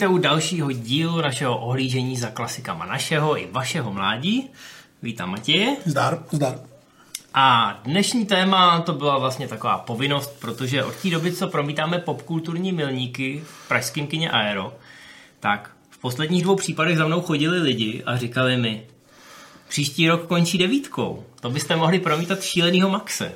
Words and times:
Vítejte 0.00 0.14
u 0.14 0.18
dalšího 0.18 0.72
dílu 0.72 1.20
našeho 1.20 1.58
ohlížení 1.58 2.16
za 2.16 2.30
klasikama 2.30 2.86
našeho 2.86 3.42
i 3.42 3.48
vašeho 3.52 3.92
mládí. 3.92 4.50
Vítám 5.02 5.30
Matěje. 5.30 5.76
Zdar, 5.84 6.24
zdar. 6.30 6.58
A 7.34 7.78
dnešní 7.84 8.26
téma 8.26 8.80
to 8.80 8.92
byla 8.92 9.18
vlastně 9.18 9.48
taková 9.48 9.78
povinnost, 9.78 10.40
protože 10.40 10.84
od 10.84 10.94
té 10.96 11.10
doby, 11.10 11.32
co 11.32 11.48
promítáme 11.48 11.98
popkulturní 11.98 12.72
milníky 12.72 13.42
v 13.44 13.68
pražském 13.68 14.06
kině 14.06 14.30
Aero, 14.30 14.72
tak 15.40 15.70
v 15.90 15.98
posledních 15.98 16.42
dvou 16.42 16.56
případech 16.56 16.98
za 16.98 17.06
mnou 17.06 17.20
chodili 17.20 17.58
lidi 17.58 18.02
a 18.06 18.16
říkali 18.16 18.56
mi, 18.56 18.86
příští 19.68 20.08
rok 20.08 20.26
končí 20.26 20.58
devítkou, 20.58 21.24
to 21.40 21.50
byste 21.50 21.76
mohli 21.76 21.98
promítat 21.98 22.42
šílenýho 22.42 22.90
Maxe. 22.90 23.32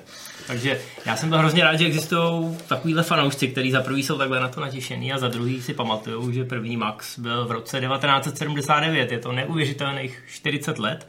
Takže 0.46 0.80
já 1.06 1.16
jsem 1.16 1.30
to 1.30 1.38
hrozně 1.38 1.64
rád, 1.64 1.76
že 1.76 1.86
existují 1.86 2.56
takovýhle 2.66 3.02
fanoušci, 3.02 3.48
kteří 3.48 3.70
za 3.70 3.80
prvý 3.80 4.02
jsou 4.02 4.18
takhle 4.18 4.40
na 4.40 4.48
to 4.48 4.60
natěšený 4.60 5.12
a 5.12 5.18
za 5.18 5.28
druhý 5.28 5.62
si 5.62 5.74
pamatují, 5.74 6.34
že 6.34 6.44
první 6.44 6.76
Max 6.76 7.18
byl 7.18 7.44
v 7.46 7.50
roce 7.50 7.80
1979. 7.80 9.12
Je 9.12 9.18
to 9.18 9.32
neuvěřitelných 9.32 10.22
40 10.28 10.78
let. 10.78 11.08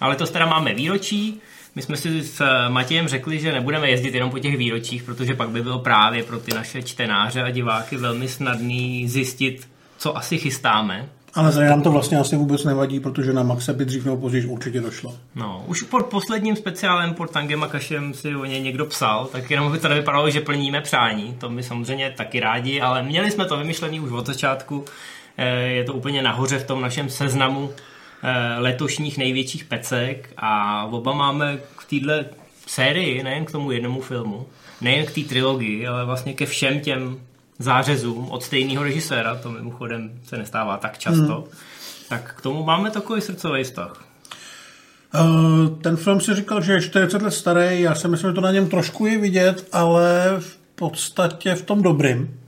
Ale 0.00 0.16
to 0.16 0.26
teda 0.26 0.46
máme 0.46 0.74
výročí. 0.74 1.40
My 1.74 1.82
jsme 1.82 1.96
si 1.96 2.22
s 2.22 2.42
Matějem 2.68 3.08
řekli, 3.08 3.40
že 3.40 3.52
nebudeme 3.52 3.90
jezdit 3.90 4.14
jenom 4.14 4.30
po 4.30 4.38
těch 4.38 4.56
výročích, 4.56 5.02
protože 5.02 5.34
pak 5.34 5.48
by 5.48 5.62
bylo 5.62 5.78
právě 5.78 6.22
pro 6.22 6.38
ty 6.38 6.54
naše 6.54 6.82
čtenáře 6.82 7.42
a 7.42 7.50
diváky 7.50 7.96
velmi 7.96 8.28
snadný 8.28 9.08
zjistit, 9.08 9.68
co 9.98 10.16
asi 10.16 10.38
chystáme. 10.38 11.08
Ale 11.34 11.52
za 11.52 11.64
nám 11.64 11.82
to 11.82 11.90
vlastně 11.90 12.18
asi 12.18 12.36
vůbec 12.36 12.64
nevadí, 12.64 13.00
protože 13.00 13.32
na 13.32 13.42
Maxe 13.42 13.72
by 13.72 13.84
dřív 13.84 14.04
nebo 14.04 14.16
později 14.16 14.46
určitě 14.46 14.80
došlo. 14.80 15.14
No, 15.34 15.64
už 15.66 15.82
pod 15.82 16.06
posledním 16.06 16.56
speciálem 16.56 17.14
pod 17.14 17.30
Tangem 17.30 17.62
a 17.62 17.68
Kašem 17.68 18.14
si 18.14 18.36
o 18.36 18.44
ně 18.44 18.60
někdo 18.60 18.86
psal, 18.86 19.28
tak 19.32 19.50
jenom 19.50 19.72
by 19.72 19.78
to 19.78 19.88
nevypadalo, 19.88 20.30
že 20.30 20.40
plníme 20.40 20.80
přání. 20.80 21.36
To 21.40 21.50
my 21.50 21.62
samozřejmě 21.62 22.14
taky 22.16 22.40
rádi, 22.40 22.80
ale 22.80 23.02
měli 23.02 23.30
jsme 23.30 23.44
to 23.44 23.56
vymyšlené 23.56 24.00
už 24.00 24.12
od 24.12 24.26
začátku. 24.26 24.84
Eh, 25.36 25.58
je 25.58 25.84
to 25.84 25.92
úplně 25.92 26.22
nahoře 26.22 26.58
v 26.58 26.66
tom 26.66 26.80
našem 26.80 27.10
seznamu 27.10 27.70
eh, 28.22 28.58
letošních 28.58 29.18
největších 29.18 29.64
pecek 29.64 30.30
a 30.36 30.84
oba 30.84 31.12
máme 31.12 31.58
k 31.76 31.84
téhle 31.84 32.24
sérii, 32.66 33.22
nejen 33.22 33.44
k 33.44 33.52
tomu 33.52 33.70
jednomu 33.70 34.00
filmu, 34.00 34.46
nejen 34.80 35.06
k 35.06 35.12
té 35.12 35.20
trilogii, 35.20 35.86
ale 35.86 36.04
vlastně 36.04 36.34
ke 36.34 36.46
všem 36.46 36.80
těm 36.80 37.20
zářezům 37.58 38.30
od 38.30 38.42
stejného 38.42 38.84
režiséra, 38.84 39.34
to 39.34 39.50
mimochodem 39.50 40.10
se 40.24 40.36
nestává 40.36 40.76
tak 40.76 40.98
často, 40.98 41.34
hmm. 41.34 41.58
tak 42.08 42.34
k 42.38 42.40
tomu 42.40 42.64
máme 42.64 42.90
takový 42.90 43.20
srdcový 43.20 43.64
vztah. 43.64 44.04
Uh, 45.14 45.68
ten 45.82 45.96
film 45.96 46.20
si 46.20 46.34
říkal, 46.34 46.60
že 46.62 46.72
je 46.72 46.82
40 46.82 47.22
let 47.22 47.30
starý, 47.30 47.80
já 47.80 47.94
si 47.94 48.08
myslím, 48.08 48.30
že 48.30 48.34
to 48.34 48.40
na 48.40 48.52
něm 48.52 48.68
trošku 48.68 49.06
je 49.06 49.18
vidět, 49.18 49.68
ale 49.72 50.36
v 50.38 50.56
podstatě 50.74 51.54
v 51.54 51.62
tom 51.62 51.82
dobrým. 51.82 52.40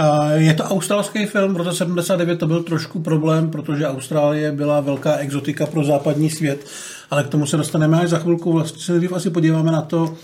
Uh, 0.00 0.30
je 0.32 0.54
to 0.54 0.64
australský 0.64 1.26
film, 1.26 1.54
v 1.54 1.56
roce 1.56 1.76
79 1.76 2.38
to 2.38 2.46
byl 2.46 2.62
trošku 2.62 3.00
problém, 3.00 3.50
protože 3.50 3.86
Austrálie 3.86 4.52
byla 4.52 4.80
velká 4.80 5.16
exotika 5.16 5.66
pro 5.66 5.84
západní 5.84 6.30
svět, 6.30 6.66
ale 7.10 7.24
k 7.24 7.28
tomu 7.28 7.46
se 7.46 7.56
dostaneme 7.56 8.00
až 8.00 8.08
za 8.08 8.18
chvilku. 8.18 8.52
Vlastně 8.52 8.82
se 8.82 8.92
nejdřív 8.92 9.12
asi 9.12 9.30
podíváme 9.30 9.72
na 9.72 9.82
to, 9.82 10.14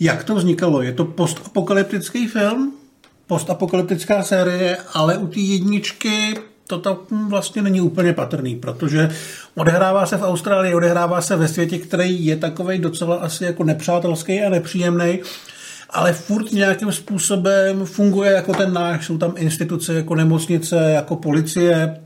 jak 0.00 0.24
to 0.24 0.34
vznikalo. 0.34 0.82
Je 0.82 0.92
to 0.92 1.04
postapokalyptický 1.04 2.28
film, 2.28 2.72
postapokalyptická 3.26 4.22
série, 4.22 4.76
ale 4.94 5.18
u 5.18 5.26
té 5.26 5.40
jedničky 5.40 6.34
to 6.66 6.78
tam 6.78 6.96
vlastně 7.28 7.62
není 7.62 7.80
úplně 7.80 8.12
patrný, 8.12 8.56
protože 8.56 9.10
odehrává 9.54 10.06
se 10.06 10.16
v 10.16 10.22
Austrálii, 10.22 10.74
odehrává 10.74 11.20
se 11.20 11.36
ve 11.36 11.48
světě, 11.48 11.78
který 11.78 12.26
je 12.26 12.36
takový 12.36 12.78
docela 12.78 13.16
asi 13.16 13.44
jako 13.44 13.64
nepřátelský 13.64 14.42
a 14.42 14.50
nepříjemný, 14.50 15.20
ale 15.90 16.12
furt 16.12 16.52
nějakým 16.52 16.92
způsobem 16.92 17.86
funguje 17.86 18.32
jako 18.32 18.54
ten 18.54 18.72
náš, 18.72 19.06
jsou 19.06 19.18
tam 19.18 19.34
instituce 19.36 19.94
jako 19.94 20.14
nemocnice, 20.14 20.76
jako 20.76 21.16
policie, 21.16 22.00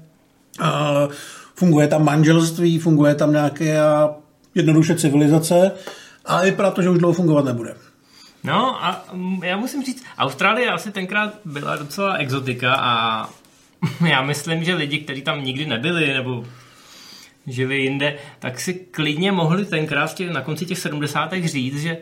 funguje 1.54 1.88
tam 1.88 2.04
manželství, 2.04 2.78
funguje 2.78 3.14
tam 3.14 3.32
nějaké 3.32 3.78
jednoduše 4.54 4.94
civilizace, 4.94 5.72
ale 6.24 6.44
vypadá 6.44 6.70
to, 6.70 6.82
že 6.82 6.90
už 6.90 6.98
dlouho 6.98 7.14
fungovat 7.14 7.44
nebude. 7.44 7.74
No 8.44 8.84
a 8.84 9.04
mm, 9.12 9.44
já 9.44 9.56
musím 9.56 9.82
říct, 9.82 10.04
Austrálie 10.18 10.70
asi 10.70 10.92
tenkrát 10.92 11.34
byla 11.44 11.76
docela 11.76 12.14
exotika 12.14 12.74
a 12.74 13.28
já 14.08 14.22
myslím, 14.22 14.64
že 14.64 14.74
lidi, 14.74 14.98
kteří 14.98 15.22
tam 15.22 15.44
nikdy 15.44 15.66
nebyli 15.66 16.12
nebo 16.12 16.44
žili 17.46 17.78
jinde, 17.78 18.18
tak 18.38 18.60
si 18.60 18.74
klidně 18.74 19.32
mohli 19.32 19.64
tenkrát 19.64 20.14
těch, 20.14 20.30
na 20.30 20.40
konci 20.40 20.66
těch 20.66 20.78
70. 20.78 21.32
říct, 21.32 21.82
že 21.82 21.98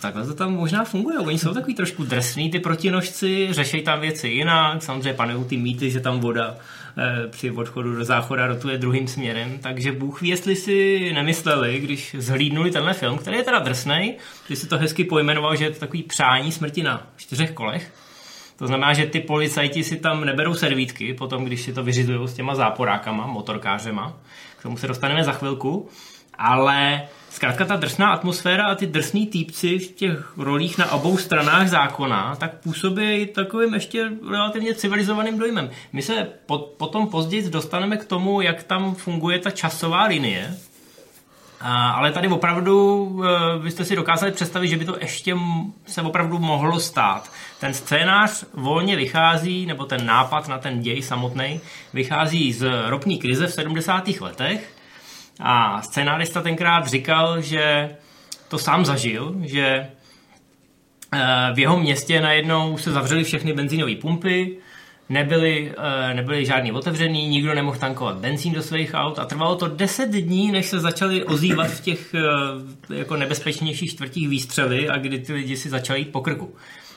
takhle 0.00 0.26
to 0.26 0.34
tam 0.34 0.54
možná 0.54 0.84
funguje. 0.84 1.18
Oni 1.18 1.38
jsou 1.38 1.54
takový 1.54 1.74
trošku 1.74 2.04
drsný, 2.04 2.50
ty 2.50 2.58
protinožci, 2.58 3.48
řeší 3.50 3.82
tam 3.82 4.00
věci 4.00 4.28
jinak. 4.28 4.82
Samozřejmě 4.82 5.14
panují 5.14 5.44
ty 5.44 5.56
mýty, 5.56 5.90
že 5.90 6.00
tam 6.00 6.20
voda 6.20 6.56
při 7.30 7.50
odchodu 7.50 7.96
do 7.96 8.04
záchoda 8.04 8.46
rotuje 8.46 8.78
druhým 8.78 9.08
směrem, 9.08 9.58
takže 9.62 9.92
Bůh 9.92 10.22
ví, 10.22 10.28
jestli 10.28 10.56
si 10.56 11.10
nemysleli, 11.14 11.80
když 11.80 12.16
zhlídnuli 12.18 12.70
tenhle 12.70 12.92
film, 12.92 13.18
který 13.18 13.36
je 13.36 13.42
teda 13.42 13.58
drsnej, 13.58 14.16
když 14.46 14.58
si 14.58 14.66
to 14.66 14.78
hezky 14.78 15.04
pojmenoval, 15.04 15.56
že 15.56 15.64
je 15.64 15.70
to 15.70 15.80
takový 15.80 16.02
přání 16.02 16.52
smrti 16.52 16.82
na 16.82 17.06
čtyřech 17.16 17.52
kolech, 17.52 17.92
to 18.60 18.66
znamená, 18.66 18.92
že 18.92 19.06
ty 19.06 19.20
policajti 19.20 19.84
si 19.84 19.96
tam 19.96 20.24
neberou 20.24 20.54
servítky, 20.54 21.14
potom 21.14 21.44
když 21.44 21.62
si 21.62 21.72
to 21.72 21.82
vyřizují 21.82 22.28
s 22.28 22.34
těma 22.34 22.54
záporákama, 22.54 23.26
motorkářema, 23.26 24.16
k 24.58 24.62
tomu 24.62 24.76
se 24.76 24.88
dostaneme 24.88 25.24
za 25.24 25.32
chvilku, 25.32 25.88
ale 26.38 27.02
zkrátka 27.30 27.64
ta 27.64 27.76
drsná 27.76 28.10
atmosféra 28.12 28.66
a 28.66 28.74
ty 28.74 28.86
drsní 28.86 29.26
týpci 29.26 29.78
v 29.78 29.92
těch 29.92 30.32
rolích 30.36 30.78
na 30.78 30.92
obou 30.92 31.16
stranách 31.16 31.68
zákona, 31.68 32.36
tak 32.36 32.54
působí 32.54 33.26
takovým 33.26 33.74
ještě 33.74 34.10
relativně 34.30 34.74
civilizovaným 34.74 35.38
dojmem. 35.38 35.70
My 35.92 36.02
se 36.02 36.28
po, 36.46 36.58
potom 36.58 37.06
později 37.06 37.50
dostaneme 37.50 37.96
k 37.96 38.04
tomu, 38.04 38.40
jak 38.40 38.62
tam 38.62 38.94
funguje 38.94 39.38
ta 39.38 39.50
časová 39.50 40.04
linie, 40.04 40.56
a, 41.60 41.90
ale 41.90 42.12
tady 42.12 42.28
opravdu 42.28 43.22
byste 43.62 43.84
si 43.84 43.96
dokázali 43.96 44.32
představit, 44.32 44.68
že 44.68 44.76
by 44.76 44.84
to 44.84 44.96
ještě 45.00 45.36
se 45.86 46.02
opravdu 46.02 46.38
mohlo 46.38 46.80
stát. 46.80 47.30
Ten 47.60 47.74
scénář 47.74 48.44
volně 48.54 48.96
vychází, 48.96 49.66
nebo 49.66 49.84
ten 49.84 50.06
nápad 50.06 50.48
na 50.48 50.58
ten 50.58 50.80
děj 50.80 51.02
samotný, 51.02 51.60
vychází 51.94 52.52
z 52.52 52.70
ropní 52.86 53.18
krize 53.18 53.46
v 53.46 53.52
70. 53.52 54.08
letech, 54.08 54.74
a 55.42 55.82
scénárista 55.82 56.42
tenkrát 56.42 56.86
říkal, 56.86 57.40
že 57.40 57.90
to 58.48 58.58
sám 58.58 58.84
zažil, 58.84 59.34
že 59.42 59.66
eh, 61.12 61.50
v 61.54 61.58
jeho 61.58 61.80
městě 61.80 62.20
najednou 62.20 62.78
se 62.78 62.92
zavřely 62.92 63.24
všechny 63.24 63.52
benzínové 63.52 63.94
pumpy, 63.94 64.56
nebyly, 65.08 65.72
eh, 65.78 66.14
nebyly 66.14 66.46
žádný 66.46 66.72
otevřený, 66.72 67.28
nikdo 67.28 67.54
nemohl 67.54 67.78
tankovat 67.78 68.16
benzín 68.16 68.52
do 68.52 68.62
svých 68.62 68.90
aut 68.94 69.18
a 69.18 69.24
trvalo 69.24 69.56
to 69.56 69.68
10 69.68 70.10
dní, 70.10 70.52
než 70.52 70.66
se 70.66 70.80
začali 70.80 71.24
ozývat 71.24 71.70
v 71.70 71.80
těch 71.80 72.14
eh, 72.14 72.94
jako 72.94 73.16
nebezpečnějších 73.16 73.90
čtvrtích 73.90 74.28
výstřely 74.28 74.88
a 74.88 74.98
kdy 74.98 75.18
ty 75.18 75.32
lidi 75.32 75.56
si 75.56 75.68
začali 75.68 75.98
jít 75.98 76.12
po 76.12 76.20
krku. 76.20 76.54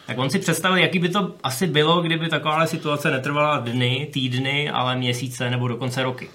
Tak 0.08 0.18
on 0.18 0.30
si 0.30 0.40
představil, 0.40 0.78
jaký 0.78 1.00
by 1.00 1.10
to 1.10 1.36
asi 1.44 1.68
bylo, 1.68 2.02
kdyby 2.02 2.30
taková 2.30 2.66
situace 2.66 3.12
netrvala 3.12 3.60
dny, 3.60 4.08
týdny, 4.14 4.70
ale 4.70 4.96
měsíce 4.96 5.50
nebo 5.50 5.68
dokonce 5.68 6.04
roky. 6.04 6.30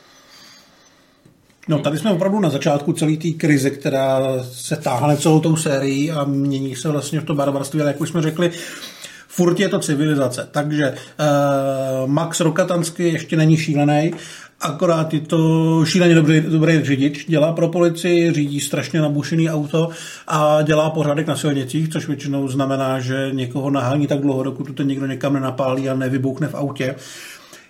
No 1.69 1.79
tady 1.79 1.99
jsme 1.99 2.11
opravdu 2.11 2.41
na 2.41 2.51
začátku 2.51 2.93
celé 2.93 3.17
té 3.17 3.31
krize, 3.31 3.71
která 3.71 4.21
se 4.43 4.77
táhne 4.77 5.17
celou 5.17 5.41
tou 5.41 5.57
sérií 5.57 6.11
a 6.11 6.25
mění 6.25 6.77
se 6.77 6.89
vlastně 6.89 7.21
v 7.21 7.25
to 7.25 7.35
barbarství, 7.35 7.81
ale 7.81 7.91
jak 7.91 8.01
už 8.01 8.09
jsme 8.09 8.23
řekli, 8.23 8.51
furt 9.29 9.61
je 9.61 9.69
to 9.69 9.79
civilizace. 9.79 10.49
Takže 10.51 10.95
uh, 10.95 12.11
Max 12.11 12.41
Rokatansky 12.41 13.09
ještě 13.09 13.37
není 13.37 13.57
šílený, 13.57 14.13
akorát 14.61 15.15
je 15.15 15.21
to 15.21 15.85
šíleně 15.85 16.15
dobrý, 16.15 16.41
dobrý 16.41 16.85
řidič, 16.85 17.27
dělá 17.29 17.53
pro 17.53 17.69
policii, 17.69 18.33
řídí 18.33 18.61
strašně 18.61 19.01
nabušený 19.01 19.51
auto 19.51 19.89
a 20.27 20.63
dělá 20.63 20.91
pořádek 20.91 21.27
na 21.27 21.37
silnicích, 21.37 21.89
což 21.89 22.07
většinou 22.07 22.49
znamená, 22.49 23.01
že 23.01 23.31
někoho 23.33 23.71
nahání 23.71 24.07
tak 24.07 24.21
dlouho, 24.21 24.43
dokud 24.43 24.75
to 24.75 24.83
někdo 24.83 25.07
někam 25.07 25.33
nenapálí 25.33 25.89
a 25.89 25.95
nevybuchne 25.95 26.49
v 26.49 26.55
autě. 26.55 26.95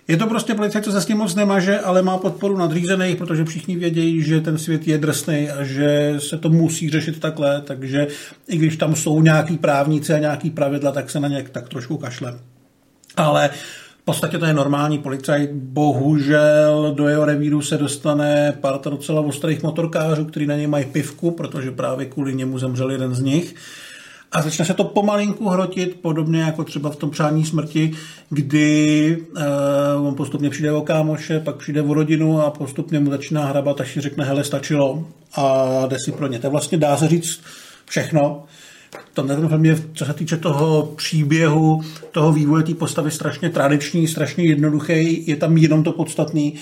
Je 0.09 0.17
to 0.17 0.27
prostě 0.27 0.55
policajt, 0.55 0.83
co 0.85 0.91
se 0.91 1.01
s 1.01 1.05
tím 1.05 1.17
moc 1.17 1.35
nemaže, 1.35 1.79
ale 1.79 2.01
má 2.01 2.17
podporu 2.17 2.57
nadřízených, 2.57 3.15
protože 3.15 3.45
všichni 3.45 3.75
vědějí, 3.75 4.21
že 4.21 4.41
ten 4.41 4.57
svět 4.57 4.87
je 4.87 4.97
drsný 4.97 5.49
a 5.49 5.63
že 5.63 6.15
se 6.17 6.37
to 6.37 6.49
musí 6.49 6.89
řešit 6.89 7.19
takhle, 7.19 7.61
takže 7.61 8.07
i 8.47 8.57
když 8.57 8.77
tam 8.77 8.95
jsou 8.95 9.21
nějaký 9.21 9.57
právníci 9.57 10.13
a 10.13 10.19
nějaký 10.19 10.49
pravidla, 10.49 10.91
tak 10.91 11.09
se 11.09 11.19
na 11.19 11.27
ně 11.27 11.45
tak 11.51 11.69
trošku 11.69 11.97
kašle. 11.97 12.39
Ale 13.17 13.49
v 14.01 14.05
podstatě 14.05 14.37
to 14.37 14.45
je 14.45 14.53
normální 14.53 14.97
policajt. 14.97 15.51
Bohužel 15.53 16.93
do 16.95 17.07
jeho 17.07 17.25
revíru 17.25 17.61
se 17.61 17.77
dostane 17.77 18.57
parta 18.61 18.89
docela 18.89 19.21
ostrých 19.21 19.63
motorkářů, 19.63 20.25
kteří 20.25 20.45
na 20.45 20.55
něj 20.55 20.67
mají 20.67 20.85
pivku, 20.85 21.31
protože 21.31 21.71
právě 21.71 22.05
kvůli 22.05 22.35
němu 22.35 22.59
zemřel 22.59 22.91
jeden 22.91 23.15
z 23.15 23.21
nich. 23.21 23.55
A 24.31 24.41
začne 24.41 24.65
se 24.65 24.73
to 24.73 24.83
pomalinku 24.83 25.49
hrotit, 25.49 25.99
podobně 26.01 26.41
jako 26.41 26.63
třeba 26.63 26.89
v 26.89 26.95
tom 26.95 27.09
přání 27.09 27.45
smrti, 27.45 27.91
kdy 28.29 29.17
uh, 29.97 30.07
on 30.07 30.15
postupně 30.15 30.49
přijde 30.49 30.71
o 30.71 30.81
kámoše, 30.81 31.39
pak 31.39 31.55
přijde 31.55 31.81
o 31.81 31.93
rodinu 31.93 32.41
a 32.41 32.51
postupně 32.51 32.99
mu 32.99 33.11
začíná 33.11 33.45
hrabat, 33.45 33.81
až 33.81 33.93
si 33.93 34.01
řekne, 34.01 34.25
hele, 34.25 34.43
stačilo 34.43 35.07
a 35.35 35.65
jde 35.87 35.97
si 36.05 36.11
pro 36.11 36.27
ně. 36.27 36.39
To 36.39 36.49
vlastně 36.49 36.77
dá 36.77 36.97
se 36.97 37.07
říct 37.07 37.41
všechno. 37.85 38.43
to 39.13 39.23
ten 39.23 39.47
film 39.47 39.65
je, 39.65 39.75
co 39.93 40.05
se 40.05 40.13
týče 40.13 40.37
toho 40.37 40.93
příběhu, 40.95 41.81
toho 42.11 42.33
vývoje 42.33 42.63
té 42.63 42.73
postavy, 42.73 43.11
strašně 43.11 43.49
tradiční, 43.49 44.07
strašně 44.07 44.45
jednoduchý, 44.45 45.27
je 45.27 45.35
tam 45.35 45.57
jenom 45.57 45.83
to 45.83 45.91
podstatný, 45.91 46.53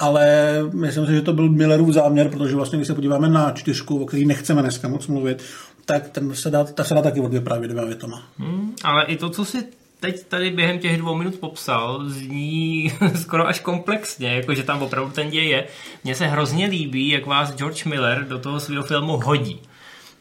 ale 0.00 0.54
myslím 0.72 1.06
si, 1.06 1.12
že 1.12 1.22
to 1.22 1.32
byl 1.32 1.48
Millerův 1.48 1.94
záměr, 1.94 2.28
protože 2.28 2.56
vlastně, 2.56 2.78
když 2.78 2.86
se 2.86 2.94
podíváme 2.94 3.28
na 3.28 3.50
čtyřku, 3.50 4.02
o 4.02 4.06
který 4.06 4.26
nechceme 4.26 4.62
dneska 4.62 4.88
moc 4.88 5.06
mluvit, 5.06 5.42
tak 5.92 6.08
ten 6.08 6.34
se 6.34 6.50
dá, 6.50 6.64
ta 6.64 6.84
se 6.84 6.94
dá 6.94 7.02
taky 7.02 7.20
odvyprávět 7.20 7.70
dvěma 7.70 7.86
větama. 7.86 8.22
Hmm, 8.38 8.74
ale 8.84 9.04
i 9.04 9.16
to, 9.16 9.30
co 9.30 9.44
si 9.44 9.64
teď 10.00 10.26
tady 10.26 10.50
během 10.50 10.78
těch 10.78 10.98
dvou 10.98 11.14
minut 11.14 11.34
popsal, 11.34 12.00
zní 12.04 12.92
skoro 13.22 13.46
až 13.46 13.60
komplexně, 13.60 14.28
jakože 14.28 14.62
tam 14.62 14.82
opravdu 14.82 15.10
ten 15.10 15.30
děj 15.30 15.48
je. 15.48 15.66
Mně 16.04 16.14
se 16.14 16.26
hrozně 16.26 16.66
líbí, 16.66 17.08
jak 17.08 17.26
vás 17.26 17.54
George 17.54 17.84
Miller 17.84 18.24
do 18.28 18.38
toho 18.38 18.60
svého 18.60 18.82
filmu 18.82 19.16
hodí. 19.16 19.60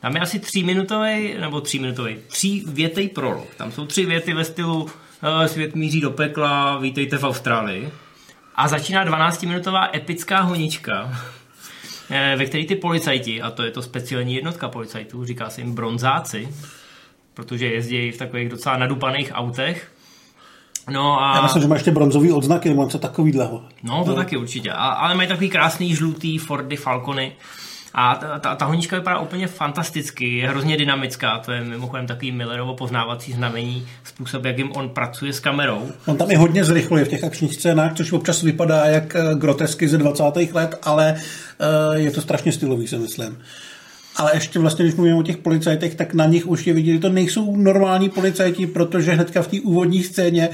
Tam 0.01 0.16
je 0.16 0.21
asi 0.21 0.39
tříminutový, 0.39 1.33
nebo 1.39 1.62
tříminutový, 1.62 2.18
tří 2.27 2.63
větej 2.68 3.10
prolog. 3.10 3.56
Tam 3.56 3.71
jsou 3.71 3.86
tři 3.86 4.06
věty 4.06 4.33
ve 4.33 4.45
stylu 4.45 4.88
svět 5.45 5.75
míří 5.75 6.01
do 6.01 6.12
pekla, 6.12 6.77
vítejte 6.77 7.18
v 7.18 7.24
Austrálii. 7.24 7.92
A 8.56 8.68
začíná 8.68 9.06
12-minutová 9.06 9.89
epická 9.95 10.42
honička, 10.42 11.12
eh, 11.13 11.39
ve 12.10 12.46
které 12.46 12.66
ty 12.66 12.76
policajti, 12.76 13.42
a 13.42 13.52
to 13.52 13.64
je 13.64 13.72
to 13.72 13.82
speciální 13.82 14.36
jednotka 14.36 14.70
policajtů, 14.70 15.26
říká 15.26 15.50
se 15.50 15.62
jim 15.62 15.76
bronzáci, 15.76 16.50
protože 17.34 17.66
jezdí 17.66 18.12
v 18.12 18.18
takových 18.18 18.50
docela 18.50 18.78
nadupaných 18.78 19.32
autech. 19.34 19.92
No 20.92 21.22
a... 21.22 21.36
Já 21.36 21.42
myslím, 21.42 21.62
že 21.62 21.68
má 21.68 21.76
ještě 21.76 21.92
bronzový 21.92 22.32
odznaky 22.32 22.70
nebo 22.70 22.84
něco 22.84 23.00
takovýhleho. 23.00 23.64
No, 23.84 24.04
to 24.04 24.10
no. 24.10 24.16
taky 24.16 24.38
určitě. 24.38 24.72
A, 24.72 24.88
ale 24.88 25.16
mají 25.16 25.28
takový 25.28 25.50
krásný 25.50 25.96
žlutý 25.96 26.38
Fordy 26.38 26.76
Falcony. 26.76 27.36
A 27.94 28.16
ta, 28.16 28.40
ta, 28.40 28.56
ta 28.56 28.66
honička 28.66 28.96
vypadá 28.96 29.20
úplně 29.20 29.48
fantasticky, 29.48 30.38
je 30.38 30.50
hrozně 30.50 30.78
dynamická, 30.78 31.40
to 31.40 31.52
je 31.52 31.62
mimochodem 31.62 32.08
takový 32.08 32.32
Millerovo 32.32 32.74
poznávací 32.74 33.34
znamení, 33.34 33.88
způsob, 34.04 34.46
jakým 34.46 34.72
on 34.72 34.90
pracuje 34.90 35.34
s 35.34 35.40
kamerou. 35.40 35.92
On 36.06 36.18
tam 36.18 36.32
je 36.32 36.38
hodně 36.38 36.64
zrychluje 36.64 37.06
v 37.06 37.08
těch 37.08 37.24
akčních 37.24 37.56
scénách, 37.56 37.94
což 37.96 38.12
občas 38.12 38.42
vypadá 38.42 38.86
jak 38.86 39.16
eh, 39.16 39.36
grotesky 39.36 39.88
ze 39.88 39.98
20. 39.98 40.24
let, 40.54 40.76
ale 40.84 41.16
uh, 41.16 41.98
je 41.98 42.12
to 42.12 42.22
strašně 42.22 42.52
stylový, 42.52 42.88
si 42.88 42.98
myslím. 42.98 43.38
Ale 44.16 44.32
ještě 44.34 44.60
vlastně, 44.60 44.86
když 44.86 44.96
mluvíme 44.96 45.18
o 45.18 45.24
těch 45.24 45.38
policajtech, 45.38 45.96
tak 45.96 46.14
na 46.14 46.26
nich 46.26 46.48
už 46.48 46.68
je 46.68 46.74
vidět, 46.74 46.94
že 46.94 47.00
to 47.00 47.10
nejsou 47.10 47.56
normální 47.56 48.10
policajti, 48.10 48.68
protože 48.68 49.14
hnedka 49.14 49.42
v 49.42 49.48
té 49.48 49.58
úvodní 49.60 50.04
scéně 50.04 50.50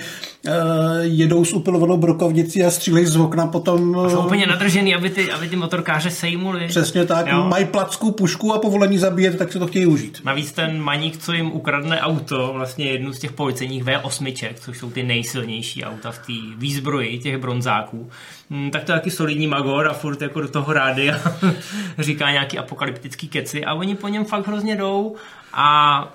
jedou 1.01 1.45
s 1.45 1.53
upilovanou 1.53 1.97
brokovnicí 1.97 2.63
a 2.63 2.71
střílejí 2.71 3.05
z 3.05 3.15
okna 3.15 3.47
potom... 3.47 3.89
Uh, 3.89 4.09
jsou 4.09 4.25
úplně 4.25 4.47
nadržený, 4.47 4.95
aby 4.95 5.09
ty, 5.09 5.31
aby 5.31 5.49
ty 5.49 5.55
motorkáře 5.55 6.11
sejmuli. 6.11 6.67
Přesně 6.67 7.05
tak, 7.05 7.27
jo. 7.27 7.43
mají 7.43 7.65
placku, 7.65 8.11
pušku 8.11 8.53
a 8.53 8.59
povolení 8.59 8.97
zabíjet, 8.97 9.37
tak 9.37 9.51
se 9.51 9.59
to 9.59 9.67
chtějí 9.67 9.85
užít. 9.85 10.21
Navíc 10.23 10.51
ten 10.51 10.81
maník, 10.81 11.17
co 11.17 11.33
jim 11.33 11.51
ukradne 11.51 12.01
auto, 12.01 12.51
vlastně 12.53 12.85
jednu 12.85 13.13
z 13.13 13.19
těch 13.19 13.31
policejních 13.31 13.83
V8, 13.83 14.53
což 14.59 14.77
jsou 14.77 14.89
ty 14.89 15.03
nejsilnější 15.03 15.85
auta 15.85 16.11
v 16.11 16.17
té 16.17 16.33
výzbroji 16.57 17.19
těch 17.19 17.37
bronzáků, 17.37 18.09
hm, 18.49 18.71
tak 18.71 18.83
to 18.83 18.91
je 18.91 18.97
taky 18.97 19.11
solidní 19.11 19.47
magor 19.47 19.87
a 19.87 19.93
furt 19.93 20.21
jako 20.21 20.41
do 20.41 20.47
toho 20.47 20.73
rády 20.73 21.11
a 21.11 21.19
říká 21.99 22.31
nějaký 22.31 22.57
apokalyptický 22.57 23.27
keci 23.27 23.65
a 23.65 23.73
oni 23.73 23.95
po 23.95 24.07
něm 24.07 24.25
fakt 24.25 24.47
hrozně 24.47 24.75
jdou 24.75 25.15
a 25.53 26.07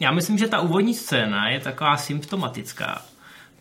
já 0.00 0.10
myslím, 0.10 0.38
že 0.38 0.48
ta 0.48 0.60
úvodní 0.60 0.94
scéna 0.94 1.48
je 1.48 1.60
taková 1.60 1.96
symptomatická, 1.96 3.02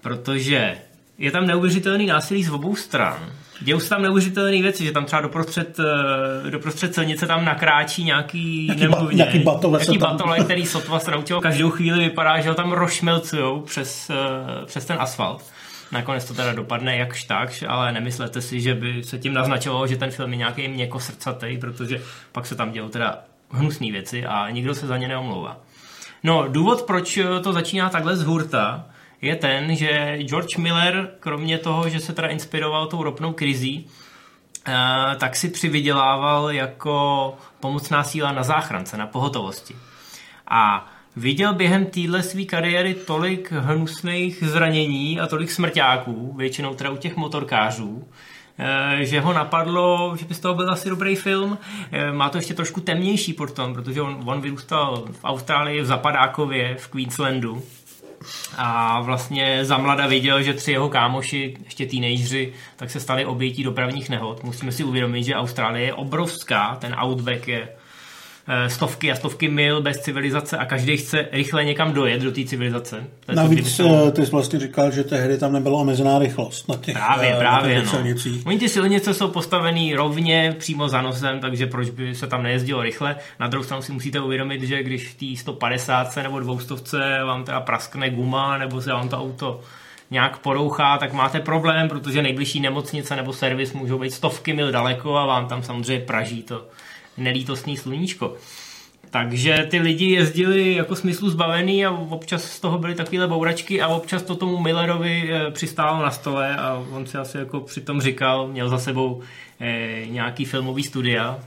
protože 0.01 0.77
je 1.18 1.31
tam 1.31 1.48
neuvěřitelný 1.48 2.06
násilí 2.06 2.44
z 2.44 2.50
obou 2.50 2.75
stran. 2.75 3.31
Dějou 3.62 3.80
se 3.80 3.89
tam 3.89 4.01
neuvěřitelné 4.01 4.62
věci, 4.62 4.86
že 4.86 4.92
tam 4.92 5.06
třeba 5.06 5.21
doprostřed, 5.21 5.80
eh, 5.80 6.51
doprostřed 6.51 6.94
silnice 6.94 7.27
tam 7.27 7.45
nakráčí 7.45 8.03
nějaký, 8.03 8.65
nějaký, 8.65 8.88
ba, 8.88 9.07
nějaký 9.12 9.39
batole, 9.39 9.80
nějaký 9.80 9.98
batole 9.98 10.38
tam... 10.38 10.45
který 10.45 10.65
sotva 10.65 11.00
se 11.00 11.12
naučil. 11.12 11.42
Každou 11.42 11.69
chvíli 11.69 12.00
vypadá, 12.00 12.42
že 12.42 12.50
ho 12.50 12.56
tam 12.56 12.71
rošmelcujou 12.71 13.62
přes, 13.62 14.09
eh, 14.09 14.65
přes 14.65 14.86
ten 14.86 14.98
asfalt. 15.00 15.44
Nakonec 15.92 16.25
to 16.25 16.33
teda 16.33 16.53
dopadne 16.53 16.98
jakž 16.98 17.24
tak, 17.24 17.63
ale 17.68 17.92
nemyslete 17.92 18.42
si, 18.42 18.62
že 18.62 18.74
by 18.74 19.03
se 19.03 19.18
tím 19.18 19.33
naznačovalo, 19.33 19.88
že 19.88 19.98
ten 19.98 20.12
film 20.12 20.31
je 20.31 20.38
nějaký 20.38 20.68
měko 20.68 21.00
srdcatý, 21.00 21.57
protože 21.57 22.01
pak 22.31 22.45
se 22.45 22.56
tam 22.56 22.71
dějou 22.71 22.89
teda 22.89 23.19
hnusné 23.51 23.92
věci 23.92 24.25
a 24.25 24.50
nikdo 24.50 24.75
se 24.75 24.88
za 24.88 24.98
ně 24.98 25.07
neomlouvá. 25.07 25.57
No, 26.24 26.45
důvod, 26.48 26.81
proč 26.81 27.19
to 27.44 27.53
začíná 27.53 27.89
takhle 27.89 28.18
z 28.18 28.24
hurta, 28.24 28.86
je 29.21 29.35
ten, 29.35 29.75
že 29.75 30.18
George 30.21 30.57
Miller, 30.57 31.09
kromě 31.19 31.57
toho, 31.57 31.89
že 31.89 32.00
se 32.00 32.13
teda 32.13 32.27
inspiroval 32.27 32.88
tou 32.88 33.03
ropnou 33.03 33.33
krizí, 33.33 33.88
eh, 34.68 34.71
tak 35.18 35.35
si 35.35 35.50
přivydělával 35.50 36.51
jako 36.51 37.35
pomocná 37.59 38.03
síla 38.03 38.31
na 38.31 38.44
záchrance, 38.44 38.97
na 38.97 39.07
pohotovosti. 39.07 39.75
A 40.47 40.91
viděl 41.15 41.53
během 41.53 41.85
téhle 41.85 42.23
své 42.23 42.44
kariéry 42.44 42.94
tolik 42.94 43.51
hnusných 43.51 44.44
zranění 44.44 45.19
a 45.19 45.27
tolik 45.27 45.51
smrťáků, 45.51 46.33
většinou 46.38 46.74
teda 46.74 46.89
u 46.89 46.97
těch 46.97 47.15
motorkářů, 47.15 48.07
eh, 48.59 49.06
že 49.06 49.21
ho 49.21 49.33
napadlo, 49.33 50.15
že 50.19 50.25
by 50.25 50.33
z 50.33 50.39
toho 50.39 50.56
byl 50.56 50.71
asi 50.71 50.89
dobrý 50.89 51.15
film. 51.15 51.57
Eh, 51.91 52.12
má 52.12 52.29
to 52.29 52.38
ještě 52.38 52.53
trošku 52.53 52.81
temnější 52.81 53.33
potom, 53.33 53.74
protože 53.74 54.01
on, 54.01 54.24
on 54.25 54.41
vyrůstal 54.41 55.06
v 55.12 55.24
Austrálii, 55.24 55.81
v 55.81 55.85
Zapadákově, 55.85 56.75
v 56.75 56.88
Queenslandu. 56.88 57.63
A 58.57 59.01
vlastně 59.01 59.65
za 59.65 59.77
mlada 59.77 60.07
viděl, 60.07 60.44
že 60.44 60.53
tři 60.53 60.71
jeho 60.71 60.89
kámoši, 60.89 61.57
ještě 61.63 61.85
teenageři, 61.85 62.53
tak 62.75 62.91
se 62.91 63.00
stali 63.00 63.25
obětí 63.25 63.63
dopravních 63.63 64.09
nehod. 64.09 64.44
Musíme 64.44 64.71
si 64.71 64.83
uvědomit, 64.83 65.23
že 65.23 65.35
Austrálie 65.35 65.85
je 65.85 65.94
obrovská, 65.94 66.75
ten 66.75 66.95
outback 67.03 67.47
je 67.47 67.69
stovky 68.67 69.11
a 69.11 69.15
stovky 69.15 69.47
mil 69.47 69.81
bez 69.81 69.99
civilizace 69.99 70.57
a 70.57 70.65
každý 70.65 70.97
chce 70.97 71.27
rychle 71.31 71.65
někam 71.65 71.93
dojet 71.93 72.21
do 72.21 72.31
té 72.31 72.43
civilizace. 72.43 73.03
To 73.25 73.33
Navíc 73.33 73.77
to, 73.77 74.07
eh, 74.07 74.11
ty 74.11 74.25
jsi 74.25 74.31
vlastně 74.31 74.59
říkal, 74.59 74.91
že 74.91 75.03
tehdy 75.03 75.38
tam 75.38 75.53
nebyla 75.53 75.79
omezená 75.79 76.19
rychlost 76.19 76.69
na 76.69 76.75
těch, 76.75 76.95
právě, 76.95 77.36
právě, 77.39 77.75
na 77.75 77.81
těch 77.81 77.86
no. 77.86 77.98
silnicích. 77.98 78.45
Oni 78.45 78.60
ty 78.60 78.69
silnice 78.69 79.13
jsou 79.13 79.27
postavený 79.27 79.95
rovně 79.95 80.55
přímo 80.60 80.89
za 80.89 81.01
nosem, 81.01 81.39
takže 81.39 81.67
proč 81.67 81.89
by 81.89 82.15
se 82.15 82.27
tam 82.27 82.43
nejezdilo 82.43 82.83
rychle. 82.83 83.15
Na 83.39 83.48
druhou 83.48 83.63
stranu 83.63 83.81
si 83.81 83.91
musíte 83.91 84.19
uvědomit, 84.19 84.63
že 84.63 84.83
když 84.83 85.07
v 85.07 85.15
té 85.15 85.41
150 85.41 86.24
nebo 86.24 86.39
200 86.39 86.98
vám 87.25 87.43
teda 87.43 87.60
praskne 87.60 88.10
guma 88.10 88.57
nebo 88.57 88.81
se 88.81 88.91
vám 88.91 89.10
to 89.10 89.17
auto 89.17 89.60
nějak 90.12 90.38
porouchá, 90.38 90.98
tak 90.98 91.13
máte 91.13 91.39
problém, 91.39 91.89
protože 91.89 92.21
nejbližší 92.21 92.60
nemocnice 92.60 93.15
nebo 93.15 93.33
servis 93.33 93.74
můžou 93.74 94.00
být 94.00 94.13
stovky 94.13 94.53
mil 94.53 94.71
daleko 94.71 95.17
a 95.17 95.25
vám 95.25 95.48
tam 95.48 95.63
samozřejmě 95.63 96.05
praží 96.05 96.43
to 96.43 96.65
nelítostný 97.18 97.77
sluníčko. 97.77 98.36
Takže 99.12 99.68
ty 99.70 99.80
lidi 99.80 100.06
jezdili 100.06 100.75
jako 100.75 100.96
smyslu 100.96 101.30
zbavený 101.30 101.86
a 101.86 101.91
občas 101.91 102.44
z 102.44 102.60
toho 102.60 102.77
byly 102.77 102.96
takovéhle 102.96 103.27
bouračky 103.27 103.82
a 103.82 103.88
občas 103.88 104.24
to 104.24 104.36
tomu 104.36 104.60
Millerovi 104.60 105.30
eh, 105.32 105.51
přistálo 105.51 106.03
na 106.03 106.12
stole 106.12 106.58
a 106.58 106.86
on 106.91 107.06
si 107.06 107.18
asi 107.18 107.38
jako 107.38 107.60
přitom 107.60 108.01
říkal, 108.01 108.48
měl 108.48 108.70
za 108.70 108.77
sebou 108.77 109.22
eh, 109.60 110.06
nějaký 110.06 110.46
filmový 110.46 110.84
studia, 110.84 111.39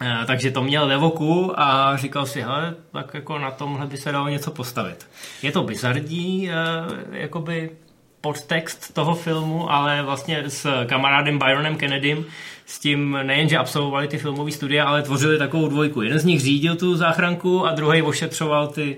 eh, 0.00 0.26
takže 0.26 0.50
to 0.50 0.62
měl 0.62 0.86
ve 0.88 0.96
voku 0.96 1.60
a 1.60 1.96
říkal 1.96 2.26
si, 2.26 2.42
hele, 2.42 2.74
tak 2.92 3.14
jako 3.14 3.38
na 3.38 3.50
tomhle 3.50 3.86
by 3.86 3.96
se 3.96 4.12
dalo 4.12 4.28
něco 4.28 4.50
postavit. 4.50 5.06
Je 5.42 5.52
to 5.52 5.62
bizardní, 5.62 6.50
jakoby 7.10 7.70
podtext 8.20 8.94
toho 8.94 9.14
filmu, 9.14 9.72
ale 9.72 10.02
vlastně 10.02 10.42
s 10.46 10.86
kamarádem 10.86 11.38
Byronem 11.38 11.76
Kennedym 11.76 12.24
s 12.66 12.78
tím 12.78 13.18
nejenže 13.22 13.58
absolvovali 13.58 14.08
ty 14.08 14.18
filmové 14.18 14.50
studia, 14.50 14.84
ale 14.84 15.02
tvořili 15.02 15.38
takovou 15.38 15.68
dvojku. 15.68 16.02
Jeden 16.02 16.18
z 16.18 16.24
nich 16.24 16.40
řídil 16.40 16.76
tu 16.76 16.96
záchranku 16.96 17.66
a 17.66 17.72
druhý 17.72 18.02
ošetřoval 18.02 18.66
ty, 18.68 18.96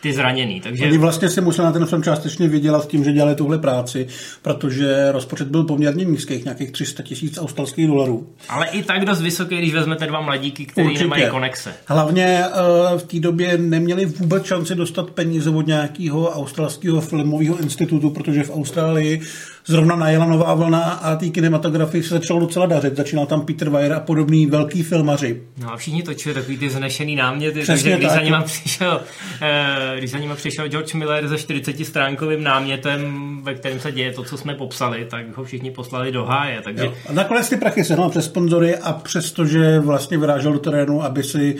ty 0.00 0.12
zraněný. 0.12 0.60
Takže... 0.60 0.84
Oni 0.84 0.98
vlastně 0.98 1.30
si 1.30 1.40
museli 1.40 1.66
na 1.66 1.72
ten 1.72 1.86
film 1.86 2.02
částečně 2.02 2.48
vydělat 2.48 2.88
tím, 2.88 3.04
že 3.04 3.12
dělali 3.12 3.34
tuhle 3.34 3.58
práci, 3.58 4.06
protože 4.42 5.12
rozpočet 5.12 5.48
byl 5.48 5.64
poměrně 5.64 6.04
nízký, 6.04 6.42
nějakých 6.44 6.70
300 6.70 7.02
tisíc 7.02 7.38
australských 7.38 7.86
dolarů. 7.86 8.26
Ale 8.48 8.66
i 8.66 8.82
tak 8.82 9.04
dost 9.04 9.20
vysoký, 9.20 9.58
když 9.58 9.74
vezmete 9.74 10.06
dva 10.06 10.20
mladíky, 10.20 10.66
kteří 10.66 10.98
nemají 10.98 11.28
konexe. 11.30 11.74
Hlavně 11.86 12.44
uh, 12.92 12.98
v 12.98 13.02
té 13.02 13.20
době 13.20 13.58
neměli 13.58 14.06
vůbec 14.06 14.44
šanci 14.44 14.74
dostat 14.74 15.10
peníze 15.10 15.50
od 15.50 15.66
nějakého 15.66 16.30
australského 16.30 17.00
filmového 17.00 17.58
institutu, 17.58 18.10
protože 18.10 18.42
v 18.42 18.50
Austrálii 18.50 19.20
zrovna 19.68 19.96
najela 19.96 20.26
nová 20.26 20.54
vlna 20.54 20.80
a 20.80 21.16
té 21.16 21.28
kinematografii 21.28 22.02
se 22.02 22.14
začalo 22.14 22.40
docela 22.40 22.66
dařit. 22.66 22.96
Začínal 22.96 23.26
tam 23.26 23.46
Peter 23.46 23.70
Weir 23.70 23.92
a 23.92 24.00
podobný 24.00 24.46
velký 24.46 24.82
filmaři. 24.82 25.42
No 25.62 25.72
a 25.72 25.76
všichni 25.76 26.02
točili 26.02 26.34
takový 26.34 26.58
ty 26.58 26.70
znešený 26.70 27.16
náměty, 27.16 27.60
Přesně 27.60 27.74
takže 27.74 27.96
když 27.96 28.08
tak. 28.08 28.16
za 28.16 28.24
nima 28.24 28.42
přišel, 28.42 29.00
eh, 29.42 29.94
když 29.98 30.10
za 30.10 30.18
nima 30.18 30.34
přišel 30.34 30.68
George 30.68 30.94
Miller 30.94 31.28
se 31.28 31.38
40 31.38 31.84
stránkovým 31.84 32.42
námětem, 32.42 33.18
ve 33.42 33.54
kterém 33.54 33.80
se 33.80 33.92
děje 33.92 34.12
to, 34.12 34.24
co 34.24 34.36
jsme 34.36 34.54
popsali, 34.54 35.06
tak 35.10 35.36
ho 35.36 35.44
všichni 35.44 35.70
poslali 35.70 36.12
do 36.12 36.24
háje. 36.24 36.60
Takže... 36.64 36.84
Jo. 36.84 36.94
A 37.08 37.12
nakonec 37.12 37.48
ty 37.48 37.56
prachy 37.56 37.84
sehnal 37.84 38.10
přes 38.10 38.24
sponzory 38.24 38.76
a 38.76 38.92
přestože 38.92 39.78
vlastně 39.78 40.18
vyrážel 40.18 40.52
do 40.52 40.58
terénu, 40.58 41.02
aby 41.02 41.22
si 41.22 41.56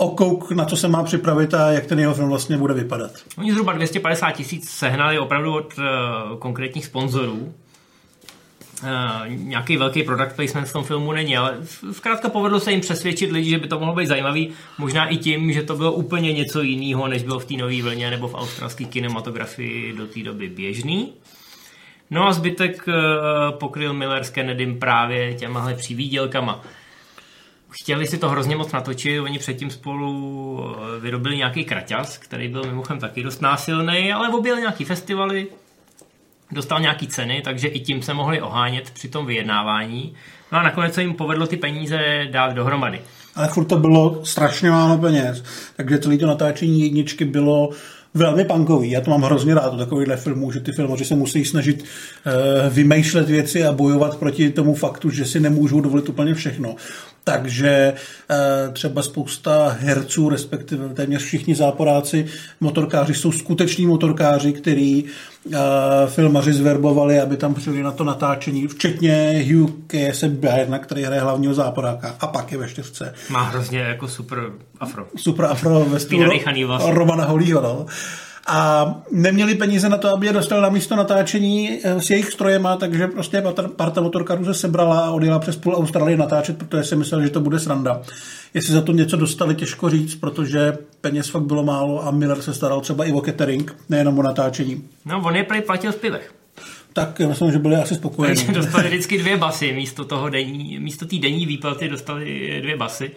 okouk, 0.00 0.50
na 0.50 0.64
co 0.64 0.76
se 0.76 0.88
má 0.88 1.02
připravit 1.02 1.54
a 1.54 1.72
jak 1.72 1.86
ten 1.86 2.00
jeho 2.00 2.14
film 2.14 2.28
vlastně 2.28 2.58
bude 2.58 2.74
vypadat. 2.74 3.10
Oni 3.38 3.52
zhruba 3.52 3.72
250 3.72 4.30
tisíc 4.30 4.70
sehnali 4.70 5.18
opravdu 5.18 5.54
od 5.54 5.78
uh, 5.78 5.84
konkrétních 6.38 6.86
sponzorů. 6.86 7.54
Uh, 8.82 8.88
nějaký 9.28 9.76
velký 9.76 10.02
product 10.02 10.36
placement 10.36 10.68
v 10.68 10.72
tom 10.72 10.84
filmu 10.84 11.12
není, 11.12 11.36
ale 11.36 11.58
zkrátka 11.92 12.28
povedlo 12.28 12.60
se 12.60 12.70
jim 12.70 12.80
přesvědčit 12.80 13.32
lidi, 13.32 13.50
že 13.50 13.58
by 13.58 13.68
to 13.68 13.78
mohlo 13.78 13.94
být 13.94 14.06
zajímavý, 14.06 14.50
možná 14.78 15.08
i 15.08 15.16
tím, 15.16 15.52
že 15.52 15.62
to 15.62 15.76
bylo 15.76 15.92
úplně 15.92 16.32
něco 16.32 16.62
jiného, 16.62 17.08
než 17.08 17.22
bylo 17.22 17.38
v 17.38 17.44
té 17.44 17.54
nové 17.54 17.82
vlně 17.82 18.10
nebo 18.10 18.28
v 18.28 18.34
australské 18.34 18.84
kinematografii 18.84 19.92
do 19.92 20.06
té 20.06 20.22
doby 20.22 20.48
běžný. 20.48 21.12
No 22.10 22.26
a 22.26 22.32
zbytek 22.32 22.88
uh, 22.88 22.94
pokryl 23.58 23.92
Miller 23.92 24.24
s 24.24 24.30
Kennedym 24.30 24.78
právě 24.78 25.34
těmahle 25.34 25.74
přivídělkama. 25.74 26.62
Chtěli 27.70 28.06
si 28.06 28.18
to 28.18 28.28
hrozně 28.28 28.56
moc 28.56 28.72
natočit, 28.72 29.20
oni 29.20 29.38
předtím 29.38 29.70
spolu 29.70 30.60
vyrobili 31.00 31.36
nějaký 31.36 31.64
kraťas, 31.64 32.18
který 32.18 32.48
byl 32.48 32.64
mimochodem 32.66 33.00
taky 33.00 33.22
dost 33.22 33.42
násilný, 33.42 34.12
ale 34.12 34.28
objel 34.28 34.56
nějaký 34.56 34.84
festivaly, 34.84 35.46
dostal 36.52 36.80
nějaký 36.80 37.06
ceny, 37.06 37.42
takže 37.44 37.68
i 37.68 37.80
tím 37.80 38.02
se 38.02 38.14
mohli 38.14 38.42
ohánět 38.42 38.90
při 38.90 39.08
tom 39.08 39.26
vyjednávání. 39.26 40.14
No 40.52 40.58
a 40.58 40.62
nakonec 40.62 40.94
se 40.94 41.02
jim 41.02 41.14
povedlo 41.14 41.46
ty 41.46 41.56
peníze 41.56 41.98
dát 42.30 42.52
dohromady. 42.52 43.00
Ale 43.34 43.48
furt 43.48 43.64
to 43.64 43.76
bylo 43.76 44.24
strašně 44.24 44.70
málo 44.70 44.98
peněz, 44.98 45.44
takže 45.76 45.98
celé 45.98 46.18
to 46.18 46.26
natáčení 46.26 46.82
jedničky 46.82 47.24
bylo 47.24 47.70
velmi 48.14 48.44
punkový. 48.44 48.90
Já 48.90 49.00
to 49.00 49.10
mám 49.10 49.22
hrozně 49.22 49.54
rád 49.54 49.74
u 49.74 49.78
takovýchhle 49.78 50.16
filmů, 50.16 50.52
že 50.52 50.60
ty 50.60 50.72
filmoři 50.72 51.04
se 51.04 51.14
musí 51.14 51.44
snažit 51.44 51.82
uh, 51.82 52.72
vymýšlet 52.74 53.28
věci 53.28 53.64
a 53.64 53.72
bojovat 53.72 54.16
proti 54.16 54.50
tomu 54.50 54.74
faktu, 54.74 55.10
že 55.10 55.24
si 55.24 55.40
nemůžou 55.40 55.80
dovolit 55.80 56.08
úplně 56.08 56.34
všechno. 56.34 56.76
Takže 57.32 57.92
uh, 58.30 58.72
třeba 58.72 59.02
spousta 59.02 59.76
herců, 59.80 60.28
respektive 60.28 60.88
téměř 60.88 61.22
všichni 61.22 61.54
záporáci, 61.54 62.26
motorkáři 62.60 63.14
jsou 63.14 63.32
skuteční 63.32 63.86
motorkáři, 63.86 64.52
který 64.52 65.04
uh, 65.04 65.54
filmaři 66.06 66.52
zverbovali, 66.52 67.20
aby 67.20 67.36
tam 67.36 67.54
přijeli 67.54 67.82
na 67.82 67.92
to 67.92 68.04
natáčení, 68.04 68.68
včetně 68.68 69.44
Hugh 69.52 69.70
K.S. 69.86 70.24
Byrna, 70.24 70.78
který 70.78 71.02
hraje 71.02 71.20
hlavního 71.20 71.54
záporáka 71.54 72.16
a 72.20 72.26
pak 72.26 72.52
je 72.52 72.58
ve 72.58 72.68
čtyřce. 72.68 73.14
Má 73.30 73.42
hrozně 73.42 73.78
jako 73.78 74.08
super 74.08 74.38
afro. 74.80 75.06
Super 75.16 75.44
afro 75.44 75.84
ve 75.84 76.00
stylu 76.00 76.32
Romana 76.90 77.24
Holího. 77.24 77.62
No 77.62 77.86
a 78.46 78.94
neměli 79.10 79.54
peníze 79.54 79.88
na 79.88 79.96
to, 79.96 80.08
aby 80.08 80.26
je 80.26 80.32
dostali 80.32 80.62
na 80.62 80.68
místo 80.68 80.96
natáčení 80.96 81.80
eh, 81.82 82.00
s 82.00 82.10
jejich 82.10 82.32
strojema, 82.32 82.76
takže 82.76 83.06
prostě 83.06 83.42
parta 83.76 84.00
motorkarů 84.00 84.44
se 84.44 84.54
sebrala 84.54 85.00
a 85.00 85.10
odjela 85.10 85.38
přes 85.38 85.56
půl 85.56 85.74
Austrálie 85.74 86.16
natáčet, 86.16 86.58
protože 86.58 86.84
si 86.84 86.96
myslel, 86.96 87.22
že 87.22 87.30
to 87.30 87.40
bude 87.40 87.58
sranda. 87.58 88.02
Jestli 88.54 88.74
za 88.74 88.80
to 88.80 88.92
něco 88.92 89.16
dostali, 89.16 89.54
těžko 89.54 89.90
říct, 89.90 90.14
protože 90.14 90.78
peněz 91.00 91.28
fakt 91.28 91.42
bylo 91.42 91.62
málo 91.62 92.06
a 92.06 92.10
Miller 92.10 92.42
se 92.42 92.54
staral 92.54 92.80
třeba 92.80 93.04
i 93.04 93.12
o 93.12 93.20
catering, 93.20 93.76
nejenom 93.88 94.18
o 94.18 94.22
natáčení. 94.22 94.84
No, 95.04 95.22
on 95.24 95.36
je 95.36 95.44
prý 95.44 95.60
platil 95.60 95.92
v 95.92 95.96
pivech. 95.96 96.34
Tak 96.92 97.20
já 97.20 97.28
myslím, 97.28 97.52
že 97.52 97.58
byli 97.58 97.76
asi 97.76 97.94
spokojení. 97.94 98.36
Takže 98.36 98.52
dostali 98.60 98.88
vždycky 98.88 99.18
dvě 99.18 99.36
basy, 99.36 99.72
místo 99.72 100.04
toho 100.04 100.28
denní, 100.28 100.78
místo 100.78 101.06
té 101.06 101.16
denní 101.16 101.46
výplaty 101.46 101.88
dostali 101.88 102.58
dvě 102.62 102.76
basy. 102.76 103.10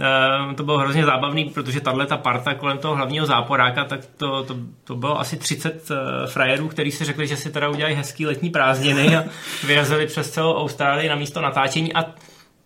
Uh, 0.00 0.54
to 0.54 0.62
bylo 0.62 0.78
hrozně 0.78 1.04
zábavný, 1.04 1.44
protože 1.44 1.80
tahle 1.80 2.06
ta 2.06 2.16
parta 2.16 2.54
kolem 2.54 2.78
toho 2.78 2.96
hlavního 2.96 3.26
záporáka, 3.26 3.84
tak 3.84 4.00
to, 4.16 4.44
to, 4.44 4.56
to 4.84 4.96
bylo 4.96 5.20
asi 5.20 5.36
30 5.36 5.90
uh, 5.90 5.96
eh, 5.96 6.26
frajerů, 6.26 6.68
kteří 6.68 6.90
si 6.90 7.04
řekli, 7.04 7.26
že 7.26 7.36
si 7.36 7.50
teda 7.50 7.68
udělají 7.68 7.94
hezký 7.94 8.26
letní 8.26 8.50
prázdniny 8.50 9.16
a 9.16 9.24
vyrazili 9.66 10.06
přes 10.06 10.30
celou 10.30 10.54
Austrálii 10.54 11.08
na 11.08 11.16
místo 11.16 11.40
natáčení 11.40 11.94
a 11.94 12.04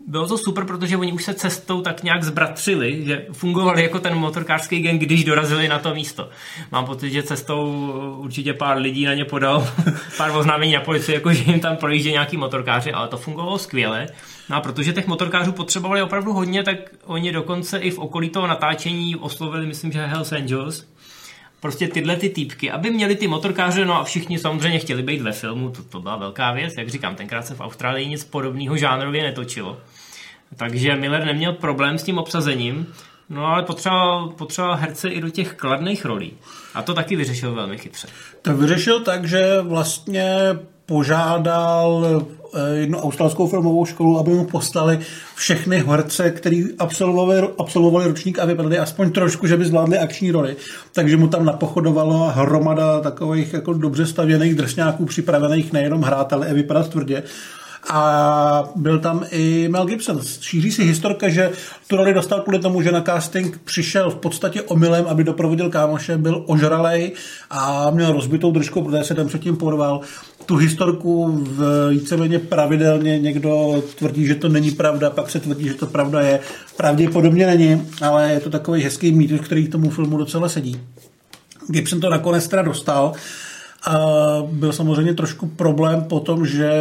bylo 0.06 0.28
to 0.28 0.38
super, 0.38 0.64
protože 0.64 0.96
oni 0.96 1.12
už 1.12 1.24
se 1.24 1.34
cestou 1.34 1.80
tak 1.80 2.02
nějak 2.02 2.22
zbratřili, 2.22 3.04
že 3.04 3.26
fungovali 3.32 3.82
jako 3.82 3.98
ten 3.98 4.14
motorkářský 4.14 4.82
gang, 4.82 5.00
když 5.00 5.24
dorazili 5.24 5.68
na 5.68 5.78
to 5.78 5.94
místo. 5.94 6.28
Mám 6.72 6.86
pocit, 6.86 7.10
že 7.10 7.22
cestou 7.22 7.92
určitě 8.16 8.54
pár 8.54 8.78
lidí 8.78 9.04
na 9.04 9.14
ně 9.14 9.24
podal 9.24 9.68
pár 10.16 10.30
oznámení 10.30 10.72
na 10.72 10.80
policii, 10.80 11.14
jako 11.14 11.32
že 11.32 11.50
jim 11.50 11.60
tam 11.60 11.76
projíždí 11.76 12.10
nějaký 12.10 12.36
motorkáři, 12.36 12.92
ale 12.92 13.08
to 13.08 13.16
fungovalo 13.16 13.58
skvěle. 13.58 14.06
No 14.50 14.56
a 14.56 14.60
protože 14.60 14.92
těch 14.92 15.06
motorkářů 15.06 15.52
potřebovali 15.52 16.02
opravdu 16.02 16.32
hodně, 16.32 16.62
tak 16.62 16.76
oni 17.04 17.32
dokonce 17.32 17.78
i 17.78 17.90
v 17.90 17.98
okolí 17.98 18.30
toho 18.30 18.46
natáčení 18.46 19.16
oslovili, 19.16 19.66
myslím, 19.66 19.92
že 19.92 20.06
Hells 20.06 20.32
Angels, 20.32 20.86
prostě 21.60 21.88
tyhle 21.88 22.16
ty 22.16 22.28
týpky, 22.28 22.70
aby 22.70 22.90
měli 22.90 23.16
ty 23.16 23.28
motorkáře, 23.28 23.84
no 23.84 24.00
a 24.00 24.04
všichni 24.04 24.38
samozřejmě 24.38 24.78
chtěli 24.78 25.02
být 25.02 25.22
ve 25.22 25.32
filmu, 25.32 25.70
to, 25.70 25.82
to 25.82 26.00
byla 26.00 26.16
velká 26.16 26.52
věc, 26.52 26.74
jak 26.78 26.88
říkám, 26.88 27.14
tenkrát 27.14 27.46
se 27.46 27.54
v 27.54 27.60
Austrálii 27.60 28.08
nic 28.08 28.24
podobného 28.24 28.76
žánrově 28.76 29.22
netočilo. 29.22 29.80
Takže 30.56 30.96
Miller 30.96 31.24
neměl 31.24 31.52
problém 31.52 31.98
s 31.98 32.02
tím 32.02 32.18
obsazením, 32.18 32.86
no 33.28 33.46
ale 33.46 33.62
potřeboval, 33.62 34.28
potřeboval 34.28 34.76
herce 34.76 35.08
i 35.08 35.20
do 35.20 35.30
těch 35.30 35.54
kladných 35.54 36.04
rolí. 36.04 36.32
A 36.74 36.82
to 36.82 36.94
taky 36.94 37.16
vyřešil 37.16 37.54
velmi 37.54 37.78
chytře. 37.78 38.08
To 38.42 38.56
vyřešil 38.56 39.00
tak, 39.00 39.24
že 39.24 39.60
vlastně 39.60 40.34
požádal 40.86 42.22
jednu 42.74 42.98
australskou 42.98 43.46
filmovou 43.46 43.84
školu, 43.84 44.18
aby 44.18 44.30
mu 44.30 44.44
poslali 44.44 44.98
všechny 45.34 45.84
herce, 45.86 46.30
který 46.30 46.64
absolvovali, 46.78 47.48
absolvovali 47.58 48.06
ročník 48.06 48.38
a 48.38 48.44
vypadali 48.44 48.78
aspoň 48.78 49.10
trošku, 49.10 49.46
že 49.46 49.56
by 49.56 49.64
zvládli 49.64 49.98
akční 49.98 50.30
roli. 50.30 50.56
Takže 50.92 51.16
mu 51.16 51.28
tam 51.28 51.44
napochodovala 51.44 52.30
hromada 52.30 53.00
takových 53.00 53.52
jako 53.52 53.72
dobře 53.72 54.06
stavěných 54.06 54.54
drsňáků, 54.54 55.04
připravených 55.04 55.72
nejenom 55.72 56.02
hrát, 56.02 56.32
ale 56.32 56.48
i 56.48 56.54
vypadat 56.54 56.88
tvrdě 56.88 57.22
a 57.90 58.70
byl 58.76 58.98
tam 58.98 59.24
i 59.30 59.68
Mel 59.68 59.86
Gibson. 59.86 60.20
Šíří 60.40 60.72
si 60.72 60.84
historka, 60.84 61.28
že 61.28 61.50
tu 61.86 61.96
roli 61.96 62.14
dostal 62.14 62.40
kvůli 62.40 62.58
tomu, 62.58 62.82
že 62.82 62.92
na 62.92 63.00
casting 63.00 63.60
přišel 63.64 64.10
v 64.10 64.14
podstatě 64.14 64.62
omylem, 64.62 65.04
aby 65.08 65.24
doprovodil 65.24 65.70
kámoše, 65.70 66.18
byl 66.18 66.44
ožralej 66.46 67.12
a 67.50 67.90
měl 67.90 68.12
rozbitou 68.12 68.50
držku, 68.50 68.82
protože 68.82 69.04
se 69.04 69.14
tam 69.14 69.26
předtím 69.26 69.56
porval. 69.56 70.00
Tu 70.46 70.56
historku 70.56 71.28
v 71.32 71.88
víceméně 71.90 72.38
pravidelně 72.38 73.18
někdo 73.18 73.82
tvrdí, 73.98 74.26
že 74.26 74.34
to 74.34 74.48
není 74.48 74.70
pravda, 74.70 75.10
pak 75.10 75.30
se 75.30 75.40
tvrdí, 75.40 75.68
že 75.68 75.74
to 75.74 75.86
pravda 75.86 76.20
je. 76.20 76.40
Pravděpodobně 76.76 77.46
není, 77.46 77.82
ale 78.02 78.32
je 78.32 78.40
to 78.40 78.50
takový 78.50 78.82
hezký 78.82 79.12
mýtus, 79.12 79.40
který 79.40 79.68
tomu 79.68 79.90
filmu 79.90 80.16
docela 80.16 80.48
sedí. 80.48 80.80
Gibson 81.68 82.00
to 82.00 82.10
nakonec 82.10 82.48
teda 82.48 82.62
dostal 82.62 83.06
a 83.06 83.12
byl 84.50 84.72
samozřejmě 84.72 85.14
trošku 85.14 85.46
problém 85.46 86.04
po 86.04 86.20
tom, 86.20 86.46
že 86.46 86.72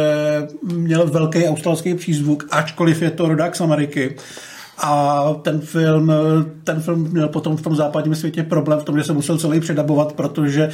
měl 0.62 1.06
velký 1.06 1.44
australský 1.44 1.94
přízvuk, 1.94 2.48
ačkoliv 2.50 3.02
je 3.02 3.10
to 3.10 3.28
rodák 3.28 3.56
z 3.56 3.60
Ameriky. 3.60 4.16
A 4.78 5.24
ten 5.42 5.60
film, 5.60 6.12
ten 6.64 6.80
film 6.80 7.08
měl 7.10 7.28
potom 7.28 7.56
v 7.56 7.62
tom 7.62 7.76
západním 7.76 8.14
světě 8.14 8.42
problém 8.42 8.78
v 8.80 8.84
tom, 8.84 8.98
že 8.98 9.04
se 9.04 9.12
musel 9.12 9.38
celý 9.38 9.60
předabovat, 9.60 10.12
protože 10.12 10.70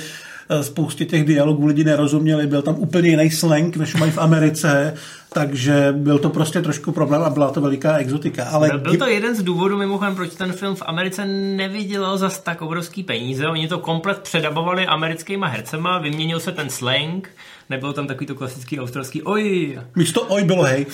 spoustě 0.60 1.04
těch 1.04 1.24
dialogů 1.24 1.66
lidi 1.66 1.84
nerozuměli, 1.84 2.46
byl 2.46 2.62
tam 2.62 2.74
úplně 2.78 3.08
jiný 3.08 3.30
slang, 3.30 3.76
než 3.76 3.94
mají 3.94 4.12
v 4.12 4.18
Americe, 4.18 4.94
takže 5.32 5.92
byl 5.96 6.18
to 6.18 6.30
prostě 6.30 6.62
trošku 6.62 6.92
problém 6.92 7.22
a 7.22 7.30
byla 7.30 7.50
to 7.50 7.60
veliká 7.60 7.96
exotika. 7.96 8.44
Ale 8.44 8.68
byl, 8.68 8.78
byl 8.78 8.96
to 8.96 9.06
jeden 9.06 9.34
z 9.34 9.42
důvodů, 9.42 9.78
mimochodem, 9.78 10.14
proč 10.14 10.34
ten 10.34 10.52
film 10.52 10.76
v 10.76 10.82
Americe 10.86 11.24
nevydělal 11.26 12.18
za 12.18 12.30
tak 12.30 12.62
obrovský 12.62 13.02
peníze. 13.02 13.46
Oni 13.46 13.68
to 13.68 13.78
komplet 13.78 14.18
předabovali 14.18 14.86
americkýma 14.86 15.46
hercema, 15.46 15.98
vyměnil 15.98 16.40
se 16.40 16.52
ten 16.52 16.70
slang, 16.70 17.30
nebyl 17.70 17.92
tam 17.92 18.06
takový 18.06 18.26
to 18.26 18.34
klasický 18.34 18.80
australský 18.80 19.22
oj. 19.22 19.78
Místo 19.96 20.22
oj 20.22 20.44
bylo 20.44 20.62
hej. 20.62 20.86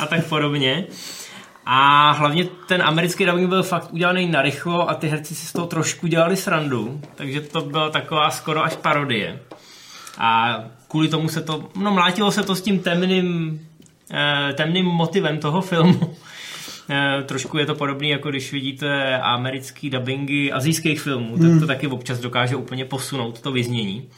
A 0.00 0.06
tak 0.06 0.26
podobně. 0.26 0.86
A 1.68 2.10
hlavně 2.12 2.44
ten 2.66 2.82
americký 2.82 3.26
dubbing 3.26 3.48
byl 3.48 3.62
fakt 3.62 3.92
udělaný 3.92 4.28
narychlo 4.28 4.90
a 4.90 4.94
ty 4.94 5.08
herci 5.08 5.34
si 5.34 5.46
z 5.46 5.52
toho 5.52 5.66
trošku 5.66 6.06
dělali 6.06 6.36
srandu, 6.36 7.00
takže 7.14 7.40
to 7.40 7.60
byla 7.60 7.90
taková 7.90 8.30
skoro 8.30 8.64
až 8.64 8.76
parodie. 8.76 9.40
A 10.18 10.60
kvůli 10.88 11.08
tomu 11.08 11.28
se 11.28 11.42
to, 11.42 11.68
no 11.76 11.90
mlátilo 11.90 12.32
se 12.32 12.42
to 12.42 12.54
s 12.54 12.62
tím 12.62 12.78
temným, 12.78 13.60
eh, 14.10 14.52
temným 14.52 14.86
motivem 14.86 15.38
toho 15.38 15.60
filmu. 15.60 16.16
Eh, 16.90 17.22
trošku 17.22 17.58
je 17.58 17.66
to 17.66 17.74
podobné, 17.74 18.08
jako 18.08 18.30
když 18.30 18.52
vidíte 18.52 19.18
americký 19.18 19.90
dubbingy 19.90 20.52
azijských 20.52 21.00
filmů, 21.00 21.32
tak 21.32 21.40
to 21.40 21.46
hmm. 21.46 21.66
taky 21.66 21.86
občas 21.86 22.18
dokáže 22.18 22.56
úplně 22.56 22.84
posunout 22.84 23.40
to 23.40 23.52
vyznění. 23.52 24.08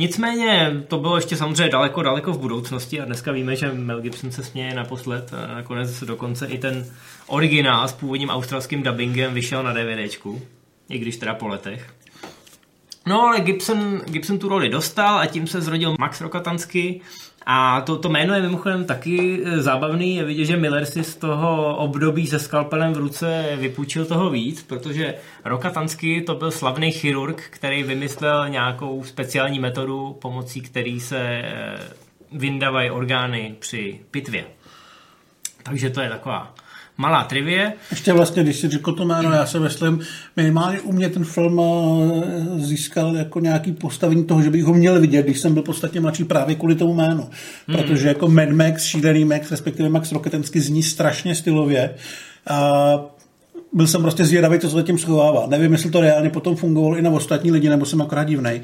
Nicméně 0.00 0.82
to 0.88 0.98
bylo 0.98 1.16
ještě 1.16 1.36
samozřejmě 1.36 1.72
daleko, 1.72 2.02
daleko 2.02 2.32
v 2.32 2.38
budoucnosti 2.38 3.00
a 3.00 3.04
dneska 3.04 3.32
víme, 3.32 3.56
že 3.56 3.72
Mel 3.72 4.00
Gibson 4.00 4.30
se 4.30 4.44
směje 4.44 4.74
naposled 4.74 5.34
a 5.34 5.54
nakonec 5.54 6.02
dokonce 6.02 6.46
i 6.46 6.58
ten 6.58 6.86
originál 7.26 7.88
s 7.88 7.92
původním 7.92 8.30
australským 8.30 8.82
dubbingem 8.82 9.34
vyšel 9.34 9.62
na 9.62 9.72
DVDčku, 9.72 10.42
i 10.88 10.98
když 10.98 11.16
teda 11.16 11.34
po 11.34 11.48
letech. 11.48 11.94
No 13.06 13.22
ale 13.22 13.40
Gibson, 13.40 14.00
Gibson 14.06 14.38
tu 14.38 14.48
roli 14.48 14.68
dostal 14.68 15.18
a 15.18 15.26
tím 15.26 15.46
se 15.46 15.60
zrodil 15.60 15.96
Max 16.00 16.20
Rokatansky, 16.20 17.00
a 17.50 17.80
to, 17.80 17.98
to 17.98 18.08
jméno 18.08 18.34
je 18.34 18.42
mimochodem 18.42 18.84
taky 18.84 19.42
e, 19.44 19.62
zábavný, 19.62 20.16
je 20.16 20.24
vidět, 20.24 20.44
že 20.44 20.56
Miller 20.56 20.86
si 20.86 21.04
z 21.04 21.16
toho 21.16 21.76
období 21.76 22.26
se 22.26 22.38
skalpelem 22.38 22.92
v 22.92 22.96
ruce 22.96 23.56
vypůjčil 23.56 24.06
toho 24.06 24.30
víc, 24.30 24.62
protože 24.62 25.14
Rokatansky 25.44 26.22
to 26.22 26.34
byl 26.34 26.50
slavný 26.50 26.92
chirurg, 26.92 27.42
který 27.50 27.82
vymyslel 27.82 28.48
nějakou 28.48 29.04
speciální 29.04 29.58
metodu, 29.60 30.18
pomocí 30.20 30.60
který 30.60 31.00
se 31.00 31.18
e, 31.18 31.78
vyndávají 32.32 32.90
orgány 32.90 33.56
při 33.58 34.00
pitvě. 34.10 34.44
Takže 35.62 35.90
to 35.90 36.00
je 36.00 36.08
taková 36.08 36.54
malá 36.98 37.24
trivie. 37.24 37.72
Ještě 37.90 38.12
vlastně, 38.12 38.42
když 38.42 38.56
si 38.56 38.68
řekl 38.68 38.92
to 38.92 39.04
jméno, 39.04 39.32
já 39.32 39.46
se 39.46 39.60
myslím, 39.60 40.00
minimálně 40.36 40.80
u 40.80 40.92
mě 40.92 41.08
ten 41.08 41.24
film 41.24 41.60
eh, 41.60 42.58
získal 42.58 43.16
jako 43.16 43.40
nějaký 43.40 43.72
postavení 43.72 44.24
toho, 44.24 44.42
že 44.42 44.50
bych 44.50 44.64
ho 44.64 44.74
měl 44.74 45.00
vidět, 45.00 45.26
když 45.26 45.40
jsem 45.40 45.54
byl 45.54 45.62
podstatně 45.62 46.00
mladší 46.00 46.24
právě 46.24 46.54
kvůli 46.54 46.74
tomu 46.74 46.94
jménu. 46.94 47.30
Hmm. 47.68 47.78
Protože 47.78 48.08
jako 48.08 48.28
Mad 48.28 48.48
Max, 48.48 48.84
šílený 48.84 49.24
Max, 49.24 49.50
respektive 49.50 49.88
Max 49.88 50.12
Rocketensky 50.12 50.60
zní 50.60 50.82
strašně 50.82 51.34
stylově. 51.34 51.94
A 52.46 53.00
byl 53.72 53.86
jsem 53.86 54.02
prostě 54.02 54.24
zvědavý, 54.24 54.58
co 54.58 54.68
se 54.68 54.76
zatím 54.76 54.98
schovává. 54.98 55.46
Nevím, 55.46 55.72
jestli 55.72 55.90
to 55.90 56.00
reálně 56.00 56.30
potom 56.30 56.56
fungovalo 56.56 56.96
i 56.96 57.02
na 57.02 57.10
ostatní 57.10 57.50
lidi, 57.50 57.68
nebo 57.68 57.86
jsem 57.86 58.02
akorát 58.02 58.24
divnej. 58.24 58.60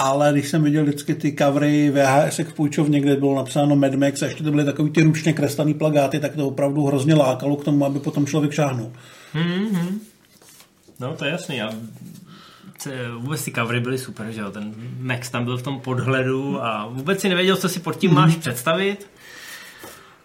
Ale 0.00 0.32
když 0.32 0.48
jsem 0.48 0.62
viděl 0.62 0.82
vždycky 0.82 1.14
ty 1.14 1.36
covery 1.38 1.90
VHS 1.90 2.40
půjčovně, 2.56 3.00
kde 3.00 3.16
bylo 3.16 3.36
napsáno 3.36 3.76
Mad 3.76 3.94
Max 3.94 4.22
a 4.22 4.26
ještě 4.26 4.44
to 4.44 4.50
byly 4.50 4.64
takový 4.64 4.90
ty 4.90 5.02
ručně 5.02 5.32
kreslený 5.32 5.74
plagáty, 5.74 6.20
tak 6.20 6.36
to 6.36 6.46
opravdu 6.46 6.84
hrozně 6.84 7.14
lákalo 7.14 7.56
k 7.56 7.64
tomu, 7.64 7.84
aby 7.84 7.98
potom 7.98 8.26
člověk 8.26 8.52
šáhnul. 8.52 8.92
Mm-hmm. 9.34 9.98
No, 11.00 11.14
to 11.16 11.24
je 11.24 11.30
jasný. 11.30 11.62
A 11.62 11.70
vůbec 13.18 13.44
ty 13.44 13.52
covery 13.52 13.80
byly 13.80 13.98
super, 13.98 14.30
že 14.30 14.40
jo? 14.40 14.50
Ten 14.50 14.74
Max 14.98 15.30
tam 15.30 15.44
byl 15.44 15.58
v 15.58 15.62
tom 15.62 15.80
podhledu 15.80 16.64
a 16.64 16.86
vůbec 16.86 17.20
si 17.20 17.28
nevěděl, 17.28 17.56
co 17.56 17.68
si 17.68 17.80
pod 17.80 17.96
tím 17.96 18.10
mm-hmm. 18.10 18.14
máš 18.14 18.36
představit. 18.36 19.06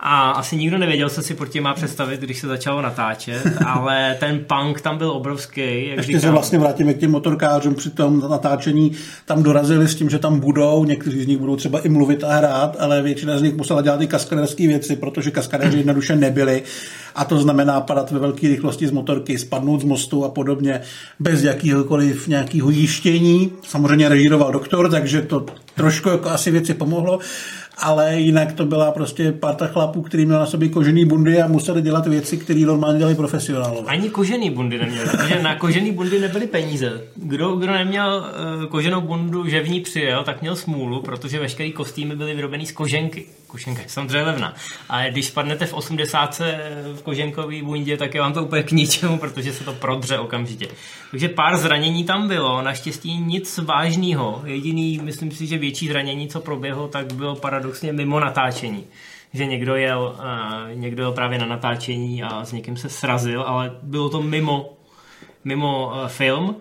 A 0.06 0.32
asi 0.32 0.56
nikdo 0.56 0.78
nevěděl, 0.78 1.10
co 1.10 1.22
si 1.22 1.34
pod 1.34 1.50
tím 1.50 1.64
má 1.64 1.74
představit, 1.74 2.20
když 2.20 2.40
se 2.40 2.48
začalo 2.48 2.82
natáčet, 2.82 3.44
ale 3.66 4.18
ten 4.20 4.40
punk 4.40 4.82
tam 4.82 4.98
byl 4.98 5.12
obrovský. 5.12 5.62
Jak 5.62 5.98
Ještě 5.98 6.02
říkám. 6.02 6.22
se 6.22 6.32
vlastně 6.32 6.60
vrátíme 6.60 6.94
k 6.94 7.00
těm 7.00 7.12
motorkářům 7.12 7.76
při 7.76 7.90
tom 7.90 8.24
natáčení. 8.30 8.92
Tam 9.26 9.44
dorazili 9.44 9.88
s 9.88 9.96
tím, 9.96 10.10
že 10.10 10.20
tam 10.20 10.40
budou, 10.40 10.86
někteří 10.86 11.24
z 11.24 11.28
nich 11.28 11.38
budou 11.38 11.56
třeba 11.56 11.80
i 11.80 11.90
mluvit 11.90 12.24
a 12.24 12.34
hrát, 12.34 12.76
ale 12.80 13.02
většina 13.02 13.38
z 13.38 13.42
nich 13.42 13.56
musela 13.56 13.82
dělat 13.82 14.02
i 14.02 14.08
kaskaderské 14.08 14.68
věci, 14.68 14.96
protože 14.96 15.32
kaskadeři 15.32 15.78
jednoduše 15.78 16.16
nebyli. 16.16 16.64
A 17.16 17.26
to 17.26 17.38
znamená 17.38 17.82
padat 17.82 18.12
ve 18.12 18.20
velké 18.20 18.48
rychlosti 18.48 18.88
z 18.88 18.92
motorky, 18.92 19.38
spadnout 19.38 19.82
z 19.82 19.84
mostu 19.84 20.26
a 20.26 20.30
podobně, 20.30 20.82
bez 21.20 21.44
jakýhokoliv 21.44 22.28
nějakého 22.28 22.70
jištění. 22.70 23.52
Samozřejmě 23.68 24.10
režíroval 24.10 24.52
doktor, 24.52 24.92
takže 24.92 25.22
to 25.22 25.46
trošku 25.76 26.10
jako 26.10 26.30
asi 26.30 26.52
věci 26.52 26.74
pomohlo 26.74 27.20
ale 27.84 28.16
jinak 28.20 28.54
to 28.54 28.66
byla 28.66 28.92
prostě 28.92 29.32
parta 29.32 29.68
chlapů, 29.68 30.02
který 30.02 30.26
měl 30.26 30.40
na 30.40 30.46
sobě 30.46 30.70
kožený 30.70 31.06
bundy 31.06 31.42
a 31.42 31.48
museli 31.48 31.82
dělat 31.82 32.08
věci, 32.08 32.38
které 32.38 32.60
normálně 32.60 32.98
dělali 32.98 33.16
profesionálové. 33.16 33.88
Ani 33.88 34.10
kožený 34.10 34.50
bundy 34.50 34.78
neměli, 34.78 35.10
protože 35.10 35.42
na 35.42 35.56
kožený 35.56 35.92
bundy 35.92 36.20
nebyly 36.20 36.48
peníze. 36.48 37.02
Kdo, 37.16 37.56
kdo 37.56 37.72
neměl 37.72 38.26
uh, 38.62 38.66
koženou 38.66 39.02
bundu, 39.02 39.48
že 39.48 39.62
v 39.62 39.70
ní 39.70 39.82
přijel, 39.82 40.24
tak 40.24 40.42
měl 40.42 40.56
smůlu, 40.56 41.02
protože 41.02 41.40
veškeré 41.40 41.72
kostýmy 41.72 42.16
byly 42.16 42.36
vyrobený 42.36 42.66
z 42.66 42.72
koženky. 42.72 43.26
Koženka 43.54 43.82
je 43.82 43.90
samozřejmě 43.90 44.22
levná. 44.22 44.54
A 44.90 45.10
když 45.10 45.26
spadnete 45.26 45.66
v 45.66 45.74
80 45.74 46.42
v 46.96 47.02
koženkové 47.02 47.64
bundě, 47.64 47.98
tak 47.98 48.14
je 48.16 48.22
vám 48.22 48.34
to 48.34 48.44
úplně 48.44 48.64
k 48.64 48.72
ničemu, 48.72 49.18
protože 49.18 49.54
se 49.54 49.64
to 49.64 49.74
prodře 49.74 50.20
okamžitě. 50.20 50.68
Takže 51.12 51.30
pár 51.30 51.58
zranění 51.58 52.04
tam 52.04 52.28
bylo, 52.28 52.62
naštěstí 52.62 53.18
nic 53.18 53.58
vážného. 53.58 54.42
Jediný, 54.46 55.00
myslím 55.04 55.32
si, 55.32 55.48
že 55.48 55.58
větší 55.58 55.88
zranění, 55.88 56.28
co 56.28 56.40
proběhlo, 56.40 56.88
tak 56.88 57.14
bylo 57.14 57.36
paradoxně 57.36 57.94
mimo 57.94 58.20
natáčení 58.20 58.86
že 59.36 59.46
někdo 59.46 59.76
jel, 59.76 60.16
uh, 60.20 60.80
někdo 60.80 61.04
jel 61.04 61.12
právě 61.12 61.40
na 61.40 61.46
natáčení 61.46 62.24
a 62.24 62.46
s 62.46 62.52
někým 62.52 62.78
se 62.78 62.90
srazil, 62.90 63.42
ale 63.42 63.72
bylo 63.84 64.10
to 64.10 64.22
mimo 64.22 64.74
mimo 65.44 65.88
uh, 65.88 66.08
film. 66.08 66.50
Uh, 66.50 66.56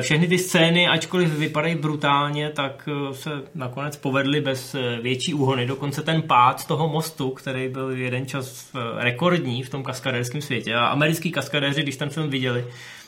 všechny 0.00 0.28
ty 0.28 0.38
scény, 0.38 0.88
ačkoliv 0.88 1.38
vypadají 1.38 1.74
brutálně, 1.74 2.50
tak 2.50 2.88
uh, 2.92 3.14
se 3.14 3.30
nakonec 3.54 3.96
povedly 3.96 4.40
bez 4.40 4.76
větší 5.02 5.34
úhony. 5.34 5.66
Dokonce 5.66 6.02
ten 6.02 6.22
pád 6.22 6.66
toho 6.66 6.88
mostu, 6.88 7.30
který 7.30 7.68
byl 7.68 7.90
jeden 7.90 8.26
čas 8.26 8.72
rekordní 8.96 9.62
v 9.62 9.70
tom 9.70 9.82
kaskadérském 9.82 10.42
světě. 10.42 10.74
A 10.74 10.86
americký 10.86 11.30
kaskadéři, 11.30 11.82
když 11.82 11.96
ten 11.96 12.10
film 12.10 12.30
viděli, 12.30 12.64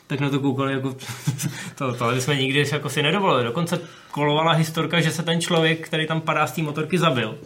tak 0.06 0.20
na 0.20 0.30
to 0.30 0.40
koukali 0.40 0.72
jako 0.72 0.96
to, 1.74 1.94
to 1.94 2.20
jsme 2.20 2.36
nikdy 2.36 2.64
jako 2.72 2.88
si 2.88 3.02
nedovolili. 3.02 3.44
Dokonce 3.44 3.80
kolovala 4.10 4.52
historka, 4.52 5.00
že 5.00 5.10
se 5.10 5.22
ten 5.22 5.40
člověk, 5.40 5.86
který 5.86 6.06
tam 6.06 6.20
padá 6.20 6.46
z 6.46 6.52
té 6.52 6.62
motorky, 6.62 6.98
zabil 6.98 7.38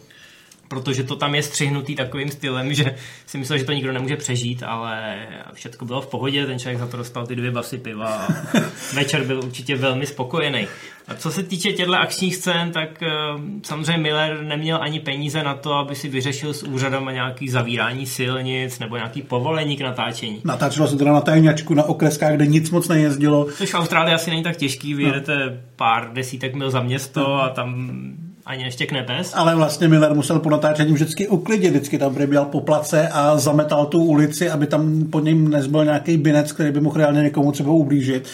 protože 0.74 1.04
to 1.04 1.16
tam 1.16 1.34
je 1.34 1.42
střihnutý 1.42 1.94
takovým 1.94 2.30
stylem, 2.30 2.74
že 2.74 2.94
si 3.26 3.38
myslel, 3.38 3.58
že 3.58 3.64
to 3.64 3.72
nikdo 3.72 3.92
nemůže 3.92 4.16
přežít, 4.16 4.62
ale 4.62 5.26
všechno 5.52 5.86
bylo 5.86 6.00
v 6.00 6.06
pohodě, 6.06 6.46
ten 6.46 6.58
člověk 6.58 6.78
za 6.78 6.86
to 6.86 6.96
dostal 6.96 7.26
ty 7.26 7.36
dvě 7.36 7.50
basy 7.50 7.78
piva 7.78 8.06
a 8.06 8.28
večer 8.94 9.24
byl 9.24 9.38
určitě 9.44 9.76
velmi 9.76 10.06
spokojený. 10.06 10.66
A 11.08 11.14
co 11.14 11.30
se 11.30 11.42
týče 11.42 11.72
těchto 11.72 11.94
akčních 11.94 12.36
scén, 12.36 12.72
tak 12.72 13.02
uh, 13.02 13.40
samozřejmě 13.62 14.02
Miller 14.02 14.42
neměl 14.42 14.78
ani 14.82 15.00
peníze 15.00 15.42
na 15.42 15.54
to, 15.54 15.74
aby 15.74 15.94
si 15.94 16.08
vyřešil 16.08 16.54
s 16.54 16.62
úřadem 16.62 17.06
nějaký 17.12 17.48
zavírání 17.48 18.06
silnic 18.06 18.78
nebo 18.78 18.96
nějaký 18.96 19.22
povolení 19.22 19.76
k 19.76 19.80
natáčení. 19.80 20.40
Natáčelo 20.44 20.88
se 20.88 20.96
teda 20.96 21.12
na 21.12 21.20
tajňačku 21.20 21.74
na 21.74 21.82
okreskách, 21.82 22.34
kde 22.34 22.46
nic 22.46 22.70
moc 22.70 22.88
nejezdilo. 22.88 23.46
Což 23.56 23.70
v 23.70 23.74
Austrálii 23.74 24.14
asi 24.14 24.30
není 24.30 24.42
tak 24.42 24.56
těžký, 24.56 24.94
vyjedete 24.94 25.46
no. 25.46 25.56
pár 25.76 26.12
desítek 26.12 26.54
mil 26.54 26.70
za 26.70 26.80
město 26.80 27.20
no. 27.20 27.42
a 27.42 27.48
tam 27.48 27.90
ani 28.46 28.64
neštěkne 28.64 29.02
pes. 29.02 29.32
Ale 29.34 29.54
vlastně 29.54 29.88
Miller 29.88 30.14
musel 30.14 30.38
po 30.38 30.50
natáčení 30.50 30.92
vždycky 30.92 31.28
uklidit, 31.28 31.70
vždycky 31.70 31.98
tam 31.98 32.14
přiběl 32.14 32.44
po 32.44 32.60
place 32.60 33.08
a 33.08 33.38
zametal 33.38 33.86
tu 33.86 34.04
ulici, 34.04 34.50
aby 34.50 34.66
tam 34.66 35.04
po 35.04 35.20
něm 35.20 35.48
nezbyl 35.48 35.84
nějaký 35.84 36.16
binec, 36.16 36.52
který 36.52 36.72
by 36.72 36.80
mohl 36.80 36.96
reálně 36.96 37.22
někomu 37.22 37.52
třeba 37.52 37.72
ublížit. 37.72 38.28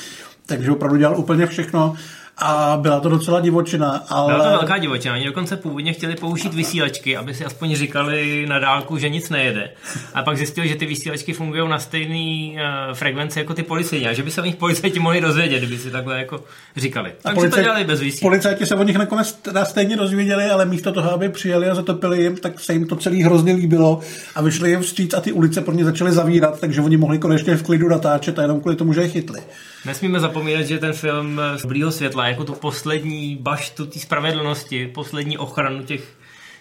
Takže 0.47 0.71
opravdu 0.71 0.97
dělal 0.97 1.19
úplně 1.19 1.47
všechno 1.47 1.95
a 2.41 2.79
byla 2.83 3.01
to 3.01 3.09
docela 3.09 3.41
divočina. 3.41 4.05
Ale... 4.09 4.35
Byla 4.35 4.45
to 4.45 4.51
velká 4.51 4.79
divočina. 4.79 5.15
Oni 5.15 5.25
dokonce 5.25 5.57
původně 5.57 5.93
chtěli 5.93 6.17
použít 6.17 6.55
vysílačky, 6.55 7.17
aby 7.17 7.35
si 7.35 7.45
aspoň 7.45 7.75
říkali 7.75 8.47
na 8.49 8.59
dálku, 8.59 8.99
že 8.99 9.09
nic 9.09 9.31
nejede. 9.31 9.71
A 10.15 10.23
pak 10.23 10.37
zjistili, 10.37 10.69
že 10.69 10.75
ty 10.75 10.87
vysílačky 10.87 11.33
fungují 11.33 11.69
na 11.69 11.79
stejné 11.79 12.53
uh, 12.53 12.95
frekvenci 12.95 13.39
jako 13.39 13.55
ty 13.55 13.63
policejní 13.63 14.07
a 14.07 14.13
že 14.13 14.23
by 14.23 14.31
se 14.31 14.43
o 14.43 14.45
nich 14.45 14.57
policajti 14.57 15.01
mohli 15.01 15.21
dozvědět, 15.21 15.59
kdyby 15.59 15.79
si 15.79 15.91
takhle 15.91 16.19
jako 16.19 16.45
říkali. 16.77 17.13
Takže 17.23 17.35
policaj... 17.35 17.61
to 17.61 17.65
dělali 17.65 17.85
bez 17.85 18.01
vysílačky. 18.01 18.25
Policajti 18.25 18.67
se 18.67 18.75
o 18.75 18.83
nich 18.83 18.97
nakonec 18.97 19.33
teda 19.33 19.65
stejně 19.65 19.97
dozvěděli, 19.97 20.45
ale 20.45 20.65
místo 20.65 20.93
toho, 20.93 21.13
aby 21.13 21.29
přijeli 21.29 21.71
a 21.71 21.75
zatopili 21.75 22.23
jim, 22.23 22.37
tak 22.37 22.61
se 22.61 22.73
jim 22.73 22.87
to 22.87 22.97
celý 22.97 23.23
hrozně 23.23 23.53
líbilo 23.53 24.01
a 24.35 24.43
vyšli 24.43 24.71
jim 24.71 24.81
vstříc 24.81 25.15
a 25.15 25.21
ty 25.21 25.33
ulice 25.33 25.61
pro 25.61 25.75
ně 25.75 25.85
začaly 25.85 26.13
zavírat, 26.13 26.61
takže 26.61 26.81
oni 26.81 26.97
mohli 26.97 27.19
konečně 27.19 27.57
v 27.57 27.63
klidu 27.63 27.89
natáčet 27.89 28.39
a 28.39 28.43
jenom 28.43 28.61
kvůli 28.61 28.77
tomu, 28.77 28.93
že 28.93 29.01
je 29.01 29.09
chytli. 29.09 29.41
Nesmíme 29.85 30.21
zapomínat, 30.21 30.67
že 30.67 30.79
ten 30.79 30.93
film 30.93 31.41
z 31.57 31.65
blího 31.67 31.93
světla 31.93 32.29
jako 32.29 32.45
tu 32.45 32.53
poslední 32.53 33.37
baštu 33.41 33.87
té 33.87 33.99
spravedlnosti, 33.99 34.87
poslední 34.87 35.39
ochranu 35.39 35.83
těch 35.83 36.17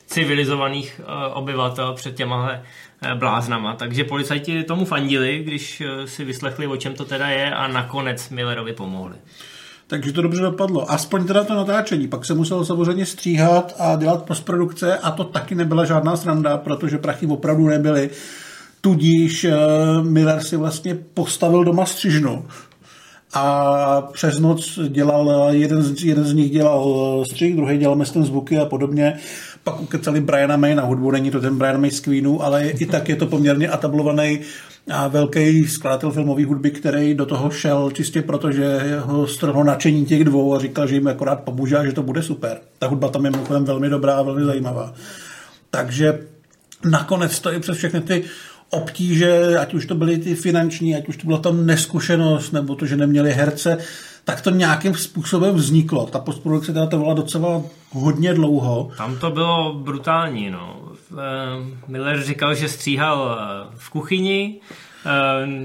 civilizovaných 0.06 1.02
uh, 1.04 1.38
obyvatel 1.38 1.94
před 1.94 2.16
těma 2.16 2.52
uh, 2.52 3.14
bláznama. 3.14 3.76
Takže 3.76 4.04
policajti 4.04 4.64
tomu 4.64 4.86
fandili, 4.86 5.44
když 5.44 5.82
uh, 5.82 6.06
si 6.06 6.26
vyslechli, 6.26 6.68
o 6.68 6.78
čem 6.78 6.94
to 6.94 7.06
teda 7.06 7.28
je 7.28 7.56
a 7.56 7.68
nakonec 7.68 8.30
Millerovi 8.30 8.74
pomohli. 8.74 9.16
Takže 9.88 10.14
to 10.14 10.22
dobře 10.22 10.42
dopadlo. 10.42 10.92
Aspoň 10.92 11.28
teda 11.28 11.44
to 11.44 11.56
natáčení. 11.56 12.08
Pak 12.08 12.26
se 12.26 12.34
muselo 12.34 12.66
samozřejmě 12.66 13.06
stříhat 13.06 13.76
a 13.80 13.96
dělat 13.96 14.26
postprodukce 14.26 14.98
a 14.98 15.12
to 15.12 15.24
taky 15.24 15.56
nebyla 15.56 15.86
žádná 15.86 16.16
sranda, 16.16 16.58
protože 16.58 16.98
prachy 16.98 17.26
opravdu 17.26 17.68
nebyly. 17.68 18.10
Tudíž 18.82 19.46
Miller 20.02 20.44
si 20.44 20.58
vlastně 20.58 20.96
postavil 20.96 21.64
doma 21.64 21.86
střižnu, 21.86 22.48
a 23.34 24.02
přes 24.02 24.40
noc 24.40 24.80
dělal, 24.88 25.48
jeden 25.50 25.84
z, 25.84 26.04
jeden 26.04 26.24
z 26.24 26.34
nich 26.34 26.52
dělal 26.52 27.24
střih, 27.32 27.56
druhý 27.56 27.78
dělal 27.78 27.96
Meston 27.96 28.26
zvuky 28.26 28.58
a 28.58 28.66
podobně. 28.66 29.20
Pak 29.64 29.82
ukecali 29.82 30.22
Briana 30.22 30.58
May 30.58 30.76
na 30.76 30.84
hudbu, 30.84 31.12
není 31.12 31.32
to 31.32 31.42
ten 31.42 31.58
Brian 31.58 31.82
May 31.82 31.92
z 31.92 32.00
Queenu, 32.00 32.44
ale 32.44 32.68
i 32.70 32.86
tak 32.86 33.10
je 33.10 33.16
to 33.16 33.26
poměrně 33.26 33.70
atablovaný 33.70 34.40
a 34.92 35.08
velký 35.08 35.68
skladatel 35.68 36.12
filmové 36.12 36.46
hudby, 36.46 36.72
který 36.72 37.14
do 37.14 37.26
toho 37.26 37.50
šel 37.50 37.92
čistě 37.92 38.22
proto, 38.22 38.52
že 38.52 39.00
ho 39.00 39.28
strhlo 39.28 39.64
nadšení 39.64 40.06
těch 40.06 40.24
dvou 40.24 40.56
a 40.56 40.60
říkal, 40.60 40.88
že 40.88 40.96
jim 40.96 41.08
akorát 41.08 41.44
pomůže 41.44 41.78
a 41.78 41.86
že 41.86 41.92
to 41.92 42.04
bude 42.04 42.24
super. 42.24 42.58
Ta 42.80 42.88
hudba 42.88 43.10
tam 43.10 43.26
je 43.26 43.32
mimochodem 43.32 43.66
velmi 43.66 43.90
dobrá 43.90 44.14
a 44.14 44.22
velmi 44.22 44.46
zajímavá. 44.46 44.94
Takže 45.72 46.20
nakonec 46.86 47.40
to 47.40 47.54
i 47.54 47.60
přes 47.60 47.78
všechny 47.78 48.02
ty 48.02 48.24
obtíže, 48.70 49.58
ať 49.60 49.74
už 49.74 49.86
to 49.86 49.96
byly 49.96 50.18
ty 50.18 50.36
finanční, 50.36 50.96
ať 50.96 51.08
už 51.08 51.18
to 51.18 51.26
byla 51.26 51.38
tam 51.38 51.66
neskušenost, 51.66 52.52
nebo 52.52 52.76
to, 52.76 52.86
že 52.86 52.98
neměli 52.98 53.34
herce, 53.34 53.78
tak 54.24 54.42
to 54.42 54.50
nějakým 54.50 54.96
způsobem 54.96 55.56
vzniklo. 55.56 56.06
Ta 56.06 56.20
postprodukce 56.20 56.74
teda 56.74 56.86
trvala 56.86 57.14
docela 57.14 57.62
hodně 57.92 58.34
dlouho. 58.34 58.92
Tam 58.98 59.18
to 59.18 59.32
bylo 59.32 59.74
brutální, 59.74 60.50
no. 60.50 60.80
Eh, 61.12 61.16
Miller 61.88 62.24
říkal, 62.24 62.56
že 62.56 62.70
stříhal 62.70 63.38
eh, 63.40 63.68
v 63.76 63.90
kuchyni, 63.90 64.60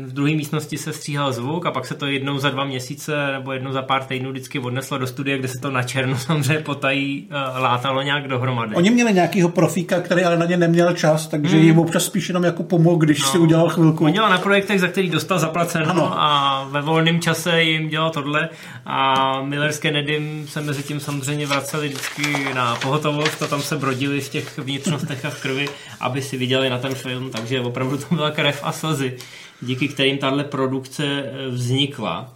v 0.07 0.13
druhé 0.13 0.35
místnosti 0.35 0.79
se 0.79 0.93
stříhal 0.93 1.33
zvuk 1.33 1.67
a 1.67 1.71
pak 1.71 1.87
se 1.87 1.95
to 1.95 2.07
jednou 2.07 2.39
za 2.39 2.51
dva 2.51 2.65
měsíce 2.65 3.33
nebo 3.33 3.53
jednou 3.53 3.73
za 3.73 3.83
pár 3.83 4.05
týdnů 4.05 4.31
vždycky 4.31 4.59
odneslo 4.59 4.99
do 4.99 5.07
studie, 5.07 5.39
kde 5.39 5.49
se 5.49 5.59
to 5.59 5.71
na 5.71 5.83
černo 5.83 6.19
samozřejmě 6.19 6.59
potají 6.59 7.29
eh, 7.31 7.59
látalo 7.59 8.03
nějak 8.03 8.29
dohromady. 8.29 8.75
Oni 8.75 8.91
měli 8.91 9.13
nějakýho 9.13 9.49
profíka, 9.49 10.01
který 10.01 10.25
ale 10.25 10.39
na 10.39 10.47
ně 10.47 10.57
neměl 10.57 10.93
čas, 10.93 11.27
takže 11.27 11.57
hmm. 11.57 11.65
jim 11.65 11.79
občas 11.79 12.05
spíš 12.05 12.29
jenom 12.29 12.45
jako 12.45 12.63
pomohl, 12.63 12.97
když 12.97 13.23
no. 13.23 13.29
si 13.29 13.39
udělal 13.39 13.69
chvilku. 13.69 14.05
On 14.05 14.13
dělal 14.13 14.31
na 14.31 14.39
projektech, 14.39 14.81
za 14.81 14.89
který 14.89 15.11
dostal 15.11 15.39
zaplaceno 15.39 15.91
ano. 15.91 16.13
a 16.21 16.65
ve 16.71 16.83
volném 16.83 17.21
čase 17.21 17.63
jim 17.63 17.89
dělal 17.89 18.11
tohle 18.11 18.49
a 18.87 19.41
Miller 19.43 19.73
s 19.73 19.79
Kennedym 19.79 20.47
se 20.49 20.61
mezi 20.61 20.83
tím 20.83 21.01
samozřejmě 21.01 21.47
vraceli 21.47 21.89
vždycky 21.89 22.55
na 22.55 22.77
pohotovost 22.77 23.43
a 23.43 23.47
tam 23.47 23.63
se 23.63 23.77
brodili 23.77 24.21
v 24.21 24.29
těch 24.29 24.59
vnitřnostech 24.59 25.25
a 25.25 25.31
v 25.31 25.43
krvi, 25.43 25.69
aby 26.01 26.23
si 26.23 26.37
viděli 26.37 26.71
na 26.71 26.79
ten 26.79 26.95
film, 26.95 27.31
takže 27.31 27.61
opravdu 27.61 27.99
to 27.99 28.15
byla 28.15 28.31
krev 28.31 28.61
a 28.63 28.73
slzy 28.73 29.17
díky 29.65 29.89
kterým 29.89 30.19
tahle 30.19 30.45
produkce 30.45 31.05
eh, 31.05 31.49
vznikla. 31.49 32.35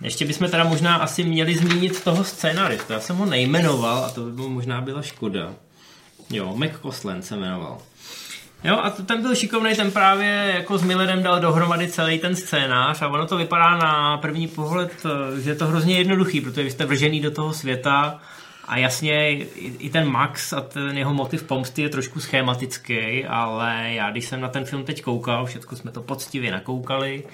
Ještě 0.00 0.24
bychom 0.24 0.50
teda 0.50 0.64
možná 0.64 0.96
asi 0.96 1.24
měli 1.24 1.54
zmínit 1.54 2.04
toho 2.04 2.24
scénaristu. 2.24 2.92
Já 2.92 3.00
jsem 3.00 3.16
ho 3.16 3.26
nejmenoval 3.26 4.04
a 4.04 4.10
to 4.10 4.20
by 4.20 4.32
bylo 4.32 4.48
možná 4.48 4.80
byla 4.80 5.02
škoda. 5.02 5.54
Jo, 6.30 6.56
McCoslen 6.56 7.22
se 7.22 7.36
jmenoval. 7.36 7.78
Jo, 8.64 8.78
a 8.82 8.90
ten 8.90 9.22
byl 9.22 9.34
šikovný, 9.34 9.74
ten 9.74 9.90
právě 9.90 10.52
jako 10.54 10.78
s 10.78 10.82
Millerem 10.82 11.22
dal 11.22 11.40
dohromady 11.40 11.88
celý 11.88 12.18
ten 12.18 12.36
scénář 12.36 13.02
a 13.02 13.08
ono 13.08 13.26
to 13.26 13.36
vypadá 13.36 13.78
na 13.78 14.18
první 14.18 14.48
pohled, 14.48 14.92
eh, 15.04 15.40
že 15.40 15.50
je 15.50 15.54
to 15.54 15.66
hrozně 15.66 15.98
jednoduchý, 15.98 16.40
protože 16.40 16.62
vy 16.62 16.70
jste 16.70 16.86
vržený 16.86 17.20
do 17.20 17.30
toho 17.30 17.52
světa 17.52 18.20
a 18.68 18.78
jasně 18.78 19.38
i 19.58 19.90
ten 19.90 20.08
Max 20.08 20.52
a 20.52 20.60
ten 20.60 20.98
jeho 20.98 21.14
motiv 21.14 21.42
pomsty 21.42 21.82
je 21.82 21.88
trošku 21.88 22.20
schematický, 22.20 23.24
ale 23.24 23.92
já 23.92 24.10
když 24.10 24.24
jsem 24.24 24.40
na 24.40 24.48
ten 24.48 24.64
film 24.64 24.84
teď 24.84 25.02
koukal, 25.02 25.46
všechno 25.46 25.76
jsme 25.76 25.90
to 25.90 26.02
poctivě 26.02 26.52
nakoukali, 26.52 27.24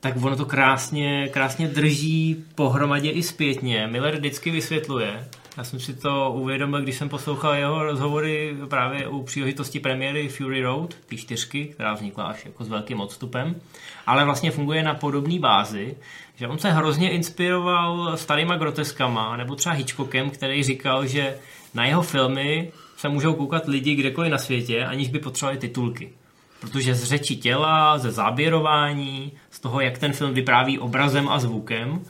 tak 0.00 0.16
ono 0.22 0.36
to 0.36 0.44
krásně, 0.44 1.28
krásně 1.28 1.68
drží 1.68 2.44
pohromadě 2.54 3.10
i 3.10 3.22
zpětně. 3.22 3.86
Miller 3.86 4.16
vždycky 4.16 4.50
vysvětluje. 4.50 5.28
Já 5.56 5.64
jsem 5.64 5.80
si 5.80 5.94
to 5.94 6.32
uvědomil, 6.36 6.82
když 6.82 6.96
jsem 6.96 7.08
poslouchal 7.08 7.54
jeho 7.54 7.84
rozhovory 7.84 8.56
právě 8.68 9.08
u 9.08 9.22
příležitosti 9.22 9.80
premiéry 9.80 10.28
Fury 10.28 10.62
Road, 10.62 10.94
ty 11.06 11.16
čtyřky, 11.16 11.64
která 11.64 11.94
vznikla 11.94 12.24
až 12.24 12.44
jako 12.44 12.64
s 12.64 12.68
velkým 12.68 13.00
odstupem, 13.00 13.60
ale 14.06 14.24
vlastně 14.24 14.50
funguje 14.50 14.82
na 14.82 14.94
podobné 14.94 15.38
bázi, 15.38 15.96
že 16.36 16.48
on 16.48 16.58
se 16.58 16.72
hrozně 16.72 17.10
inspiroval 17.10 18.16
starýma 18.16 18.56
groteskama, 18.56 19.36
nebo 19.36 19.54
třeba 19.54 19.74
Hitchcockem, 19.74 20.30
který 20.30 20.62
říkal, 20.62 21.06
že 21.06 21.36
na 21.74 21.86
jeho 21.86 22.02
filmy 22.02 22.72
se 22.96 23.08
můžou 23.08 23.34
koukat 23.34 23.68
lidi 23.68 23.94
kdekoliv 23.94 24.32
na 24.32 24.38
světě, 24.38 24.84
aniž 24.84 25.08
by 25.08 25.18
potřebovali 25.18 25.58
titulky. 25.58 26.12
Protože 26.60 26.94
z 26.94 27.04
řeči 27.04 27.36
těla, 27.36 27.98
ze 27.98 28.10
záběrování, 28.10 29.32
z 29.50 29.60
toho, 29.60 29.80
jak 29.80 29.98
ten 29.98 30.12
film 30.12 30.34
vypráví 30.34 30.78
obrazem 30.78 31.28
a 31.28 31.38
zvukem, 31.38 32.00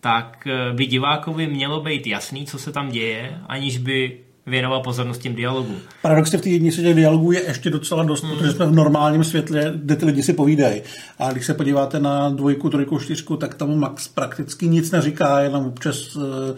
tak 0.00 0.48
by 0.72 0.86
divákovi 0.86 1.46
mělo 1.46 1.80
být 1.80 2.06
jasný, 2.06 2.46
co 2.46 2.58
se 2.58 2.72
tam 2.72 2.88
děje, 2.88 3.40
aniž 3.46 3.78
by 3.78 4.20
věnoval 4.50 4.80
pozornost 4.80 5.18
tím 5.18 5.34
dialogu. 5.34 5.74
Paradoxně 6.02 6.38
v 6.38 6.42
té 6.42 6.48
jednici 6.48 6.82
těch 6.82 6.94
dialogů 6.94 7.32
je 7.32 7.42
ještě 7.46 7.70
docela 7.70 8.04
dost, 8.04 8.24
hmm. 8.24 8.32
protože 8.32 8.52
jsme 8.52 8.66
v 8.66 8.72
normálním 8.72 9.24
světle, 9.24 9.72
kde 9.74 9.96
ty 9.96 10.06
lidi 10.06 10.22
si 10.22 10.32
povídají. 10.32 10.82
A 11.18 11.32
když 11.32 11.46
se 11.46 11.54
podíváte 11.54 12.00
na 12.00 12.30
dvojku, 12.30 12.70
trojku, 12.70 12.98
čtyřku, 12.98 13.36
tak 13.36 13.54
tam 13.54 13.78
Max 13.78 14.08
prakticky 14.08 14.68
nic 14.68 14.90
neříká, 14.90 15.40
jenom 15.40 15.66
občas 15.66 16.16
eh, 16.16 16.54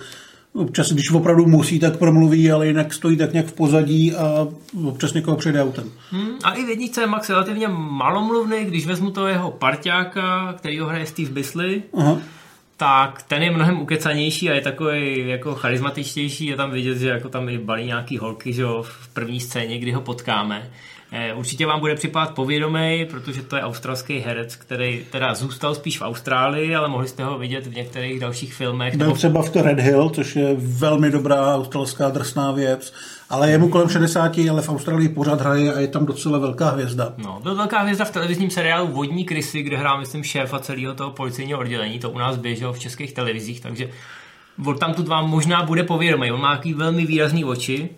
Občas, 0.54 0.92
když 0.92 1.12
opravdu 1.12 1.46
musí, 1.46 1.78
tak 1.78 1.96
promluví, 1.96 2.52
ale 2.52 2.66
jinak 2.66 2.92
stojí 2.94 3.16
tak 3.16 3.32
nějak 3.32 3.46
v 3.46 3.52
pozadí 3.52 4.14
a 4.14 4.48
občas 4.86 5.12
někoho 5.12 5.36
přejde 5.36 5.62
autem. 5.62 5.90
Hmm, 6.10 6.30
a 6.44 6.52
i 6.52 6.64
v 6.64 6.68
jedničce 6.68 7.00
je 7.00 7.06
Max 7.06 7.30
relativně 7.30 7.68
malomluvný, 7.68 8.64
když 8.64 8.86
vezmu 8.86 9.10
to 9.10 9.26
jeho 9.26 9.50
parťáka, 9.50 10.54
který 10.58 10.78
ho 10.78 10.86
hraje 10.86 11.06
Steve 11.06 11.30
Bisley, 11.30 11.82
Aha 11.94 12.18
tak 12.82 13.22
ten 13.22 13.42
je 13.42 13.50
mnohem 13.50 13.80
ukecanější 13.80 14.50
a 14.50 14.54
je 14.54 14.60
takový 14.60 15.28
jako 15.28 15.54
charismatičtější. 15.54 16.46
Je 16.46 16.56
tam 16.56 16.70
vidět, 16.70 16.98
že 16.98 17.08
jako 17.08 17.28
tam 17.28 17.48
i 17.48 17.58
balí 17.58 17.86
nějaký 17.86 18.18
holky 18.18 18.52
že 18.52 18.62
jo, 18.62 18.82
v 18.82 19.08
první 19.08 19.40
scéně, 19.40 19.78
kdy 19.78 19.92
ho 19.92 20.00
potkáme. 20.00 20.70
Eh, 21.12 21.34
určitě 21.34 21.66
vám 21.66 21.80
bude 21.80 21.94
připadat 21.94 22.34
povědomý, 22.34 23.06
protože 23.10 23.42
to 23.42 23.56
je 23.56 23.62
australský 23.62 24.18
herec, 24.18 24.56
který 24.56 25.04
teda 25.10 25.34
zůstal 25.34 25.74
spíš 25.74 25.98
v 25.98 26.02
Austrálii, 26.02 26.74
ale 26.74 26.88
mohli 26.88 27.08
jste 27.08 27.24
ho 27.24 27.38
vidět 27.38 27.66
v 27.66 27.74
některých 27.74 28.20
dalších 28.20 28.54
filmech. 28.54 28.96
Byl 28.96 29.12
třeba 29.12 29.42
v 29.42 29.50
to 29.50 29.62
Red 29.62 29.80
Hill, 29.80 30.10
což 30.10 30.36
je 30.36 30.54
velmi 30.58 31.10
dobrá 31.10 31.54
australská 31.54 32.08
drsná 32.08 32.52
věc, 32.52 32.94
ale 33.32 33.50
je 33.50 33.58
mu 33.58 33.68
kolem 33.68 33.88
60, 33.88 34.38
ale 34.50 34.62
v 34.62 34.68
Austrálii 34.68 35.08
pořád 35.08 35.40
hraje 35.40 35.74
a 35.74 35.80
je 35.80 35.88
tam 35.88 36.06
docela 36.06 36.38
velká 36.38 36.70
hvězda. 36.70 37.14
No, 37.18 37.40
byl 37.42 37.54
velká 37.54 37.78
hvězda 37.78 38.04
v 38.04 38.10
televizním 38.10 38.50
seriálu 38.50 38.86
Vodní 38.88 39.24
krysy, 39.24 39.62
kde 39.62 39.76
hrál, 39.76 40.00
myslím, 40.00 40.24
šéfa 40.24 40.58
celého 40.58 40.94
toho 40.94 41.10
policejního 41.10 41.58
oddělení. 41.58 41.98
To 41.98 42.10
u 42.10 42.18
nás 42.18 42.36
běželo 42.36 42.72
v 42.72 42.78
českých 42.78 43.12
televizích, 43.12 43.60
takže 43.60 43.90
od 44.66 44.78
tam 44.78 44.94
tu 44.94 45.02
vám 45.02 45.30
možná 45.30 45.62
bude 45.62 45.82
povědomý. 45.82 46.32
On 46.32 46.40
má 46.40 46.56
takový 46.56 46.74
velmi 46.74 47.06
výrazný 47.06 47.44
oči 47.44 47.88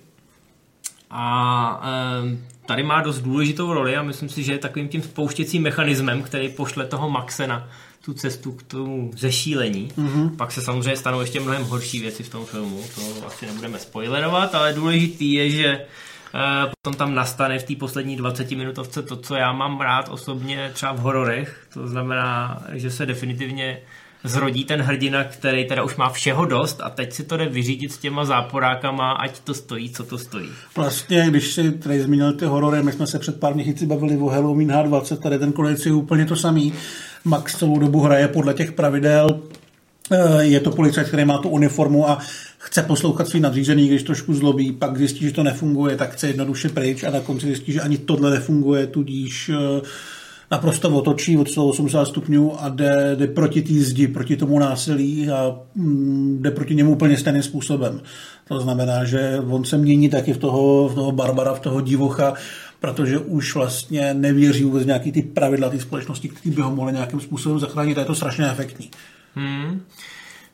a 1.10 1.82
e, 1.84 2.66
tady 2.66 2.82
má 2.82 3.00
dost 3.00 3.20
důležitou 3.20 3.72
roli 3.72 3.96
a 3.96 4.02
myslím 4.02 4.28
si, 4.28 4.42
že 4.42 4.52
je 4.52 4.58
takovým 4.58 4.88
tím 4.88 5.02
spouštěcím 5.02 5.62
mechanismem, 5.62 6.22
který 6.22 6.48
pošle 6.48 6.86
toho 6.86 7.10
Maxe 7.10 7.46
na 7.46 7.68
tu 8.04 8.14
cestu 8.14 8.52
k 8.52 8.62
tomu 8.62 9.10
zešílení. 9.16 9.92
Mm-hmm. 9.98 10.36
Pak 10.36 10.52
se 10.52 10.62
samozřejmě 10.62 10.96
stanou 10.96 11.20
ještě 11.20 11.40
mnohem 11.40 11.64
horší 11.64 12.00
věci 12.00 12.22
v 12.22 12.28
tom 12.28 12.46
filmu, 12.46 12.82
to 12.94 13.26
asi 13.26 13.46
nebudeme 13.46 13.78
spoilerovat, 13.78 14.54
ale 14.54 14.72
důležitý 14.72 15.32
je, 15.32 15.50
že 15.50 15.66
e, 15.66 15.86
potom 16.82 16.98
tam 16.98 17.14
nastane 17.14 17.58
v 17.58 17.64
té 17.64 17.76
poslední 17.76 18.16
20 18.16 18.50
minutovce 18.50 19.02
to, 19.02 19.16
co 19.16 19.34
já 19.34 19.52
mám 19.52 19.80
rád 19.80 20.08
osobně 20.08 20.70
třeba 20.74 20.92
v 20.92 20.98
hororech, 20.98 21.66
to 21.74 21.88
znamená, 21.88 22.62
že 22.72 22.90
se 22.90 23.06
definitivně 23.06 23.80
zrodí 24.24 24.64
ten 24.64 24.82
hrdina, 24.82 25.24
který 25.24 25.64
teda 25.64 25.82
už 25.82 25.96
má 25.96 26.10
všeho 26.10 26.44
dost 26.44 26.80
a 26.82 26.90
teď 26.90 27.12
si 27.12 27.24
to 27.24 27.36
jde 27.36 27.48
vyřídit 27.48 27.92
s 27.92 27.98
těma 27.98 28.24
záporákama, 28.24 29.12
ať 29.12 29.40
to 29.40 29.54
stojí, 29.54 29.90
co 29.90 30.04
to 30.04 30.18
stojí. 30.18 30.48
Vlastně, 30.76 31.26
když 31.28 31.52
si 31.52 31.72
tady 31.72 32.00
zmínil 32.00 32.32
ty 32.32 32.44
horory, 32.44 32.82
my 32.82 32.92
jsme 32.92 33.06
se 33.06 33.18
před 33.18 33.40
pár 33.40 33.54
měsíci 33.54 33.86
bavili 33.86 34.16
o 34.16 34.26
Halloween 34.26 34.70
H20, 34.70 35.16
tady 35.16 35.38
ten 35.38 35.52
konec 35.52 35.86
je 35.86 35.92
úplně 35.92 36.26
to 36.26 36.36
samý. 36.36 36.72
Max 37.24 37.58
celou 37.58 37.78
dobu 37.78 38.00
hraje 38.00 38.28
podle 38.28 38.54
těch 38.54 38.72
pravidel, 38.72 39.40
eh, 40.10 40.44
je 40.44 40.60
to 40.60 40.70
policajt, 40.70 41.08
který 41.08 41.24
má 41.24 41.38
tu 41.38 41.48
uniformu 41.48 42.08
a 42.08 42.18
chce 42.58 42.82
poslouchat 42.82 43.28
svý 43.28 43.40
nadřízený, 43.40 43.88
když 43.88 44.02
trošku 44.02 44.34
zlobí, 44.34 44.72
pak 44.72 44.96
zjistí, 44.98 45.24
že 45.24 45.32
to 45.32 45.42
nefunguje, 45.42 45.96
tak 45.96 46.12
chce 46.12 46.26
jednoduše 46.26 46.68
pryč 46.68 47.02
a 47.02 47.10
na 47.10 47.20
konci 47.20 47.46
zjistí, 47.46 47.72
že 47.72 47.80
ani 47.80 47.98
tohle 47.98 48.30
nefunguje, 48.30 48.86
tudíž 48.86 49.48
uh, 49.48 49.86
naprosto 50.54 50.90
otočí 50.90 51.38
od 51.38 51.50
180 51.50 52.04
stupňů 52.04 52.62
a 52.62 52.68
jde, 52.68 53.16
jde 53.16 53.26
proti 53.26 53.62
té 53.62 53.74
zdi, 53.74 54.08
proti 54.08 54.36
tomu 54.36 54.58
násilí 54.58 55.30
a 55.30 55.56
mm, 55.74 56.38
jde 56.42 56.50
proti 56.50 56.74
němu 56.74 56.92
úplně 56.92 57.16
stejným 57.16 57.42
způsobem. 57.42 58.00
To 58.48 58.60
znamená, 58.60 59.04
že 59.04 59.40
on 59.48 59.64
se 59.64 59.78
mění 59.78 60.08
taky 60.08 60.32
v 60.32 60.38
toho, 60.38 60.88
v 60.88 60.94
toho 60.94 61.12
Barbara, 61.12 61.54
v 61.54 61.60
toho 61.60 61.80
divocha, 61.80 62.34
protože 62.80 63.18
už 63.18 63.54
vlastně 63.54 64.14
nevěří 64.14 64.64
vůbec 64.64 64.86
nějaký 64.86 65.12
ty 65.12 65.22
pravidla 65.22 65.70
té 65.70 65.80
společnosti, 65.80 66.28
které 66.28 66.54
by 66.54 66.62
ho 66.62 66.74
mohly 66.74 66.92
nějakým 66.92 67.20
způsobem 67.20 67.58
zachránit 67.58 67.98
a 67.98 68.00
je 68.00 68.06
to 68.06 68.14
strašně 68.14 68.50
efektní. 68.50 68.90
Hmm. 69.34 69.80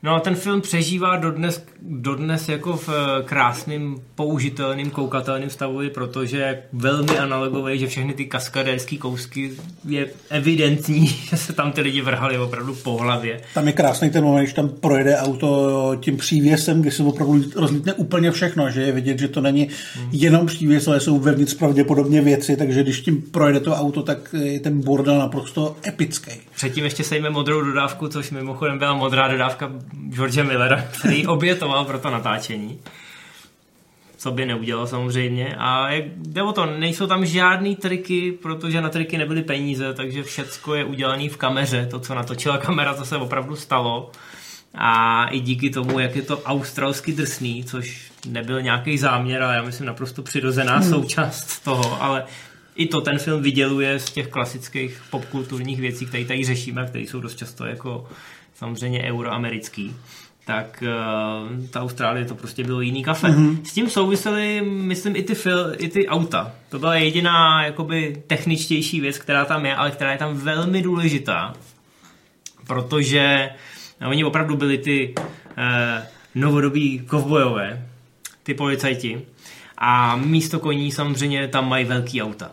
No 0.03 0.15
a 0.15 0.21
ten 0.21 0.35
film 0.35 0.61
přežívá 0.61 1.17
dodnes, 1.17 1.65
dodnes 1.83 2.49
jako 2.49 2.77
v 2.77 2.89
eh, 2.89 3.23
krásným, 3.23 4.03
použitelným, 4.15 4.91
koukatelným 4.91 5.51
stavu, 5.51 5.81
protože 5.95 6.37
je 6.37 6.63
velmi 6.73 7.19
analogový, 7.19 7.79
že 7.79 7.87
všechny 7.87 8.13
ty 8.13 8.27
kaskadérské 8.27 8.97
kousky 8.97 9.51
je 9.89 10.07
evidentní, 10.31 11.07
že 11.31 11.37
se 11.37 11.53
tam 11.53 11.73
ty 11.73 11.81
lidi 11.81 12.01
vrhali 12.01 12.39
opravdu 12.39 12.75
po 12.75 12.97
hlavě. 12.97 13.41
Tam 13.55 13.67
je 13.67 13.73
krásný 13.73 14.11
ten 14.11 14.25
moment, 14.25 14.43
když 14.43 14.55
tam 14.55 14.69
projede 14.69 15.17
auto 15.17 15.97
tím 16.01 16.17
přívěsem, 16.17 16.81
kdy 16.81 16.91
se 16.91 17.03
opravdu 17.03 17.43
rozlítne 17.57 17.93
úplně 17.95 18.31
všechno, 18.31 18.71
že 18.71 18.83
je 18.83 18.93
vidět, 18.93 19.19
že 19.19 19.29
to 19.29 19.41
není 19.41 19.69
hmm. 19.95 20.09
jenom 20.13 20.47
přívěs, 20.47 20.89
ale 20.89 21.01
jsou 21.01 21.19
vevnitř 21.19 21.55
pravděpodobně 21.55 22.21
věci, 22.21 22.57
takže 22.57 22.83
když 22.83 23.01
tím 23.01 23.23
projede 23.23 23.61
to 23.61 23.75
auto, 23.75 24.03
tak 24.03 24.35
je 24.43 24.61
ten 24.61 24.81
bordel 24.81 25.19
naprosto 25.19 25.77
epický. 25.87 26.31
Předtím 26.55 26.85
ještě 26.85 27.05
sejme 27.05 27.31
modrou 27.31 27.61
dodávku, 27.61 28.09
což 28.09 28.31
mimochodem 28.31 28.79
byla 28.79 28.95
modrá 28.95 29.29
dodávka 29.29 29.71
George 30.09 30.43
Millera, 30.43 30.83
který 30.99 31.27
obětoval 31.27 31.85
pro 31.85 31.99
to 31.99 32.11
natáčení. 32.11 32.79
Co 34.17 34.31
by 34.31 34.47
neudělal 34.47 34.87
samozřejmě. 34.87 35.57
A 35.59 35.91
jak 35.91 36.05
jde 36.17 36.43
o 36.43 36.53
to, 36.53 36.67
nejsou 36.67 37.07
tam 37.07 37.27
žádný 37.27 37.77
triky, 37.77 38.33
protože 38.33 38.81
na 38.81 38.89
triky 38.89 39.19
nebyly 39.19 39.43
peníze, 39.43 39.95
takže 39.95 40.23
všecko 40.23 40.75
je 40.75 40.85
udělané 40.85 41.29
v 41.29 41.37
kameře. 41.37 41.87
To, 41.91 42.01
co 42.01 42.15
natočila 42.15 42.59
kamera, 42.59 42.95
to 42.95 43.05
se 43.05 43.17
opravdu 43.17 43.57
stalo. 43.57 44.11
A 44.75 45.27
i 45.27 45.41
díky 45.41 45.71
tomu, 45.71 45.99
jak 45.99 46.17
je 46.17 46.23
to 46.23 46.43
australsky 46.43 47.13
drsný, 47.13 47.65
což 47.65 48.13
nebyl 48.27 48.63
nějaký 48.63 48.99
záměr, 48.99 49.43
ale 49.43 49.55
já 49.55 49.63
myslím 49.63 49.87
naprosto 49.87 50.23
přirozená 50.23 50.79
hmm. 50.79 50.91
součást 50.91 51.65
toho, 51.65 52.03
ale 52.03 52.25
i 52.77 52.87
to 52.87 53.01
ten 53.01 53.19
film 53.19 53.43
vyděluje 53.43 53.99
z 53.99 54.11
těch 54.11 54.29
klasických 54.29 55.03
popkulturních 55.11 55.81
věcí, 55.81 56.07
které 56.07 56.25
tady 56.25 56.45
řešíme, 56.45 56.87
které 56.87 57.05
jsou 57.05 57.21
dost 57.21 57.37
často 57.37 57.67
jako 57.67 58.09
samozřejmě 58.61 59.03
euroamerický, 59.03 59.97
tak 60.45 60.85
uh, 60.87 61.67
ta 61.71 61.81
Austrálie 61.81 62.27
to 62.27 62.35
prostě 62.35 62.65
bylo 62.65 62.81
jiný 62.81 63.05
kafe. 63.05 63.29
Mm-hmm. 63.29 63.63
S 63.65 63.73
tím 63.73 63.91
souvisely, 63.91 64.63
myslím, 64.63 65.17
i 65.17 65.23
ty, 65.23 65.35
fil, 65.35 65.75
i 65.79 65.89
ty 65.89 66.09
auta. 66.09 66.53
To 66.69 66.79
byla 66.79 66.95
jediná 66.95 67.65
jakoby 67.65 68.23
techničtější 68.27 69.01
věc, 69.01 69.19
která 69.19 69.45
tam 69.45 69.67
je, 69.67 69.77
ale 69.77 69.91
která 69.91 70.13
je 70.13 70.19
tam 70.19 70.37
velmi 70.37 70.83
důležitá, 70.83 71.55
protože 72.67 73.51
no, 74.01 74.11
oni 74.11 74.25
opravdu 74.25 74.57
byli 74.57 74.79
ty 74.79 75.15
uh, 75.17 75.25
novodobí 76.35 76.99
kovbojové, 76.99 77.87
ty 78.43 78.55
policajti, 78.55 79.23
a 79.79 80.17
místo 80.17 80.61
koní 80.61 80.93
samozřejmě 80.93 81.49
tam 81.49 81.69
mají 81.69 81.85
velký 81.85 82.23
auta. 82.23 82.51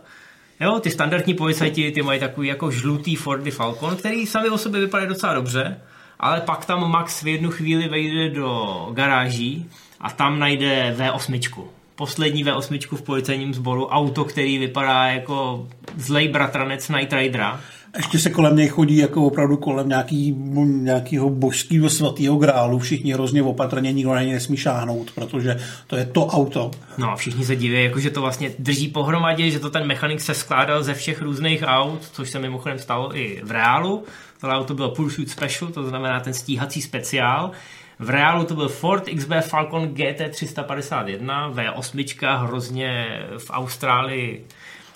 Jo, 0.60 0.80
ty 0.80 0.90
standardní 0.90 1.34
policajti, 1.34 1.90
ty 1.90 2.02
mají 2.02 2.20
takový 2.20 2.48
jako 2.48 2.70
žlutý 2.70 3.16
Fordy 3.16 3.50
Falcon, 3.50 3.96
který 3.96 4.26
sami 4.26 4.48
o 4.48 4.58
sobě 4.58 4.80
vypadají 4.80 5.08
docela 5.08 5.34
dobře, 5.34 5.80
ale 6.20 6.40
pak 6.40 6.64
tam 6.64 6.90
Max 6.90 7.22
v 7.22 7.28
jednu 7.28 7.50
chvíli 7.50 7.88
vejde 7.88 8.30
do 8.30 8.88
garáží 8.92 9.70
a 10.00 10.10
tam 10.10 10.38
najde 10.38 10.94
V8. 10.98 11.64
Poslední 11.94 12.44
V8 12.44 12.96
v 12.96 13.02
policejním 13.02 13.54
sboru, 13.54 13.86
auto, 13.86 14.24
který 14.24 14.58
vypadá 14.58 15.06
jako 15.06 15.68
zlej 15.96 16.28
bratranec 16.28 16.88
Night 16.88 17.12
Ridera. 17.12 17.60
Ještě 17.96 18.18
se 18.18 18.30
kolem 18.30 18.56
něj 18.56 18.68
chodí 18.68 18.96
jako 18.96 19.24
opravdu 19.24 19.56
kolem 19.56 19.88
nějaký, 19.88 20.32
nějakého 20.66 21.30
božského 21.30 21.90
svatého 21.90 22.36
grálu. 22.36 22.78
Všichni 22.78 23.12
hrozně 23.12 23.42
opatrně, 23.42 23.92
nikdo 23.92 24.14
na 24.14 24.22
něj 24.22 24.32
nesmí 24.32 24.56
šáhnout, 24.56 25.10
protože 25.10 25.60
to 25.86 25.96
je 25.96 26.04
to 26.04 26.26
auto. 26.26 26.70
No 26.98 27.10
a 27.10 27.16
všichni 27.16 27.44
se 27.44 27.56
diví, 27.56 27.84
jako 27.84 28.00
že 28.00 28.10
to 28.10 28.20
vlastně 28.20 28.50
drží 28.58 28.88
pohromadě, 28.88 29.50
že 29.50 29.58
to 29.58 29.70
ten 29.70 29.86
mechanik 29.86 30.20
se 30.20 30.34
skládal 30.34 30.82
ze 30.82 30.94
všech 30.94 31.22
různých 31.22 31.62
aut, 31.66 32.08
což 32.12 32.30
se 32.30 32.38
mimochodem 32.38 32.78
stalo 32.78 33.16
i 33.16 33.40
v 33.44 33.50
reálu. 33.50 34.04
To 34.40 34.48
auto 34.48 34.74
bylo 34.74 34.90
Pursuit 34.90 35.30
Special, 35.30 35.70
to 35.70 35.88
znamená 35.88 36.20
ten 36.20 36.34
stíhací 36.34 36.82
speciál. 36.82 37.50
V 37.98 38.10
reálu 38.10 38.44
to 38.44 38.54
byl 38.54 38.68
Ford 38.68 39.04
XB 39.16 39.32
Falcon 39.40 39.88
GT351, 39.88 41.54
V8, 41.54 42.46
hrozně 42.46 43.20
v 43.38 43.50
Austrálii 43.50 44.44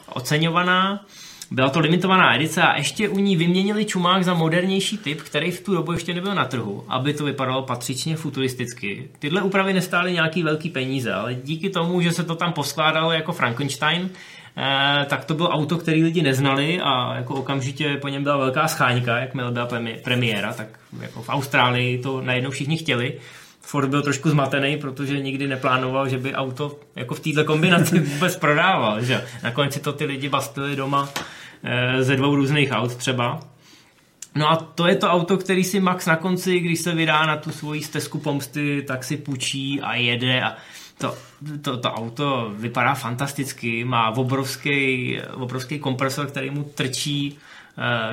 oceňovaná. 0.06 1.06
Byla 1.52 1.70
to 1.70 1.80
limitovaná 1.80 2.34
edice 2.34 2.62
a 2.62 2.76
ještě 2.76 3.08
u 3.08 3.18
ní 3.18 3.36
vyměnili 3.36 3.84
čumák 3.84 4.24
za 4.24 4.34
modernější 4.34 4.98
typ, 4.98 5.22
který 5.22 5.50
v 5.50 5.60
tu 5.60 5.74
dobu 5.74 5.92
ještě 5.92 6.14
nebyl 6.14 6.34
na 6.34 6.44
trhu, 6.44 6.84
aby 6.88 7.14
to 7.14 7.24
vypadalo 7.24 7.62
patřičně 7.62 8.16
futuristicky. 8.16 9.08
Tyhle 9.18 9.42
úpravy 9.42 9.72
nestály 9.72 10.12
nějaký 10.12 10.42
velký 10.42 10.70
peníze, 10.70 11.12
ale 11.12 11.34
díky 11.34 11.70
tomu, 11.70 12.00
že 12.00 12.12
se 12.12 12.24
to 12.24 12.34
tam 12.34 12.52
poskládalo 12.52 13.12
jako 13.12 13.32
Frankenstein, 13.32 14.10
eh, 14.56 15.06
tak 15.08 15.24
to 15.24 15.34
bylo 15.34 15.48
auto, 15.48 15.78
který 15.78 16.02
lidi 16.02 16.22
neznali 16.22 16.80
a 16.80 17.14
jako 17.14 17.34
okamžitě 17.34 17.96
po 18.00 18.08
něm 18.08 18.22
byla 18.22 18.36
velká 18.36 18.68
scháňka, 18.68 19.18
jakmile 19.18 19.50
byla 19.50 19.68
premiéra, 20.04 20.52
tak 20.52 20.66
jako 21.00 21.22
v 21.22 21.28
Austrálii 21.28 21.98
to 21.98 22.20
najednou 22.20 22.50
všichni 22.50 22.76
chtěli. 22.76 23.14
Ford 23.60 23.88
byl 23.88 24.02
trošku 24.02 24.30
zmatený, 24.30 24.76
protože 24.76 25.20
nikdy 25.20 25.46
neplánoval, 25.46 26.08
že 26.08 26.18
by 26.18 26.34
auto 26.34 26.78
jako 26.96 27.14
v 27.14 27.20
této 27.20 27.44
kombinaci 27.44 27.98
vůbec 28.14 28.36
prodával. 28.36 29.02
Že? 29.02 29.24
Nakonec 29.42 29.72
si 29.72 29.80
to 29.80 29.92
ty 29.92 30.04
lidi 30.04 30.28
bastili 30.28 30.76
doma 30.76 31.08
ze 32.00 32.16
dvou 32.16 32.36
různých 32.36 32.70
aut 32.72 32.94
třeba. 32.94 33.40
No 34.34 34.50
a 34.50 34.56
to 34.56 34.86
je 34.86 34.96
to 34.96 35.08
auto, 35.08 35.36
který 35.36 35.64
si 35.64 35.80
Max 35.80 36.06
na 36.06 36.16
konci, 36.16 36.60
když 36.60 36.80
se 36.80 36.94
vydá 36.94 37.26
na 37.26 37.36
tu 37.36 37.50
svoji 37.50 37.82
stezku 37.82 38.18
pomsty, 38.18 38.84
tak 38.86 39.04
si 39.04 39.16
půjčí 39.16 39.80
a 39.80 39.94
jede 39.94 40.42
a 40.42 40.56
to, 40.98 41.16
to, 41.62 41.76
to 41.76 41.92
auto 41.92 42.52
vypadá 42.56 42.94
fantasticky, 42.94 43.84
má 43.84 44.10
obrovský, 44.10 45.18
obrovský 45.34 45.78
kompresor, 45.78 46.26
který 46.26 46.50
mu 46.50 46.64
trčí 46.64 47.38
Eh, 47.38 47.51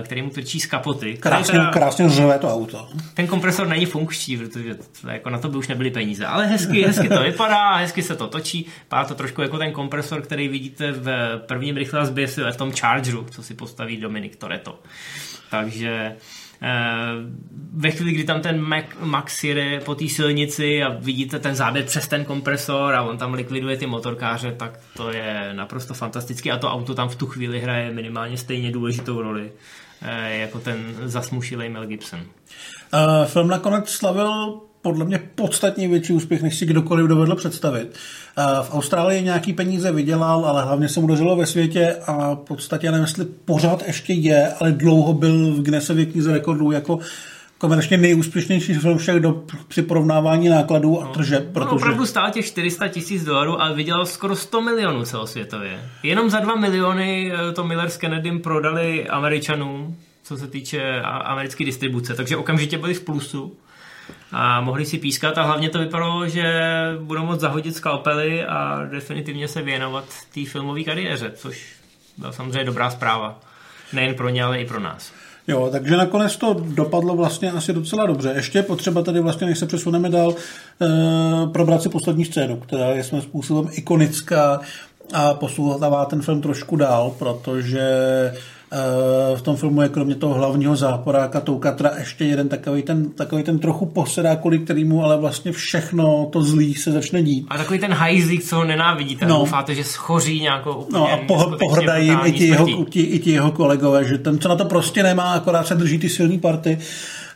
který 0.03 0.21
mu 0.21 0.29
trčí 0.29 0.59
z 0.59 0.65
kapoty. 0.65 1.17
Krásně, 1.17 1.51
teda, 1.51 1.71
krásně 1.71 2.09
řve 2.09 2.39
to 2.39 2.53
auto. 2.53 2.87
Ten 3.13 3.27
kompresor 3.27 3.67
není 3.67 3.85
funkční, 3.85 4.37
protože 4.37 4.75
to, 4.75 5.09
jako 5.09 5.29
na 5.29 5.37
to 5.39 5.49
by 5.49 5.57
už 5.57 5.67
nebyly 5.67 5.91
peníze, 5.91 6.25
ale 6.25 6.47
hezky, 6.47 6.81
hezky 6.81 7.09
to 7.09 7.23
vypadá, 7.23 7.75
hezky 7.75 8.03
se 8.03 8.15
to 8.15 8.27
točí, 8.27 8.65
vypadá 8.83 9.05
to 9.05 9.15
trošku 9.15 9.41
jako 9.41 9.57
ten 9.57 9.71
kompresor, 9.71 10.21
který 10.21 10.47
vidíte 10.47 10.91
v 10.91 11.37
prvním 11.47 11.77
rychlé 11.77 12.05
zběsi 12.05 12.41
v 12.51 12.57
tom 12.57 12.71
Chargeru, 12.71 13.25
co 13.31 13.43
si 13.43 13.53
postaví 13.53 13.97
Dominik 13.97 14.35
Toretto. 14.35 14.79
Takže 15.49 15.89
Eh, 15.89 16.15
ve 17.73 17.91
chvíli, 17.91 18.11
kdy 18.11 18.23
tam 18.23 18.41
ten 18.41 18.61
Mac, 18.61 18.85
Max 18.99 19.43
jede 19.43 19.79
po 19.79 19.95
té 19.95 20.07
silnici 20.07 20.83
a 20.83 20.89
vidíte 20.89 21.39
ten 21.39 21.55
záběr 21.55 21.85
přes 21.85 22.07
ten 22.07 22.25
kompresor 22.25 22.95
a 22.95 23.03
on 23.03 23.17
tam 23.17 23.33
likviduje 23.33 23.77
ty 23.77 23.85
motorkáře, 23.85 24.51
tak 24.51 24.79
to 24.97 25.11
je 25.11 25.49
naprosto 25.53 25.93
fantastické 25.93 26.51
a 26.51 26.57
to 26.57 26.71
auto 26.71 26.95
tam 26.95 27.09
v 27.09 27.15
tu 27.15 27.27
chvíli 27.27 27.59
hraje 27.59 27.91
minimálně 27.91 28.37
stejně 28.37 28.71
důležitou 28.71 29.21
roli 29.21 29.51
eh, 30.01 30.37
jako 30.37 30.59
ten 30.59 30.95
zasmušilý 31.03 31.69
Mel 31.69 31.85
Gibson. 31.85 32.19
Uh, 32.19 33.25
film 33.25 33.47
nakonec 33.47 33.89
slavil 33.89 34.61
podle 34.81 35.05
mě 35.05 35.19
podstatně 35.35 35.87
větší 35.87 36.13
úspěch, 36.13 36.41
než 36.41 36.57
si 36.57 36.65
kdokoliv 36.65 37.07
dovedl 37.07 37.35
představit. 37.35 37.95
V 38.61 38.73
Austrálii 38.73 39.23
nějaký 39.23 39.53
peníze 39.53 39.91
vydělal, 39.91 40.45
ale 40.45 40.63
hlavně 40.63 40.89
se 40.89 40.99
mu 40.99 41.07
dařilo 41.07 41.35
ve 41.35 41.45
světě 41.45 41.95
a 42.07 42.35
v 42.35 42.39
podstatě 42.39 42.91
nevím, 42.91 43.03
jestli 43.03 43.25
pořád 43.25 43.83
ještě 43.87 44.13
je, 44.13 44.53
ale 44.59 44.71
dlouho 44.71 45.13
byl 45.13 45.53
v 45.53 45.61
Guinnessově 45.61 46.05
knize 46.05 46.31
rekordů 46.31 46.71
jako 46.71 46.99
komerčně 47.57 47.97
nejúspěšnější 47.97 48.73
film 48.73 48.97
všech 48.97 49.19
do, 49.19 49.43
při 49.67 49.81
porovnávání 49.81 50.49
nákladů 50.49 51.01
a 51.01 51.07
tržeb. 51.07 51.45
No, 51.45 51.51
protože... 51.53 51.75
Opravdu 51.75 52.05
stál 52.05 52.31
těch 52.31 52.45
400 52.45 52.87
tisíc 52.87 53.23
dolarů, 53.23 53.61
ale 53.61 53.75
vydělal 53.75 54.05
skoro 54.05 54.35
100 54.35 54.61
milionů 54.61 55.05
celosvětově. 55.05 55.81
Jenom 56.03 56.29
za 56.29 56.39
2 56.39 56.55
miliony 56.55 57.31
eh, 57.33 57.51
to 57.51 57.63
Miller 57.63 57.89
s 57.89 57.97
Kennedym 57.97 58.39
prodali 58.39 59.07
Američanům, 59.07 59.95
co 60.23 60.37
se 60.37 60.47
týče 60.47 61.01
americké 61.01 61.65
distribuce, 61.65 62.15
takže 62.15 62.37
okamžitě 62.37 62.77
byli 62.77 62.93
v 62.93 63.01
plusu 63.01 63.53
a 64.31 64.61
mohli 64.61 64.85
si 64.85 64.97
pískat 64.97 65.37
a 65.37 65.43
hlavně 65.43 65.69
to 65.69 65.79
vypadalo, 65.79 66.27
že 66.27 66.61
budou 67.01 67.25
moct 67.25 67.39
zahodit 67.39 67.75
skalpely 67.75 68.45
a 68.45 68.85
definitivně 68.91 69.47
se 69.47 69.61
věnovat 69.61 70.05
té 70.33 70.45
filmové 70.45 70.83
kariéře, 70.83 71.31
což 71.35 71.75
byla 72.17 72.31
samozřejmě 72.31 72.63
dobrá 72.63 72.89
zpráva. 72.89 73.39
Nejen 73.93 74.15
pro 74.15 74.29
ně, 74.29 74.43
ale 74.43 74.61
i 74.61 74.65
pro 74.65 74.79
nás. 74.79 75.13
Jo, 75.47 75.69
takže 75.71 75.97
nakonec 75.97 76.37
to 76.37 76.53
dopadlo 76.53 77.15
vlastně 77.15 77.51
asi 77.51 77.73
docela 77.73 78.05
dobře. 78.05 78.33
Ještě 78.35 78.59
je 78.59 78.63
potřeba 78.63 79.01
tady 79.01 79.19
vlastně, 79.19 79.47
než 79.47 79.59
se 79.59 79.65
přesuneme 79.65 80.09
dál, 80.09 80.35
e, 80.35 81.47
probrat 81.47 81.81
si 81.81 81.89
poslední 81.89 82.25
scénu, 82.25 82.57
která 82.57 82.85
je 82.85 83.03
svým 83.03 83.21
způsobem 83.21 83.69
ikonická 83.71 84.59
a 85.13 85.33
posouvá 85.33 86.05
ten 86.05 86.21
film 86.21 86.41
trošku 86.41 86.75
dál, 86.75 87.15
protože 87.19 87.81
v 89.35 89.41
tom 89.41 89.55
filmu 89.55 89.81
je 89.81 89.89
kromě 89.89 90.15
toho 90.15 90.33
hlavního 90.33 90.75
záporáka 90.75 91.39
Toukatra 91.39 91.91
ještě 91.97 92.25
jeden 92.25 92.49
takový 92.49 92.83
ten, 92.83 93.09
takový 93.09 93.43
ten 93.43 93.59
trochu 93.59 93.85
posedák, 93.85 94.39
kvůli 94.39 94.59
kterýmu 94.59 95.03
ale 95.03 95.17
vlastně 95.17 95.51
všechno 95.51 96.29
to 96.31 96.41
zlý 96.41 96.75
se 96.75 96.91
začne 96.91 97.23
dít. 97.23 97.45
A 97.49 97.57
takový 97.57 97.79
ten 97.79 97.93
hajzlík, 97.93 98.43
co 98.43 98.55
ho 98.55 98.63
nenávidíte. 98.63 99.25
No. 99.25 99.37
Doufáte, 99.37 99.75
že 99.75 99.83
schoří 99.83 100.41
nějakou 100.41 100.73
úplně 100.73 100.99
No 100.99 101.11
a 101.11 101.17
po, 101.17 101.51
pohrdají 101.59 102.07
jim 102.07 102.19
i 102.23 102.31
ti, 102.31 102.47
jeho, 102.47 102.85
ti, 102.85 103.01
i 103.01 103.19
ti 103.19 103.31
jeho 103.31 103.51
kolegové, 103.51 104.03
že 104.03 104.17
ten, 104.17 104.39
co 104.39 104.49
na 104.49 104.55
to 104.55 104.65
prostě 104.65 105.03
nemá, 105.03 105.23
akorát 105.23 105.67
se 105.67 105.75
drží 105.75 105.99
ty 105.99 106.09
silný 106.09 106.39
party. 106.39 106.77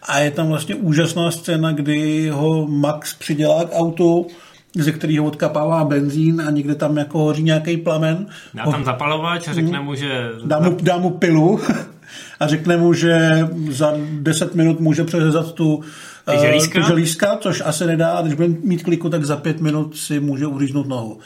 A 0.04 0.19
je 0.19 0.32
tam 0.32 0.48
vlastně 0.48 0.76
úžasná 0.76 1.32
scéna, 1.32 1.72
kdy 1.72 2.30
ho 2.30 2.67
Max 2.67 3.13
přidělá 3.13 3.65
k 3.65 3.74
autu, 3.74 4.28
ze 4.76 4.92
kterého 4.92 5.26
odkapává 5.26 5.84
benzín 5.84 6.42
a 6.48 6.52
někde 6.52 6.76
tam 6.76 6.98
jako 6.98 7.20
hoří 7.20 7.44
nějaký 7.44 7.78
plamen. 7.78 8.26
Dá 8.54 8.72
tam 8.72 8.86
zapalovač 8.86 9.48
a 9.48 9.54
řekne 9.54 9.80
mu, 9.80 9.96
že... 9.96 10.30
Dá 10.46 10.60
mu, 10.60 10.78
dá 10.82 10.98
mu 10.98 11.10
pilu 11.10 11.60
a 12.40 12.48
řekne 12.48 12.78
mu, 12.78 12.94
že 12.94 13.48
za 13.70 13.94
10 14.12 14.56
minut 14.56 14.80
může 14.80 15.04
přeřezat 15.04 15.52
tu 15.52 15.84
ty 16.32 16.38
želízka? 16.38 16.80
Uh, 16.80 16.88
želízka, 16.88 17.38
což 17.38 17.62
asi 17.66 17.86
nedá, 17.86 18.12
a 18.12 18.22
když 18.22 18.34
bude 18.34 18.48
mít 18.48 18.84
kliku, 18.84 19.10
tak 19.10 19.26
za 19.26 19.38
pět 19.38 19.62
minut 19.62 19.98
si 19.98 20.20
může 20.20 20.48
uříznout 20.48 20.88
nohu. 20.88 21.20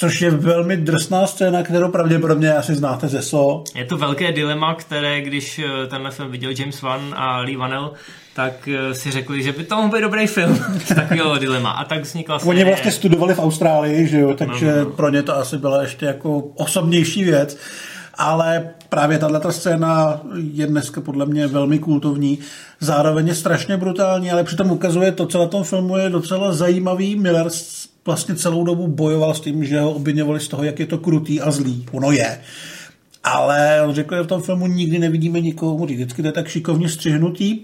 Což 0.00 0.22
je 0.22 0.30
velmi 0.30 0.76
drsná 0.76 1.26
scéna, 1.26 1.62
kterou 1.62 1.88
pravděpodobně 1.88 2.54
asi 2.54 2.74
znáte 2.74 3.08
ze 3.08 3.22
So. 3.22 3.64
Je 3.74 3.84
to 3.84 3.96
velké 3.96 4.32
dilema, 4.32 4.74
které 4.74 5.20
když 5.20 5.58
eh, 5.58 5.86
tenhle 5.86 6.10
film 6.10 6.30
viděl 6.30 6.50
James 6.58 6.82
Wan 6.82 7.14
a 7.16 7.38
Lee 7.38 7.56
Vanell, 7.56 7.92
tak 8.34 8.68
eh, 8.68 8.94
si 8.94 9.10
řekli, 9.10 9.42
že 9.42 9.52
by 9.52 9.64
to 9.64 9.76
mohl 9.76 9.88
být 9.88 10.00
dobrý 10.00 10.26
film 10.26 10.58
takového 10.94 11.38
dilema. 11.38 11.70
A 11.70 11.84
tak 11.84 12.02
vznikla 12.02 12.38
série. 12.38 12.50
Oni 12.50 12.64
vlastně 12.64 12.92
studovali 12.92 13.34
v 13.34 13.38
Austrálii, 13.38 14.08
že 14.08 14.20
jo, 14.20 14.34
takže 14.34 14.66
no, 14.66 14.76
no, 14.76 14.84
no. 14.84 14.90
pro 14.90 15.08
ně 15.08 15.22
to 15.22 15.36
asi 15.36 15.58
byla 15.58 15.82
ještě 15.82 16.06
jako 16.06 16.38
osobnější 16.38 17.24
věc. 17.24 17.56
Ale 18.14 18.70
právě 18.88 19.18
tato 19.18 19.52
scéna 19.52 20.20
je 20.34 20.66
dneska 20.66 21.00
podle 21.00 21.26
mě 21.26 21.46
velmi 21.46 21.78
kultovní. 21.78 22.38
Zároveň 22.80 23.28
je 23.28 23.34
strašně 23.34 23.76
brutální, 23.76 24.30
ale 24.30 24.44
přitom 24.44 24.70
ukazuje 24.70 25.12
to, 25.12 25.26
co 25.26 25.38
na 25.38 25.46
tom 25.46 25.64
filmu 25.64 25.96
je 25.96 26.10
docela 26.10 26.52
zajímavý. 26.52 27.16
Miller 27.16 27.50
vlastně 28.06 28.34
celou 28.34 28.64
dobu 28.64 28.86
bojoval 28.86 29.34
s 29.34 29.40
tím, 29.40 29.64
že 29.64 29.80
ho 29.80 29.92
obvinovali 29.92 30.40
z 30.40 30.48
toho, 30.48 30.64
jak 30.64 30.78
je 30.78 30.86
to 30.86 30.98
krutý 30.98 31.40
a 31.40 31.50
zlý. 31.50 31.86
Ono 31.92 32.12
je. 32.12 32.40
Ale 33.24 33.82
on 33.82 33.94
řekl, 33.94 34.16
že 34.16 34.22
v 34.22 34.26
tom 34.26 34.42
filmu 34.42 34.66
nikdy 34.66 34.98
nevidíme 34.98 35.40
nikomu 35.40 35.86
říct. 35.86 35.96
Vždycky 35.98 36.22
to 36.22 36.28
je 36.28 36.32
tak 36.32 36.48
šikovně 36.48 36.88
střihnutý, 36.88 37.60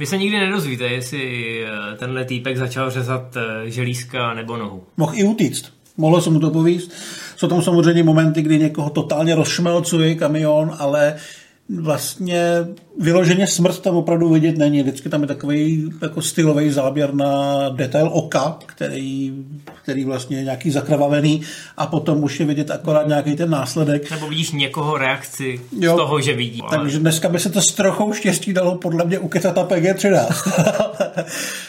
vy 0.00 0.06
se 0.06 0.18
nikdy 0.18 0.38
nedozvíte, 0.38 0.84
jestli 0.84 1.64
eh, 1.64 1.96
tenhle 1.96 2.24
týpek 2.24 2.56
začal 2.56 2.90
řezat 2.90 3.36
eh, 3.36 3.70
želízka 3.70 4.34
nebo 4.34 4.56
nohu. 4.56 4.84
Mohl 4.96 5.12
i 5.14 5.24
utíct. 5.24 5.72
Mohlo 5.96 6.20
se 6.20 6.30
mu 6.30 6.40
to 6.40 6.50
povíst. 6.50 6.92
Jsou 7.36 7.48
tam 7.48 7.62
samozřejmě 7.62 8.02
momenty, 8.02 8.42
kdy 8.42 8.58
někoho 8.58 8.90
totálně 8.90 9.34
rozšmelcuje 9.34 10.14
kamion, 10.14 10.76
ale 10.78 11.16
vlastně 11.78 12.44
vyloženě 12.98 13.46
smrt 13.46 13.80
tam 13.80 13.96
opravdu 13.96 14.28
vidět 14.28 14.58
není. 14.58 14.82
Vždycky 14.82 15.08
tam 15.08 15.22
je 15.22 15.28
takový 15.28 15.90
jako 16.02 16.22
stylový 16.22 16.70
záběr 16.70 17.14
na 17.14 17.68
detail 17.68 18.10
oka, 18.12 18.56
který, 18.66 19.34
který 19.82 20.04
vlastně 20.04 20.36
je 20.36 20.44
nějaký 20.44 20.70
zakrvavený 20.70 21.42
a 21.76 21.86
potom 21.86 22.24
už 22.24 22.40
je 22.40 22.46
vidět 22.46 22.70
akorát 22.70 23.06
nějaký 23.06 23.36
ten 23.36 23.50
následek. 23.50 24.10
Nebo 24.10 24.28
vidíš 24.28 24.50
někoho 24.50 24.98
reakci 24.98 25.60
jo, 25.78 25.92
z 25.92 25.96
toho, 25.96 26.20
že 26.20 26.34
vidí. 26.34 26.62
Takže 26.70 26.98
dneska 26.98 27.28
by 27.28 27.38
se 27.38 27.50
to 27.50 27.60
s 27.60 27.72
trochou 27.72 28.12
štěstí 28.12 28.52
dalo 28.52 28.78
podle 28.78 29.04
mě 29.04 29.18
ukecat 29.18 29.56
na 29.56 29.64
PG-13. 29.64 30.28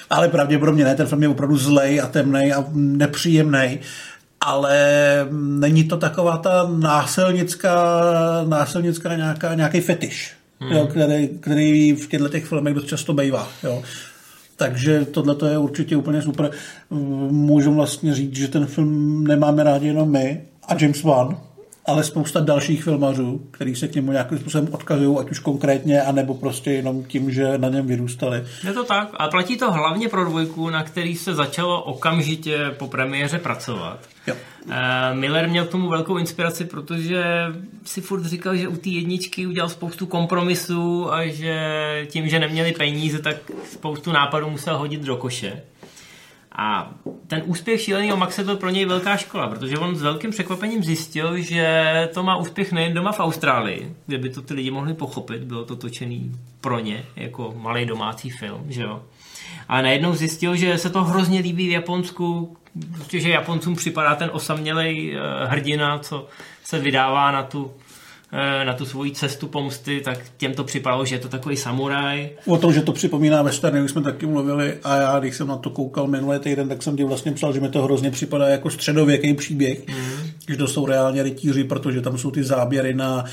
ale 0.09 0.27
pravděpodobně 0.27 0.83
ne, 0.83 0.95
ten 0.95 1.07
film 1.07 1.23
je 1.23 1.29
opravdu 1.29 1.57
zlej 1.57 2.01
a 2.01 2.07
temný 2.07 2.53
a 2.53 2.65
nepříjemný 2.73 3.79
ale 4.41 4.77
není 5.31 5.83
to 5.83 5.97
taková 5.97 6.37
ta 6.37 6.69
násilnická, 6.79 8.01
násilnická 8.47 9.15
nějaká, 9.15 9.53
nějaký 9.53 9.81
fetiš, 9.81 10.33
hmm. 10.59 10.71
jo, 10.71 10.87
který, 10.87 11.27
který 11.27 11.93
v 11.93 12.07
těchto 12.07 12.29
těch 12.29 12.45
filmech 12.45 12.73
dost 12.73 12.85
často 12.85 13.13
bývá. 13.13 13.47
Jo. 13.63 13.83
Takže 14.55 15.05
tohle 15.05 15.51
je 15.51 15.57
určitě 15.57 15.95
úplně 15.95 16.21
super. 16.21 16.51
Můžu 17.29 17.73
vlastně 17.73 18.13
říct, 18.13 18.35
že 18.35 18.47
ten 18.47 18.65
film 18.65 19.23
nemáme 19.27 19.63
rádi 19.63 19.87
jenom 19.87 20.11
my 20.11 20.41
a 20.67 20.75
James 20.81 21.03
Wan, 21.03 21.37
ale 21.91 22.03
spousta 22.03 22.39
dalších 22.39 22.83
filmařů, 22.83 23.41
kteří 23.51 23.75
se 23.75 23.87
k 23.87 23.95
němu 23.95 24.11
nějakým 24.11 24.37
způsobem 24.37 24.67
odkazují, 24.71 25.17
ať 25.19 25.31
už 25.31 25.39
konkrétně, 25.39 26.01
anebo 26.01 26.33
prostě 26.33 26.71
jenom 26.71 27.03
tím, 27.03 27.31
že 27.31 27.57
na 27.57 27.69
něm 27.69 27.87
vyrůstali. 27.87 28.43
Je 28.63 28.73
to 28.73 28.83
tak. 28.83 29.09
A 29.13 29.27
platí 29.27 29.57
to 29.57 29.71
hlavně 29.71 30.09
pro 30.09 30.25
dvojku, 30.25 30.69
na 30.69 30.83
který 30.83 31.15
se 31.15 31.33
začalo 31.33 31.83
okamžitě 31.83 32.71
po 32.77 32.87
premiéře 32.87 33.39
pracovat. 33.39 33.99
Jo. 34.27 34.35
Uh, 34.65 34.73
Miller 35.13 35.49
měl 35.49 35.65
k 35.65 35.69
tomu 35.69 35.89
velkou 35.89 36.17
inspiraci, 36.17 36.65
protože 36.65 37.23
si 37.85 38.01
furt 38.01 38.25
říkal, 38.25 38.55
že 38.55 38.67
u 38.67 38.75
té 38.75 38.89
jedničky 38.89 39.47
udělal 39.47 39.69
spoustu 39.69 40.05
kompromisů 40.05 41.13
a 41.13 41.27
že 41.27 41.55
tím, 42.09 42.29
že 42.29 42.39
neměli 42.39 42.71
peníze, 42.71 43.19
tak 43.19 43.35
spoustu 43.71 44.11
nápadů 44.11 44.49
musel 44.49 44.77
hodit 44.77 45.01
do 45.01 45.17
koše. 45.17 45.61
A 46.55 46.91
ten 47.27 47.43
úspěch 47.45 47.81
šíleného 47.81 48.17
Maxe 48.17 48.43
byl 48.43 48.55
pro 48.55 48.69
něj 48.69 48.85
velká 48.85 49.17
škola, 49.17 49.47
protože 49.47 49.77
on 49.77 49.95
s 49.95 50.01
velkým 50.01 50.31
překvapením 50.31 50.83
zjistil, 50.83 51.37
že 51.37 52.09
to 52.13 52.23
má 52.23 52.35
úspěch 52.35 52.71
nejen 52.71 52.93
doma 52.93 53.11
v 53.11 53.19
Austrálii, 53.19 53.95
kde 54.05 54.17
by 54.17 54.29
to 54.29 54.41
ty 54.41 54.53
lidi 54.53 54.71
mohli 54.71 54.93
pochopit, 54.93 55.43
bylo 55.43 55.65
to 55.65 55.75
točený 55.75 56.31
pro 56.61 56.79
ně 56.79 57.03
jako 57.15 57.53
malý 57.57 57.85
domácí 57.85 58.29
film, 58.29 58.65
že 58.69 58.81
jo. 58.81 59.03
A 59.67 59.81
najednou 59.81 60.13
zjistil, 60.13 60.55
že 60.55 60.77
se 60.77 60.89
to 60.89 61.03
hrozně 61.03 61.39
líbí 61.39 61.67
v 61.67 61.71
Japonsku, 61.71 62.57
protože 62.97 63.29
Japoncům 63.29 63.75
připadá 63.75 64.15
ten 64.15 64.29
osamělej 64.33 65.15
eh, 65.15 65.45
hrdina, 65.45 65.99
co 65.99 66.27
se 66.63 66.79
vydává 66.79 67.31
na 67.31 67.43
tu 67.43 67.71
na 68.65 68.73
tu 68.73 68.85
svoji 68.85 69.11
cestu 69.11 69.47
pomsty, 69.47 70.01
tak 70.01 70.19
těm 70.37 70.53
to 70.53 70.63
připadalo, 70.63 71.05
že 71.05 71.15
je 71.15 71.19
to 71.19 71.29
takový 71.29 71.57
samuraj. 71.57 72.29
O 72.45 72.57
tom, 72.57 72.73
že 72.73 72.81
to 72.81 72.91
připomíná 72.91 73.41
westerny, 73.41 73.81
už 73.81 73.91
jsme 73.91 74.01
taky 74.01 74.25
mluvili 74.25 74.77
a 74.83 74.95
já, 74.95 75.19
když 75.19 75.35
jsem 75.35 75.47
na 75.47 75.57
to 75.57 75.69
koukal 75.69 76.07
minulý 76.07 76.39
týden, 76.39 76.69
tak 76.69 76.83
jsem 76.83 76.97
ti 76.97 77.03
vlastně 77.03 77.31
psal, 77.31 77.53
že 77.53 77.59
mi 77.59 77.69
to 77.69 77.83
hrozně 77.83 78.11
připadá 78.11 78.47
jako 78.47 78.69
středověký 78.69 79.33
příběh, 79.33 79.87
mm. 79.87 80.29
že 80.49 80.57
to 80.57 80.67
jsou 80.67 80.85
reálně 80.85 81.23
rytíři, 81.23 81.63
protože 81.63 82.01
tam 82.01 82.17
jsou 82.17 82.31
ty 82.31 82.43
záběry 82.43 82.93
na 82.93 83.25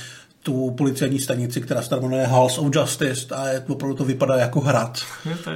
tu 0.42 0.70
policejní 0.70 1.18
stanici, 1.18 1.60
která 1.60 1.82
se 1.82 2.00
jmenuje 2.00 2.26
House 2.26 2.60
of 2.60 2.74
Justice 2.74 3.34
a 3.34 3.48
je, 3.48 3.64
opravdu 3.68 3.96
to 3.96 4.04
vypadá 4.04 4.36
jako 4.36 4.60
hrad, 4.60 4.98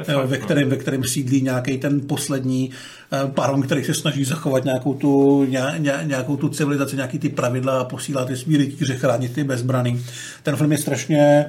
jo, 0.09 0.27
ve, 0.27 0.39
no. 0.39 0.45
kterém, 0.45 0.69
ve 0.69 0.77
kterém 0.77 1.05
sídlí 1.05 1.43
nějaký 1.43 1.79
ten 1.79 2.01
poslední 2.01 2.71
uh, 2.71 3.31
paron, 3.31 3.63
který 3.63 3.85
se 3.85 3.95
snaží 3.95 4.25
zachovat 4.25 4.65
nějakou 4.65 4.95
tu, 4.95 5.45
ně, 5.45 5.61
ně, 5.79 5.93
nějakou 6.03 6.37
tu 6.37 6.49
civilizaci, 6.49 6.97
nějaký 6.97 7.19
ty 7.19 7.29
pravidla 7.29 7.81
a 7.81 7.85
posílá 7.85 8.25
ty 8.25 8.37
svý 8.37 8.57
rytíře 8.57 8.97
chránit 8.97 9.35
ty 9.35 9.45
bezbraný. 9.45 10.05
Ten 10.43 10.57
film 10.57 10.73
je 10.73 10.79
strašně 10.79 11.47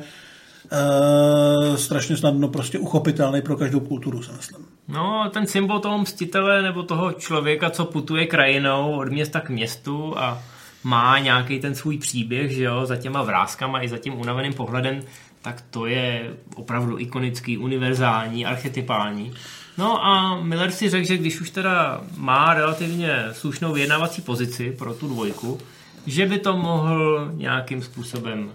Uh, 0.63 1.75
strašně 1.75 2.17
snadno 2.17 2.47
prostě 2.47 2.79
uchopitelný 2.79 3.41
pro 3.41 3.57
každou 3.57 3.79
kulturu, 3.79 4.23
se 4.23 4.31
myslím. 4.31 4.65
No, 4.87 5.29
ten 5.33 5.47
symbol 5.47 5.79
toho 5.79 5.97
mstitele 5.97 6.61
nebo 6.61 6.83
toho 6.83 7.11
člověka, 7.11 7.69
co 7.69 7.85
putuje 7.85 8.25
krajinou 8.25 8.99
od 8.99 9.09
města 9.09 9.39
k 9.39 9.49
městu 9.49 10.17
a 10.17 10.43
má 10.83 11.19
nějaký 11.19 11.59
ten 11.59 11.75
svůj 11.75 11.97
příběh, 11.97 12.51
že 12.51 12.63
jo, 12.63 12.85
za 12.85 12.95
těma 12.95 13.21
vrázkama 13.21 13.83
i 13.83 13.89
za 13.89 13.97
tím 13.97 14.19
unaveným 14.19 14.53
pohledem, 14.53 15.01
tak 15.41 15.63
to 15.69 15.85
je 15.85 16.33
opravdu 16.55 16.99
ikonický, 16.99 17.57
univerzální, 17.57 18.45
archetypální. 18.45 19.33
No 19.77 20.05
a 20.05 20.41
Miller 20.41 20.71
si 20.71 20.89
řekl, 20.89 21.07
že 21.07 21.17
když 21.17 21.41
už 21.41 21.49
teda 21.49 22.01
má 22.17 22.53
relativně 22.53 23.23
slušnou 23.31 23.73
vyjednávací 23.73 24.21
pozici 24.21 24.75
pro 24.77 24.93
tu 24.93 25.07
dvojku, 25.07 25.59
že 26.07 26.25
by 26.25 26.39
to 26.39 26.57
mohl 26.57 27.31
nějakým 27.33 27.81
způsobem 27.81 28.51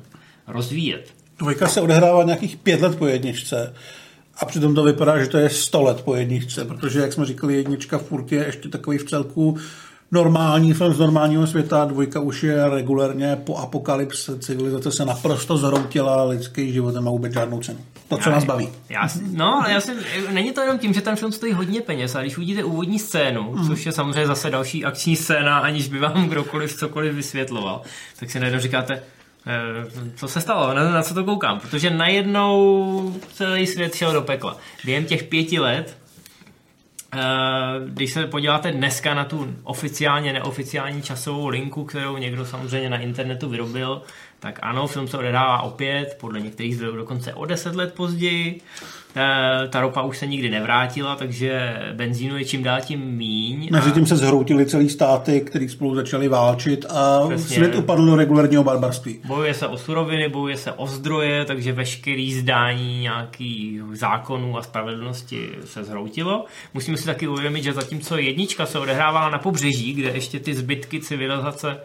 rozvíjet. 0.46 1.14
Dvojka 1.38 1.68
se 1.68 1.80
odehrává 1.80 2.22
nějakých 2.22 2.56
pět 2.56 2.80
let 2.80 2.98
po 2.98 3.06
jedničce 3.06 3.74
a 4.38 4.44
přitom 4.44 4.74
to 4.74 4.82
vypadá, 4.82 5.18
že 5.18 5.26
to 5.26 5.38
je 5.38 5.50
sto 5.50 5.82
let 5.82 6.02
po 6.02 6.14
jedničce, 6.14 6.64
protože, 6.64 7.00
jak 7.00 7.12
jsme 7.12 7.26
říkali, 7.26 7.54
jednička 7.54 7.98
furt 7.98 8.32
je 8.32 8.46
ještě 8.46 8.68
takový 8.68 8.98
v 8.98 9.04
celku 9.04 9.58
normální 10.10 10.74
film 10.74 10.94
z 10.94 10.98
normálního 10.98 11.46
světa, 11.46 11.84
dvojka 11.84 12.20
už 12.20 12.42
je 12.42 12.70
regulérně 12.70 13.36
po 13.44 13.56
apokalypse, 13.56 14.38
civilizace 14.38 14.92
se 14.92 15.04
naprosto 15.04 15.56
zhroutila, 15.56 16.24
lidský 16.24 16.72
život 16.72 16.94
nemá 16.94 17.10
vůbec 17.10 17.32
žádnou 17.32 17.60
cenu. 17.60 17.78
To, 18.08 18.16
co 18.16 18.28
já, 18.28 18.34
nás 18.34 18.44
baví. 18.44 18.68
Já, 18.88 19.08
no, 19.32 19.54
ale 19.54 19.72
já 19.72 19.80
si, 19.80 19.92
není 20.32 20.52
to 20.52 20.60
jenom 20.60 20.78
tím, 20.78 20.94
že 20.94 21.00
ten 21.00 21.16
film 21.16 21.32
stojí 21.32 21.52
hodně 21.52 21.80
peněz, 21.80 22.14
a 22.14 22.20
když 22.20 22.36
uvidíte 22.36 22.64
úvodní 22.64 22.98
scénu, 22.98 23.52
mm. 23.52 23.66
což 23.66 23.86
je 23.86 23.92
samozřejmě 23.92 24.26
zase 24.26 24.50
další 24.50 24.84
akční 24.84 25.16
scéna, 25.16 25.58
aniž 25.58 25.88
by 25.88 25.98
vám 25.98 26.28
kdokoliv 26.28 26.76
cokoliv 26.76 27.14
vysvětloval, 27.14 27.82
tak 28.20 28.30
si 28.30 28.40
najednou 28.40 28.60
říkáte, 28.60 29.02
eh, 29.46 30.10
co 30.16 30.28
se 30.28 30.40
stalo, 30.40 30.74
na, 30.74 30.90
na 30.90 31.02
co 31.02 31.14
to 31.14 31.24
koukám, 31.24 31.60
protože 31.60 31.90
najednou 31.90 33.14
celý 33.32 33.66
svět 33.66 33.94
šel 33.94 34.12
do 34.12 34.22
pekla. 34.22 34.56
Během 34.84 35.04
těch 35.04 35.22
pěti 35.22 35.58
let 35.58 35.96
když 37.88 38.12
se 38.12 38.26
podíváte 38.26 38.72
dneska 38.72 39.14
na 39.14 39.24
tu 39.24 39.54
oficiálně, 39.62 40.32
neoficiální 40.32 41.02
časovou 41.02 41.48
linku, 41.48 41.84
kterou 41.84 42.16
někdo 42.16 42.44
samozřejmě 42.46 42.90
na 42.90 42.98
internetu 42.98 43.48
vyrobil, 43.48 44.02
tak 44.40 44.58
ano, 44.62 44.86
film 44.86 45.08
se 45.08 45.18
odehrává 45.18 45.62
opět, 45.62 46.16
podle 46.20 46.40
některých 46.40 46.76
zdrojů 46.76 46.96
dokonce 46.96 47.34
o 47.34 47.44
deset 47.44 47.74
let 47.74 47.94
později. 47.94 48.60
Ta 49.70 49.80
ropa 49.80 50.02
už 50.02 50.18
se 50.18 50.26
nikdy 50.26 50.50
nevrátila, 50.50 51.16
takže 51.16 51.76
benzínu 51.92 52.38
je 52.38 52.44
čím 52.44 52.62
dál 52.62 52.80
tím 52.80 53.00
míň. 53.00 53.68
Mezi 53.72 53.92
tím 53.92 54.06
se 54.06 54.16
zhroutily 54.16 54.66
celý 54.66 54.88
státy, 54.88 55.40
který 55.40 55.68
spolu 55.68 55.94
začali 55.94 56.28
válčit 56.28 56.84
a 56.88 57.28
Přesně. 57.28 57.56
svět 57.56 57.74
upadl 57.74 58.06
do 58.06 58.16
regulárního 58.16 58.64
barbarství. 58.64 59.20
Bojuje 59.26 59.54
se 59.54 59.66
o 59.66 59.78
suroviny, 59.78 60.28
bojuje 60.28 60.56
se 60.56 60.72
o 60.72 60.86
zdroje, 60.86 61.44
takže 61.44 61.72
veškerý 61.72 62.34
zdání 62.34 63.00
nějakých 63.00 63.80
zákonů 63.92 64.58
a 64.58 64.62
spravedlnosti 64.62 65.48
se 65.64 65.84
zhroutilo. 65.84 66.44
Musíme 66.74 66.96
si 66.96 67.06
taky 67.06 67.28
uvědomit, 67.28 67.62
že 67.62 67.72
zatímco 67.72 68.16
jednička 68.16 68.66
se 68.66 68.78
odehrávala 68.78 69.30
na 69.30 69.38
pobřeží, 69.38 69.92
kde 69.92 70.08
ještě 70.08 70.40
ty 70.40 70.54
zbytky 70.54 71.00
civilizace 71.00 71.76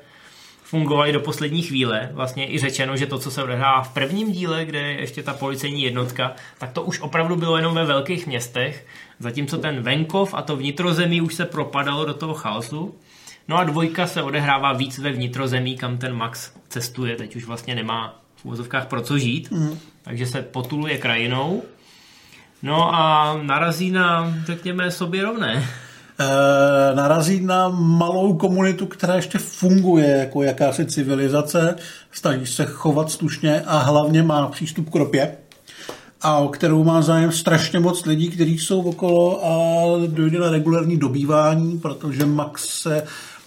fungovaly 0.73 1.11
do 1.11 1.19
poslední 1.19 1.61
chvíle. 1.61 2.09
Vlastně 2.13 2.53
i 2.53 2.59
řečeno, 2.59 2.97
že 2.97 3.05
to, 3.05 3.19
co 3.19 3.31
se 3.31 3.43
odehrává 3.43 3.81
v 3.81 3.93
prvním 3.93 4.31
díle, 4.31 4.65
kde 4.65 4.79
je 4.79 4.99
ještě 5.01 5.23
ta 5.23 5.33
policejní 5.33 5.83
jednotka, 5.83 6.35
tak 6.57 6.71
to 6.71 6.81
už 6.81 6.99
opravdu 6.99 7.35
bylo 7.35 7.57
jenom 7.57 7.75
ve 7.75 7.85
velkých 7.85 8.27
městech, 8.27 8.85
zatímco 9.19 9.57
ten 9.57 9.81
venkov 9.81 10.33
a 10.33 10.41
to 10.41 10.55
vnitrozemí 10.55 11.21
už 11.21 11.33
se 11.33 11.45
propadalo 11.45 12.05
do 12.05 12.13
toho 12.13 12.33
chaosu. 12.33 12.95
No 13.47 13.57
a 13.57 13.63
dvojka 13.63 14.07
se 14.07 14.23
odehrává 14.23 14.73
víc 14.73 14.97
ve 14.97 15.11
vnitrozemí, 15.11 15.77
kam 15.77 15.97
ten 15.97 16.13
Max 16.13 16.51
cestuje, 16.69 17.15
teď 17.15 17.35
už 17.35 17.45
vlastně 17.45 17.75
nemá 17.75 18.19
v 18.35 18.45
úvozovkách 18.45 18.87
pro 18.87 19.01
co 19.01 19.17
žít, 19.17 19.51
mm. 19.51 19.79
takže 20.01 20.25
se 20.25 20.41
potuluje 20.41 20.97
krajinou. 20.97 21.63
No 22.63 22.95
a 22.95 23.33
narazí 23.41 23.91
na, 23.91 24.33
řekněme, 24.45 24.91
sobě 24.91 25.23
rovné. 25.23 25.67
Eh, 26.19 26.95
narazí 26.95 27.39
na 27.39 27.69
malou 27.69 28.33
komunitu, 28.33 28.85
která 28.85 29.15
ještě 29.15 29.37
funguje 29.37 30.09
jako 30.09 30.43
jakási 30.43 30.85
civilizace, 30.85 31.75
snaží 32.11 32.45
se 32.45 32.65
chovat 32.65 33.11
slušně 33.11 33.61
a 33.61 33.77
hlavně 33.77 34.23
má 34.23 34.47
přístup 34.47 34.89
k 34.89 34.95
ropě, 34.95 35.35
a 36.21 36.37
o 36.37 36.47
kterou 36.47 36.83
má 36.83 37.01
zájem 37.01 37.31
strašně 37.31 37.79
moc 37.79 38.05
lidí, 38.05 38.29
kteří 38.29 38.57
jsou 38.57 38.81
okolo 38.81 39.45
a 39.45 39.51
dojde 40.07 40.39
na 40.39 40.49
regulární 40.49 40.97
dobývání, 40.97 41.79
protože 41.79 42.25
Max 42.25 42.65
se 42.81 43.03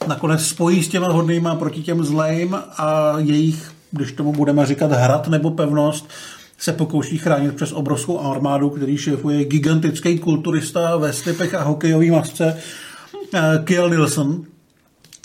nakonec 0.06 0.46
spojí 0.46 0.82
s 0.82 0.88
těma 0.88 1.08
hodnýma 1.08 1.54
proti 1.54 1.82
těm 1.82 2.04
zlejm 2.04 2.56
a 2.76 3.14
jejich, 3.18 3.72
když 3.90 4.12
tomu 4.12 4.32
budeme 4.32 4.66
říkat 4.66 4.92
hrad 4.92 5.28
nebo 5.28 5.50
pevnost, 5.50 6.08
se 6.58 6.72
pokouší 6.72 7.18
chránit 7.18 7.56
přes 7.56 7.72
obrovskou 7.72 8.20
armádu, 8.20 8.70
který 8.70 8.96
šéfuje 8.96 9.44
gigantický 9.44 10.18
kulturista 10.18 10.96
ve 10.96 11.12
slipech 11.12 11.54
a 11.54 11.62
hokejový 11.62 12.10
masce 12.10 12.56
uh, 13.34 13.64
Kiel 13.64 13.90
Nilsson. 13.90 14.44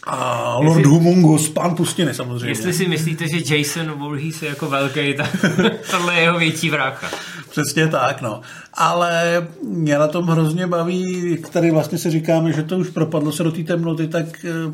A 0.03 0.55
Lord 0.59 0.77
jestli, 0.77 0.91
Humungus, 0.91 1.49
pán 1.49 1.75
pustiny 1.75 2.13
samozřejmě. 2.13 2.49
Jestli 2.51 2.73
si 2.73 2.87
myslíte, 2.87 3.25
že 3.27 3.55
Jason 3.55 3.91
Voorhees 3.91 4.41
je 4.41 4.49
jako 4.49 4.69
velký, 4.69 5.13
tak 5.13 5.45
tohle 5.91 6.15
je 6.15 6.21
jeho 6.21 6.39
větší 6.39 6.69
vrácha. 6.69 7.07
Přesně 7.49 7.87
tak, 7.87 8.21
no. 8.21 8.41
Ale 8.73 9.47
mě 9.63 9.97
na 9.97 10.07
tom 10.07 10.27
hrozně 10.27 10.67
baví, 10.67 11.37
tady 11.51 11.71
vlastně 11.71 11.97
si 11.97 12.09
říkáme, 12.09 12.53
že 12.53 12.63
to 12.63 12.77
už 12.77 12.89
propadlo 12.89 13.31
se 13.31 13.43
do 13.43 13.51
té 13.51 13.63
temnoty, 13.63 14.07
tak 14.07 14.45
eh, 14.45 14.73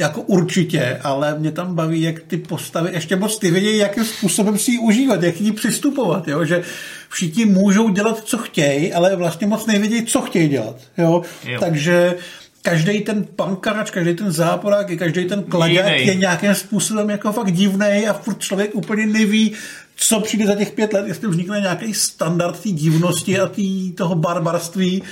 jako 0.00 0.20
určitě, 0.20 1.00
ale 1.02 1.38
mě 1.38 1.52
tam 1.52 1.74
baví, 1.74 2.02
jak 2.02 2.20
ty 2.20 2.36
postavy, 2.36 2.90
ještě 2.92 3.16
moc 3.16 3.38
ty 3.38 3.50
vědí, 3.50 3.76
jakým 3.76 4.04
způsobem 4.04 4.58
si 4.58 4.70
ji 4.70 4.78
užívat, 4.78 5.22
jak 5.22 5.40
ji 5.40 5.52
přistupovat, 5.52 6.28
jo? 6.28 6.44
že 6.44 6.62
všichni 7.08 7.44
můžou 7.44 7.88
dělat, 7.88 8.22
co 8.24 8.38
chtějí, 8.38 8.92
ale 8.92 9.16
vlastně 9.16 9.46
moc 9.46 9.66
nevědí, 9.66 10.04
co 10.04 10.20
chtějí 10.20 10.48
dělat. 10.48 10.76
Jo? 10.98 11.22
Jo. 11.44 11.60
Takže 11.60 12.14
každý 12.62 13.00
ten 13.00 13.26
pankač, 13.36 13.90
každý 13.90 14.14
ten 14.14 14.32
záporák, 14.32 14.98
každý 14.98 15.24
ten 15.24 15.42
kladěk 15.42 16.06
je 16.06 16.14
nějakým 16.14 16.54
způsobem 16.54 17.10
jako 17.10 17.32
fakt 17.32 17.52
divný 17.52 18.08
a 18.08 18.12
furt 18.12 18.38
člověk 18.38 18.74
úplně 18.74 19.06
neví, 19.06 19.52
co 19.96 20.20
přijde 20.20 20.46
za 20.46 20.54
těch 20.54 20.70
pět 20.70 20.92
let, 20.92 21.06
jestli 21.06 21.28
vznikne 21.28 21.60
nějaký 21.60 21.94
standard 21.94 22.60
té 22.60 22.68
divnosti 22.68 23.38
a 23.38 23.46
tý, 23.46 23.92
toho 23.92 24.14
barbarství, 24.14 25.02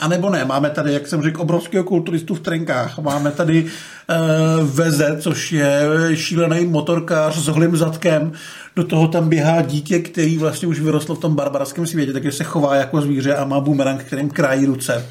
a 0.00 0.08
nebo 0.08 0.30
ne, 0.30 0.44
máme 0.44 0.70
tady, 0.70 0.92
jak 0.92 1.06
jsem 1.06 1.22
řekl, 1.22 1.42
obrovského 1.42 1.84
kulturistu 1.84 2.34
v 2.34 2.40
trenkách. 2.40 2.98
Máme 2.98 3.30
tady 3.30 3.64
uh, 3.64 4.68
Veze, 4.70 5.16
což 5.20 5.52
je 5.52 5.88
šílený 6.14 6.66
motorkář 6.66 7.38
s 7.38 7.48
holým 7.48 7.76
zadkem. 7.76 8.32
Do 8.76 8.84
toho 8.84 9.08
tam 9.08 9.28
běhá 9.28 9.62
dítě, 9.62 9.98
který 9.98 10.38
vlastně 10.38 10.68
už 10.68 10.80
vyrostl 10.80 11.14
v 11.14 11.18
tom 11.18 11.34
barbarském 11.34 11.86
světě, 11.86 12.12
takže 12.12 12.32
se 12.32 12.44
chová 12.44 12.76
jako 12.76 13.00
zvíře 13.00 13.36
a 13.36 13.44
má 13.44 13.60
bumerang, 13.60 14.04
kterým 14.04 14.30
krájí 14.30 14.66
ruce. 14.66 15.06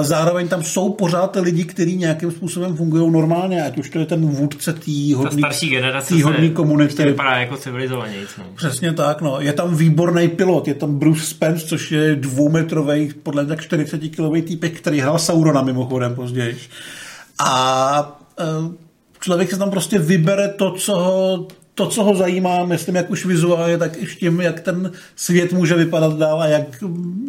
Zároveň 0.00 0.48
tam 0.48 0.62
jsou 0.62 0.92
pořád 0.92 1.36
lidi, 1.40 1.64
kteří 1.64 1.96
nějakým 1.96 2.30
způsobem 2.30 2.76
fungují 2.76 3.10
normálně, 3.10 3.64
ať 3.64 3.78
už 3.78 3.90
to 3.90 3.98
je 3.98 4.06
ten 4.06 4.26
vůdce 4.26 4.72
té 4.72 5.14
hodný, 5.16 5.42
hodný 6.22 6.50
komunity. 6.50 7.04
vypadá 7.04 7.36
jako 7.36 7.56
civilizovaně. 7.56 8.16
No. 8.38 8.44
Přesně 8.56 8.92
tak, 8.92 9.20
no. 9.20 9.40
Je 9.40 9.52
tam 9.52 9.76
výborný 9.76 10.28
pilot, 10.28 10.68
je 10.68 10.74
tam 10.74 10.98
Bruce 10.98 11.26
Spence, 11.26 11.66
což 11.66 11.92
je 11.92 12.16
dvoumetrový, 12.16 13.12
podle 13.22 13.46
tak 13.46 13.60
40 13.60 13.98
kilový 13.98 14.42
týpek, 14.42 14.72
který 14.80 15.00
hrál 15.00 15.18
Saurona 15.18 15.62
mimochodem 15.62 16.14
později. 16.14 16.58
A 17.38 18.20
e, 18.38 18.44
člověk 19.20 19.50
se 19.50 19.58
tam 19.58 19.70
prostě 19.70 19.98
vybere 19.98 20.48
to, 20.48 20.70
co 20.70 20.94
ho 20.94 21.48
to, 21.74 21.86
co 21.86 22.04
ho 22.04 22.14
zajímá, 22.14 22.64
myslím, 22.64 22.96
jak 22.96 23.10
už 23.10 23.26
vizuálně, 23.26 23.78
tak 23.78 23.96
i 23.96 24.06
tím, 24.06 24.40
jak 24.40 24.60
ten 24.60 24.92
svět 25.16 25.52
může 25.52 25.74
vypadat 25.74 26.18
dál 26.18 26.42
a 26.42 26.46
jak, 26.46 26.62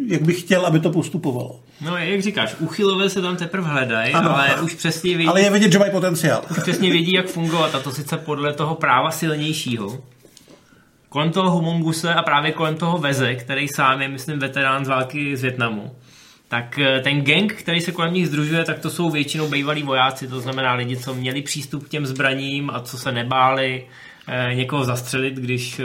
jak 0.06 0.22
bych 0.22 0.40
chtěl, 0.40 0.66
aby 0.66 0.80
to 0.80 0.90
postupovalo. 0.90 1.60
No, 1.80 1.96
jak 1.96 2.22
říkáš, 2.22 2.56
uchylové 2.58 3.10
se 3.10 3.22
tam 3.22 3.36
teprve 3.36 3.68
hledají, 3.68 4.12
ale 4.12 4.60
už 4.62 4.74
přesně 4.74 5.16
vědí... 5.16 5.28
Ale 5.28 5.40
je 5.40 5.50
vidět, 5.50 5.72
že 5.72 5.78
mají 5.78 5.90
potenciál. 5.90 6.42
Už 6.50 6.58
přesně 6.58 6.90
vědí, 6.90 7.12
jak 7.12 7.26
fungovat 7.26 7.74
a 7.74 7.80
to 7.80 7.92
sice 7.92 8.16
podle 8.16 8.52
toho 8.52 8.74
práva 8.74 9.10
silnějšího. 9.10 9.98
Kolem 11.08 11.30
toho 11.30 11.50
Humonguse 11.50 12.14
a 12.14 12.22
právě 12.22 12.52
kolem 12.52 12.76
toho 12.76 12.98
Veze, 12.98 13.34
který 13.34 13.68
sám 13.68 14.02
je, 14.02 14.08
myslím, 14.08 14.38
veterán 14.38 14.84
z 14.84 14.88
války 14.88 15.36
z 15.36 15.42
Větnamu, 15.42 15.90
tak 16.48 16.78
eh, 16.78 17.00
ten 17.00 17.22
gang, 17.22 17.52
který 17.52 17.80
se 17.80 17.92
kolem 17.92 18.14
nich 18.14 18.28
združuje, 18.28 18.64
tak 18.64 18.78
to 18.78 18.90
jsou 18.90 19.10
většinou 19.10 19.48
bývalí 19.48 19.82
vojáci, 19.82 20.28
to 20.28 20.40
znamená 20.40 20.74
lidi, 20.74 20.96
co 20.96 21.14
měli 21.14 21.42
přístup 21.42 21.84
k 21.84 21.88
těm 21.88 22.06
zbraním 22.06 22.70
a 22.70 22.80
co 22.80 22.98
se 22.98 23.12
nebáli, 23.12 23.86
někoho 24.54 24.84
zastřelit, 24.84 25.34
když 25.34 25.80
eh, 25.80 25.84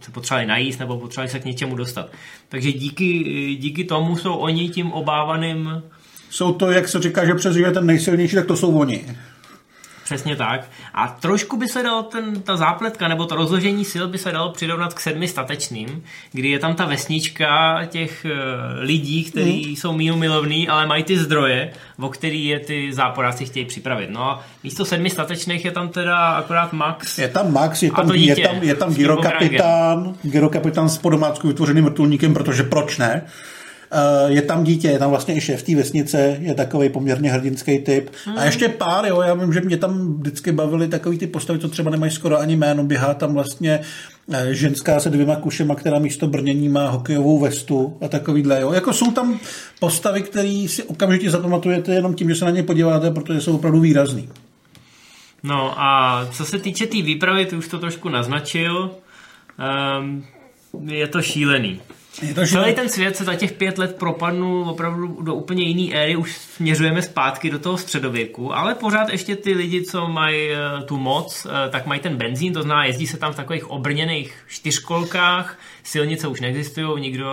se 0.00 0.10
potřebovali 0.12 0.46
najíst 0.46 0.80
nebo 0.80 0.98
potřebovali 0.98 1.30
se 1.30 1.38
k 1.38 1.44
něčemu 1.44 1.76
dostat. 1.76 2.12
Takže 2.48 2.72
díky, 2.72 3.06
díky 3.60 3.84
tomu 3.84 4.16
jsou 4.16 4.34
oni 4.34 4.68
tím 4.68 4.92
obávaným 4.92 5.82
jsou 6.30 6.52
to, 6.52 6.70
jak 6.70 6.88
se 6.88 7.00
říká, 7.00 7.26
že 7.26 7.34
přežije 7.34 7.70
ten 7.70 7.86
nejsilnější, 7.86 8.36
tak 8.36 8.46
to 8.46 8.56
jsou 8.56 8.78
oni. 8.78 9.04
Přesně 10.10 10.36
tak. 10.36 10.60
A 10.94 11.08
trošku 11.08 11.56
by 11.56 11.68
se 11.68 11.82
dalo 11.82 12.02
ten, 12.02 12.42
ta 12.42 12.56
zápletka 12.56 13.08
nebo 13.08 13.26
to 13.26 13.36
rozložení 13.36 13.84
sil 13.92 14.04
by 14.08 14.18
se 14.18 14.32
dalo 14.32 14.52
přirovnat 14.52 14.94
k 14.94 15.00
sedmi 15.00 15.28
statečným, 15.28 16.04
kdy 16.32 16.48
je 16.48 16.58
tam 16.58 16.74
ta 16.74 16.84
vesnička 16.84 17.80
těch 17.86 18.24
uh, 18.24 18.30
lidí, 18.78 19.24
kteří 19.24 19.66
mm. 19.68 19.76
jsou 19.76 19.92
míru 19.92 20.16
milovní, 20.16 20.68
ale 20.68 20.86
mají 20.86 21.04
ty 21.04 21.18
zdroje, 21.18 21.72
o 21.98 22.08
který 22.08 22.46
je 22.46 22.60
ty 22.60 22.92
záporáci 22.92 23.44
chtějí 23.46 23.66
připravit. 23.66 24.10
No 24.10 24.30
a 24.30 24.44
místo 24.64 24.84
sedmi 24.84 25.10
statečných 25.10 25.64
je 25.64 25.70
tam 25.70 25.88
teda 25.88 26.16
akorát 26.16 26.72
Max. 26.72 27.18
Je 27.18 27.28
tam 27.28 27.52
Max, 27.52 27.82
je 27.82 27.92
tam, 27.92 28.12
dítě, 28.12 28.40
je 28.40 28.48
tam, 28.48 28.56
je 28.62 28.74
tam 28.74 28.94
gyrokapitán, 28.94 30.14
gyrokapitán 30.22 30.88
s 30.88 30.98
podomácku 30.98 31.48
vytvořeným 31.48 31.84
vrtulníkem, 31.84 32.34
protože 32.34 32.62
proč 32.62 32.98
ne? 32.98 33.26
Eh, 33.92 34.32
je 34.32 34.42
tam 34.42 34.64
dítě, 34.64 34.88
je 34.88 34.98
tam 34.98 35.10
vlastně 35.10 35.36
i 35.36 35.40
šéf 35.40 35.62
té 35.62 35.76
vesnice, 35.76 36.36
je 36.40 36.54
takový 36.54 36.88
poměrně 36.88 37.32
hrdinský 37.32 37.78
typ. 37.78 38.10
Hmm. 38.24 38.38
A 38.38 38.44
ještě 38.44 38.68
pár, 38.68 39.06
jo, 39.06 39.20
já 39.20 39.34
vím, 39.34 39.52
že 39.52 39.60
mě 39.60 39.76
tam 39.76 40.14
vždycky 40.18 40.52
bavili 40.52 40.88
takový 40.88 41.18
ty 41.18 41.26
postavy, 41.26 41.58
co 41.58 41.68
třeba 41.68 41.90
nemají 41.90 42.12
skoro 42.12 42.38
ani 42.38 42.56
jméno, 42.56 42.84
běhá 42.84 43.14
tam 43.14 43.34
vlastně 43.34 43.80
eh, 44.32 44.54
ženská 44.54 45.00
se 45.00 45.10
dvěma 45.10 45.36
kušema, 45.36 45.74
která 45.74 45.98
místo 45.98 46.26
brnění 46.26 46.68
má 46.68 46.88
hokejovou 46.88 47.38
vestu 47.38 47.96
a 48.00 48.08
takovýhle. 48.08 48.60
Jo. 48.60 48.72
Jako 48.72 48.92
jsou 48.92 49.10
tam 49.10 49.40
postavy, 49.80 50.22
které 50.22 50.66
si 50.68 50.82
okamžitě 50.82 51.30
zapamatujete 51.30 51.94
jenom 51.94 52.14
tím, 52.14 52.28
že 52.28 52.34
se 52.34 52.44
na 52.44 52.50
ně 52.50 52.62
podíváte, 52.62 53.10
protože 53.10 53.40
jsou 53.40 53.54
opravdu 53.54 53.80
výrazný. 53.80 54.28
No 55.42 55.80
a 55.80 56.20
co 56.32 56.44
se 56.44 56.58
týče 56.58 56.86
té 56.86 56.90
tý 56.90 57.02
výpravy, 57.02 57.46
ty 57.46 57.56
už 57.56 57.68
to 57.68 57.78
trošku 57.78 58.08
naznačil, 58.08 58.90
um, 60.00 60.24
je 60.86 61.06
to 61.06 61.22
šílený. 61.22 61.80
Je 62.22 62.34
to, 62.34 62.44
že... 62.44 62.52
Celý 62.52 62.74
ten 62.74 62.88
svět 62.88 63.16
se 63.16 63.24
za 63.24 63.34
těch 63.34 63.52
pět 63.52 63.78
let 63.78 63.96
propadnul 63.98 64.70
opravdu 64.70 65.22
do 65.22 65.34
úplně 65.34 65.64
jiné 65.64 65.94
éry, 65.94 66.16
už 66.16 66.32
směřujeme 66.32 67.02
zpátky 67.02 67.50
do 67.50 67.58
toho 67.58 67.78
středověku, 67.78 68.54
ale 68.54 68.74
pořád 68.74 69.08
ještě 69.08 69.36
ty 69.36 69.52
lidi, 69.52 69.82
co 69.82 70.08
mají 70.08 70.50
uh, 70.50 70.86
tu 70.86 70.96
moc, 70.96 71.44
uh, 71.44 71.52
tak 71.70 71.86
mají 71.86 72.00
ten 72.00 72.16
benzín, 72.16 72.52
to 72.52 72.62
znamená, 72.62 72.84
jezdí 72.84 73.06
se 73.06 73.16
tam 73.16 73.32
v 73.32 73.36
takových 73.36 73.70
obrněných 73.70 74.34
čtyřkolkách, 74.48 75.58
silnice 75.84 76.28
už 76.28 76.40
neexistují, 76.40 77.00
nikdo, 77.00 77.26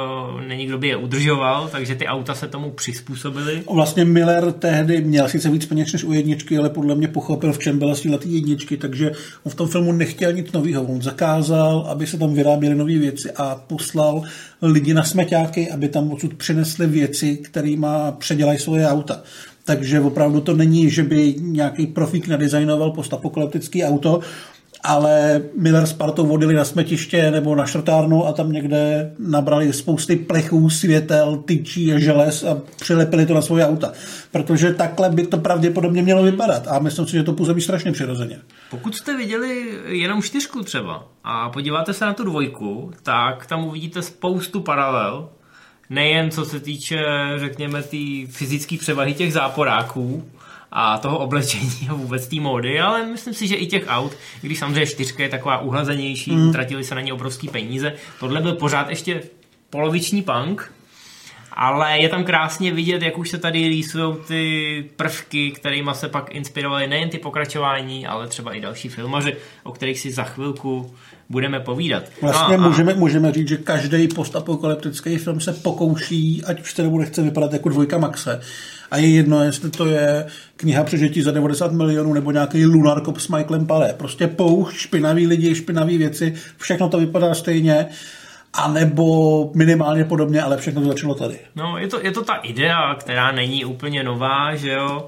není 0.48 0.66
kdo 0.66 0.78
by 0.78 0.88
je 0.88 0.96
udržoval, 0.96 1.70
takže 1.72 1.96
ty 1.96 2.08
auta 2.08 2.36
se 2.36 2.48
tomu 2.48 2.72
přizpůsobily. 2.72 3.64
Vlastně 3.74 4.06
Miller 4.06 4.52
tehdy 4.52 5.02
měl 5.02 5.30
sice 5.30 5.50
víc 5.50 5.66
peněz 5.66 5.94
než 5.94 6.04
u 6.04 6.14
jedničky, 6.14 6.58
ale 6.58 6.70
podle 6.70 6.96
mě 6.96 7.08
pochopil, 7.08 7.54
v 7.54 7.60
čem 7.60 7.80
byla 7.80 7.96
síla 7.96 8.18
té 8.18 8.28
jedničky, 8.28 8.78
takže 8.78 9.12
on 9.44 9.52
v 9.52 9.56
tom 9.56 9.68
filmu 9.68 9.92
nechtěl 9.92 10.34
nic 10.34 10.52
nového. 10.52 10.84
On 10.84 11.02
zakázal, 11.02 11.86
aby 11.90 12.08
se 12.08 12.18
tam 12.18 12.34
vyráběly 12.34 12.76
nové 12.76 12.98
věci 12.98 13.32
a 13.32 13.56
poslal 13.68 14.24
lidi 14.62 14.94
na 14.94 15.04
smeťáky, 15.04 15.72
aby 15.72 15.90
tam 15.90 16.12
odsud 16.12 16.34
přinesli 16.34 16.88
věci, 16.88 17.38
kterými 17.38 17.88
předělají 18.18 18.60
svoje 18.60 18.88
auta. 18.88 19.22
Takže 19.64 20.00
opravdu 20.00 20.42
to 20.42 20.54
není, 20.54 20.90
že 20.90 21.04
by 21.04 21.36
nějaký 21.40 21.88
profík 21.88 22.28
nadizajnoval 22.28 22.92
postapokalyptický 22.92 23.84
auto, 23.84 24.20
ale 24.84 25.42
Miller 25.58 25.86
s 25.86 25.94
partou 25.94 26.26
vodili 26.26 26.54
na 26.54 26.66
smetiště 26.66 27.32
nebo 27.32 27.56
na 27.56 27.66
šrtárnu 27.66 28.26
a 28.26 28.34
tam 28.34 28.52
někde 28.52 29.12
nabrali 29.20 29.74
spousty 29.74 30.16
plechů, 30.16 30.70
světel, 30.70 31.38
tyčí 31.38 31.94
a 31.94 32.00
želez 32.00 32.44
a 32.44 32.62
přilepili 32.80 33.26
to 33.26 33.34
na 33.34 33.42
svoje 33.42 33.68
auta. 33.68 33.92
Protože 34.32 34.74
takhle 34.74 35.10
by 35.10 35.28
to 35.28 35.38
pravděpodobně 35.38 36.02
mělo 36.02 36.24
vypadat 36.24 36.68
a 36.68 36.80
myslím 36.80 37.08
si, 37.08 37.12
že 37.12 37.24
to 37.24 37.34
působí 37.34 37.62
strašně 37.62 37.92
přirozeně. 37.92 38.40
Pokud 38.70 38.96
jste 38.96 39.18
viděli 39.18 39.80
jenom 39.86 40.22
čtyřku 40.22 40.64
třeba 40.64 41.08
a 41.24 41.50
podíváte 41.50 41.94
se 41.94 42.06
na 42.06 42.14
tu 42.14 42.24
dvojku, 42.24 42.92
tak 43.04 43.46
tam 43.46 43.66
uvidíte 43.66 44.02
spoustu 44.02 44.62
paralel, 44.62 45.30
nejen 45.90 46.32
co 46.32 46.46
se 46.46 46.60
týče, 46.60 46.98
řekněme, 47.38 47.84
té 47.84 48.28
fyzické 48.30 48.78
převahy 48.78 49.14
těch 49.14 49.34
záporáků, 49.34 50.24
a 50.72 50.98
toho 50.98 51.18
oblečení 51.18 51.88
a 51.90 51.94
vůbec 51.94 52.28
té 52.28 52.36
módy, 52.36 52.80
ale 52.80 53.06
myslím 53.06 53.34
si, 53.34 53.48
že 53.48 53.56
i 53.56 53.68
těch 53.68 53.84
aut, 53.88 54.12
když 54.42 54.60
samozřejmě 54.60 54.86
čtyřka 54.86 55.24
je 55.24 55.30
taková 55.30 55.58
uhlazenější, 55.58 56.32
mm. 56.32 56.50
utratili 56.50 56.84
se 56.84 56.96
na 56.96 57.02
ně 57.02 57.14
obrovský 57.14 57.48
peníze, 57.48 57.94
tohle 58.20 58.42
byl 58.42 58.56
pořád 58.56 58.90
ještě 58.90 59.22
poloviční 59.70 60.22
punk, 60.22 60.72
ale 61.52 61.98
je 61.98 62.10
tam 62.10 62.24
krásně 62.24 62.72
vidět, 62.72 63.02
jak 63.02 63.18
už 63.18 63.30
se 63.30 63.38
tady 63.38 63.68
rýsují 63.68 64.16
ty 64.28 64.86
prvky, 64.96 65.52
kterými 65.52 65.92
se 65.94 66.10
pak 66.10 66.36
inspirovali 66.36 66.88
nejen 66.88 67.10
ty 67.10 67.18
pokračování, 67.18 68.08
ale 68.08 68.28
třeba 68.28 68.54
i 68.54 68.62
další 68.62 68.90
filmaři, 68.90 69.36
o 69.64 69.72
kterých 69.72 70.00
si 70.00 70.12
za 70.12 70.24
chvilku 70.24 70.96
budeme 71.30 71.60
povídat. 71.60 72.04
Vlastně 72.22 72.58
no, 72.58 72.64
a... 72.64 72.68
můžeme, 72.68 72.94
můžeme 72.94 73.32
říct, 73.32 73.48
že 73.48 73.58
každý 73.58 74.08
postapokalyptický 74.08 75.18
film 75.18 75.40
se 75.40 75.54
pokouší, 75.54 76.44
ať 76.46 76.62
už 76.62 76.74
se 76.74 76.84
nebo 76.84 77.00
nechce 77.00 77.22
vypadat 77.22 77.54
jako 77.54 77.70
dvojka 77.70 77.98
Maxe. 77.98 78.42
A 78.92 78.98
je 78.98 79.08
jedno, 79.08 79.44
jestli 79.44 79.70
to 79.70 79.86
je 79.86 80.26
kniha 80.56 80.84
přežití 80.84 81.22
za 81.22 81.32
90 81.32 81.72
milionů 81.72 82.14
nebo 82.14 82.32
nějaký 82.32 82.66
Lunar 82.66 83.06
Cop 83.06 83.18
s 83.18 83.28
Michaelem 83.28 83.68
Palé. 83.68 83.94
Prostě 83.94 84.28
poušť, 84.28 84.78
špinavý 84.78 85.28
lidi, 85.28 85.56
špinavé 85.56 85.98
věci, 85.98 86.34
všechno 86.58 86.90
to 86.90 87.00
vypadá 87.00 87.34
stejně 87.34 87.88
a 88.54 88.68
nebo 88.68 89.52
minimálně 89.56 90.06
podobně, 90.06 90.42
ale 90.42 90.58
všechno 90.58 90.82
to 90.82 90.88
začalo 90.88 91.16
tady. 91.16 91.40
No, 91.56 91.78
je 91.78 91.88
to, 91.88 92.00
je 92.06 92.12
to 92.12 92.24
ta 92.24 92.34
idea, 92.34 92.96
která 92.96 93.32
není 93.32 93.66
úplně 93.66 94.04
nová, 94.04 94.56
že 94.56 94.72
jo, 94.72 95.08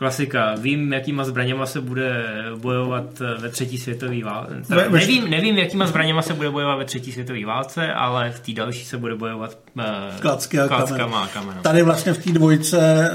Klasika. 0.00 0.54
Vím, 0.54 0.92
jakýma 0.92 1.24
zbraněma 1.24 1.66
se 1.66 1.80
bude 1.80 2.24
bojovat 2.56 3.22
ve 3.40 3.48
třetí 3.48 3.78
světové 3.78 4.24
válce. 4.24 4.54
Nevím, 4.90 5.30
nevím, 5.30 5.58
jakýma 5.58 5.86
zbraněma 5.86 6.22
se 6.22 6.34
bude 6.34 6.50
bojovat 6.50 6.78
ve 6.78 6.84
třetí 6.84 7.12
světové 7.12 7.44
válce, 7.46 7.92
ale 7.92 8.30
v 8.30 8.40
té 8.40 8.52
další 8.52 8.84
se 8.84 8.98
bude 8.98 9.14
bojovat 9.14 9.58
uh, 9.76 9.84
Klacky 10.20 10.60
a 10.60 10.68
klackama 10.68 11.22
a 11.22 11.26
kamenem. 11.26 11.62
Tady 11.62 11.82
vlastně 11.82 12.12
v 12.12 12.24
té 12.24 12.32
dvojce, 12.32 13.10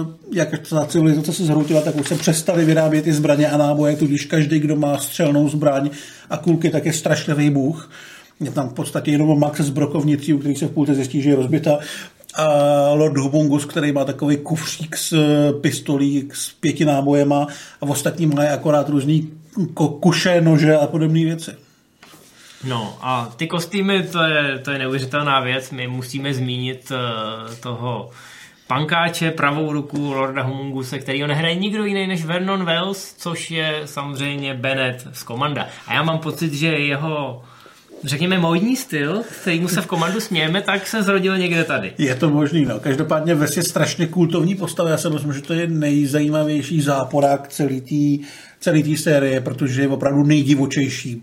uh, 0.00 0.08
jak 0.32 0.48
ta 0.58 0.86
civilizace 0.86 1.32
se 1.32 1.44
zhroutila, 1.44 1.80
tak 1.80 1.94
už 1.94 2.08
se 2.08 2.14
přestali 2.14 2.64
vyrábět 2.64 3.02
ty 3.02 3.12
zbraně 3.12 3.50
a 3.50 3.56
náboje, 3.56 3.96
tudíž 3.96 4.24
každý, 4.26 4.58
kdo 4.58 4.76
má 4.76 4.98
střelnou 4.98 5.48
zbraň 5.48 5.90
a 6.30 6.36
kulky, 6.36 6.70
tak 6.70 6.86
je 6.86 6.92
strašlivý 6.92 7.50
bůh. 7.50 7.90
Je 8.40 8.50
tam 8.50 8.68
v 8.68 8.74
podstatě 8.74 9.10
jenom 9.10 9.40
Max 9.40 9.60
z 9.60 9.70
brokovnicí, 9.70 10.32
u 10.34 10.38
který 10.38 10.56
se 10.56 10.66
v 10.66 10.70
půlce 10.70 10.94
zjistí, 10.94 11.22
že 11.22 11.30
je 11.30 11.36
rozbita 11.36 11.78
a 12.36 12.44
Lord 12.92 13.16
Humungus, 13.16 13.64
který 13.64 13.92
má 13.92 14.04
takový 14.04 14.36
kufřík 14.36 14.96
s 14.96 15.14
pistolí 15.60 16.28
s 16.32 16.52
pěti 16.52 16.84
nábojema 16.84 17.46
a 17.80 17.86
v 17.86 17.90
ostatní 17.90 18.26
mají 18.26 18.48
akorát 18.48 18.88
různý 18.88 19.30
kuše, 20.00 20.40
nože 20.40 20.76
a 20.76 20.86
podobné 20.86 21.24
věci. 21.24 21.50
No 22.64 22.98
a 23.00 23.32
ty 23.36 23.46
kostýmy, 23.46 24.02
to 24.02 24.22
je, 24.22 24.58
to 24.58 24.70
je 24.70 24.78
neuvěřitelná 24.78 25.40
věc. 25.40 25.70
My 25.70 25.86
musíme 25.88 26.34
zmínit 26.34 26.92
uh, 26.92 27.54
toho 27.54 28.10
pankáče, 28.66 29.30
pravou 29.30 29.72
ruku 29.72 30.12
Lorda 30.12 30.42
Humunguse, 30.42 30.98
který 30.98 31.22
ho 31.22 31.28
nehraje 31.28 31.54
nikdo 31.54 31.84
jiný 31.84 32.06
než 32.06 32.24
Vernon 32.24 32.64
Wells, 32.64 33.14
což 33.14 33.50
je 33.50 33.82
samozřejmě 33.84 34.54
Bennett 34.54 35.08
z 35.12 35.22
Komanda. 35.22 35.66
A 35.86 35.94
já 35.94 36.02
mám 36.02 36.18
pocit, 36.18 36.52
že 36.54 36.66
jeho 36.66 37.42
řekněme, 38.04 38.38
módní 38.38 38.76
styl, 38.76 39.22
kterýmu 39.42 39.68
se 39.68 39.80
v 39.80 39.86
komandu 39.86 40.20
smějeme, 40.20 40.62
tak 40.62 40.86
se 40.86 41.02
zrodil 41.02 41.38
někde 41.38 41.64
tady. 41.64 41.92
Je 41.98 42.14
to 42.14 42.30
možný, 42.30 42.64
no. 42.64 42.80
Každopádně 42.80 43.34
Ves 43.34 43.56
je 43.56 43.62
strašně 43.62 44.06
kultovní 44.06 44.54
postava. 44.54 44.90
Já 44.90 44.98
si 44.98 45.10
myslím, 45.10 45.32
že 45.32 45.42
to 45.42 45.52
je 45.52 45.66
nejzajímavější 45.66 46.82
záporák 46.82 47.48
celý 47.48 47.80
té 47.80 48.26
celý 48.60 48.96
série, 48.96 49.40
protože 49.40 49.82
je 49.82 49.88
opravdu 49.88 50.22
nejdivočejší 50.22 51.22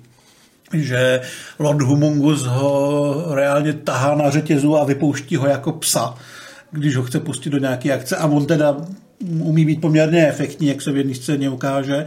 že 0.73 1.21
Lord 1.59 1.81
Humungus 1.81 2.43
ho 2.43 3.25
reálně 3.35 3.73
tahá 3.73 4.15
na 4.15 4.29
řetězu 4.29 4.77
a 4.77 4.83
vypouští 4.83 5.35
ho 5.35 5.47
jako 5.47 5.71
psa, 5.71 6.15
když 6.71 6.95
ho 6.95 7.03
chce 7.03 7.19
pustit 7.19 7.49
do 7.49 7.57
nějaké 7.57 7.93
akce 7.93 8.17
a 8.17 8.27
on 8.27 8.45
teda 8.45 8.77
umí 9.19 9.65
být 9.65 9.81
poměrně 9.81 10.27
efektní, 10.27 10.67
jak 10.67 10.81
se 10.81 10.91
v 10.91 10.97
jedné 10.97 11.15
scéně 11.15 11.49
ukáže. 11.49 12.05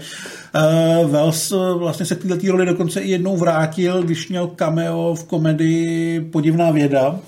Uh, 0.54 1.10
Wells 1.10 1.52
vlastně 1.78 2.06
se 2.06 2.14
k 2.14 2.22
této 2.22 2.52
roli 2.52 2.66
dokonce 2.66 3.00
i 3.00 3.10
jednou 3.10 3.36
vrátil, 3.36 4.02
když 4.02 4.28
měl 4.28 4.46
cameo 4.46 5.14
v 5.14 5.24
komedii 5.24 6.20
Podivná 6.20 6.70
věda, 6.70 7.18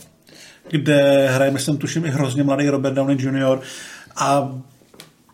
kde 0.70 1.28
hraje, 1.30 1.51
myslím, 1.51 1.76
tuším, 1.76 2.05
i 2.05 2.11
hrozně 2.11 2.43
mladý 2.43 2.68
Robert 2.68 2.95
Downey 2.95 3.16
Jr. 3.16 3.59
A 4.16 4.55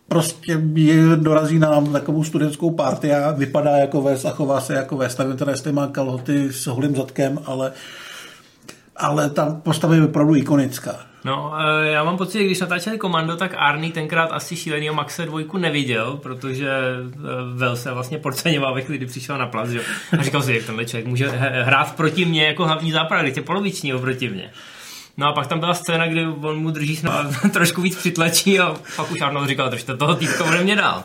prostě 0.07 0.61
je, 0.73 1.15
dorazí 1.15 1.59
na 1.59 1.81
takovou 1.81 2.23
studentskou 2.23 2.71
party 2.71 3.13
a 3.13 3.31
vypadá 3.31 3.77
jako 3.77 4.01
ves 4.01 4.25
a 4.25 4.29
chová 4.29 4.61
se 4.61 4.73
jako 4.73 4.97
ves. 4.97 5.17
Nevím 5.17 5.37
teda, 5.37 5.51
jestli 5.51 5.71
má 5.71 5.87
kalhoty 5.87 6.47
s 6.51 6.67
holým 6.67 6.95
zadkem, 6.95 7.39
ale, 7.45 7.71
ale 8.95 9.29
ta 9.29 9.59
postava 9.63 9.95
je 9.95 10.03
opravdu 10.03 10.35
ikonická. 10.35 11.08
No, 11.23 11.53
eh, 11.59 11.87
já 11.91 12.03
mám 12.03 12.17
pocit, 12.17 12.37
že 12.37 12.43
když 12.43 12.59
natáčeli 12.59 12.97
komando, 12.97 13.35
tak 13.35 13.53
Arnie 13.57 13.93
tenkrát 13.93 14.31
asi 14.31 14.55
šílenýho 14.55 14.93
Maxe 14.93 15.25
dvojku 15.25 15.57
neviděl, 15.57 16.19
protože 16.23 16.69
eh, 16.69 17.19
Vel 17.55 17.75
se 17.75 17.91
vlastně 17.91 18.17
podceňoval 18.17 18.73
ve 18.73 18.81
chvíli, 18.81 18.97
kdy 18.97 19.05
přišel 19.05 19.37
na 19.37 19.47
plac, 19.47 19.69
že? 19.69 19.81
A 20.19 20.23
říkal 20.23 20.41
si, 20.41 20.53
jak 20.53 20.65
tenhle 20.65 20.85
člověk 20.85 21.07
může 21.07 21.29
hrát 21.63 21.95
proti 21.95 22.25
mně 22.25 22.45
jako 22.45 22.65
hlavní 22.65 22.91
záprava, 22.91 23.23
když 23.23 23.35
je 23.35 23.43
poloviční 23.43 23.93
oproti 23.93 24.29
mně. 24.29 24.51
No 25.17 25.27
a 25.27 25.33
pak 25.33 25.47
tam 25.47 25.59
byla 25.59 25.73
scéna, 25.73 26.07
kdy 26.07 26.25
on 26.25 26.59
mu 26.59 26.71
drží 26.71 26.99
a 27.09 27.23
trošku 27.53 27.81
víc 27.81 27.95
přitlačí 27.95 28.59
a 28.59 28.75
pak 28.95 29.11
už 29.11 29.21
Arnold 29.21 29.47
říkal, 29.47 29.69
držte 29.69 29.97
toho 29.97 30.15
týpka 30.15 30.43
ode 30.43 30.63
mě 30.63 30.75
dál. 30.75 31.03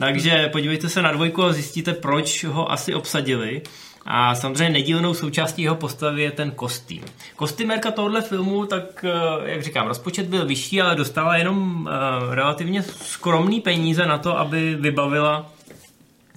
Takže 0.00 0.48
podívejte 0.52 0.88
se 0.88 1.02
na 1.02 1.12
dvojku 1.12 1.44
a 1.44 1.52
zjistíte, 1.52 1.92
proč 1.92 2.44
ho 2.44 2.72
asi 2.72 2.94
obsadili. 2.94 3.62
A 4.06 4.34
samozřejmě 4.34 4.70
nedílnou 4.72 5.14
součástí 5.14 5.62
jeho 5.62 5.74
postavy 5.74 6.22
je 6.22 6.30
ten 6.30 6.50
kostým. 6.50 7.02
Kostýmerka 7.36 7.90
tohohle 7.90 8.22
filmu, 8.22 8.66
tak 8.66 9.04
eh, 9.04 9.50
jak 9.50 9.62
říkám, 9.62 9.86
rozpočet 9.86 10.26
byl 10.26 10.46
vyšší, 10.46 10.82
ale 10.82 10.96
dostala 10.96 11.36
jenom 11.36 11.82
uh, 11.82 12.34
relativně 12.34 12.82
skromný 12.82 13.60
peníze 13.60 14.06
na 14.06 14.18
to, 14.18 14.38
aby 14.38 14.74
vybavila 14.74 15.50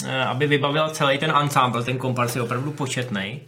uh, 0.04 0.30
aby 0.30 0.48
vybavila 0.48 0.90
celý 0.90 1.18
ten 1.18 1.34
ensemble, 1.42 1.84
ten 1.84 1.98
kompars 1.98 2.36
je 2.36 2.42
opravdu 2.42 2.72
početný. 2.72 3.42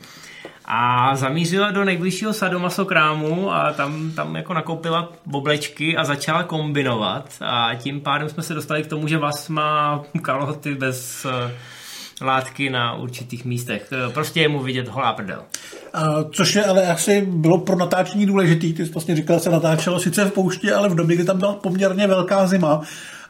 A 0.68 1.16
zamířila 1.16 1.72
do 1.72 1.84
nejbližšího 1.84 2.34
sadomasokrámu 2.34 3.54
a 3.54 3.74
tam, 3.74 4.12
tam 4.12 4.36
jako 4.36 4.54
nakoupila 4.54 5.12
oblečky 5.32 5.98
a 5.98 6.04
začala 6.04 6.44
kombinovat. 6.44 7.30
A 7.42 7.76
tím 7.76 8.02
pádem 8.02 8.30
jsme 8.30 8.44
se 8.44 8.54
dostali 8.54 8.84
k 8.84 8.88
tomu, 8.88 9.08
že 9.08 9.18
vás 9.18 9.50
má 9.50 10.04
kalhoty 10.22 10.76
bez 10.76 11.26
látky 12.22 12.70
na 12.70 12.96
určitých 12.96 13.46
místech. 13.46 13.90
Prostě 14.14 14.42
je 14.42 14.48
mu 14.48 14.60
vidět 14.64 14.88
holá 14.88 15.14
prdel. 15.14 15.42
A, 15.94 16.24
což 16.32 16.56
je 16.56 16.66
ale 16.66 16.88
asi 16.88 17.22
bylo 17.22 17.58
pro 17.58 17.76
natáčení 17.76 18.26
důležitý. 18.26 18.74
Ty 18.74 18.86
jsi 18.86 18.92
vlastně 18.92 19.16
říkal, 19.16 19.40
se 19.40 19.50
natáčelo 19.50 20.00
sice 20.00 20.26
v 20.26 20.32
poušti, 20.32 20.72
ale 20.72 20.90
v 20.90 20.96
době, 20.96 21.16
kdy 21.16 21.26
tam 21.26 21.40
byla 21.40 21.54
poměrně 21.54 22.08
velká 22.08 22.48
zima. 22.48 22.82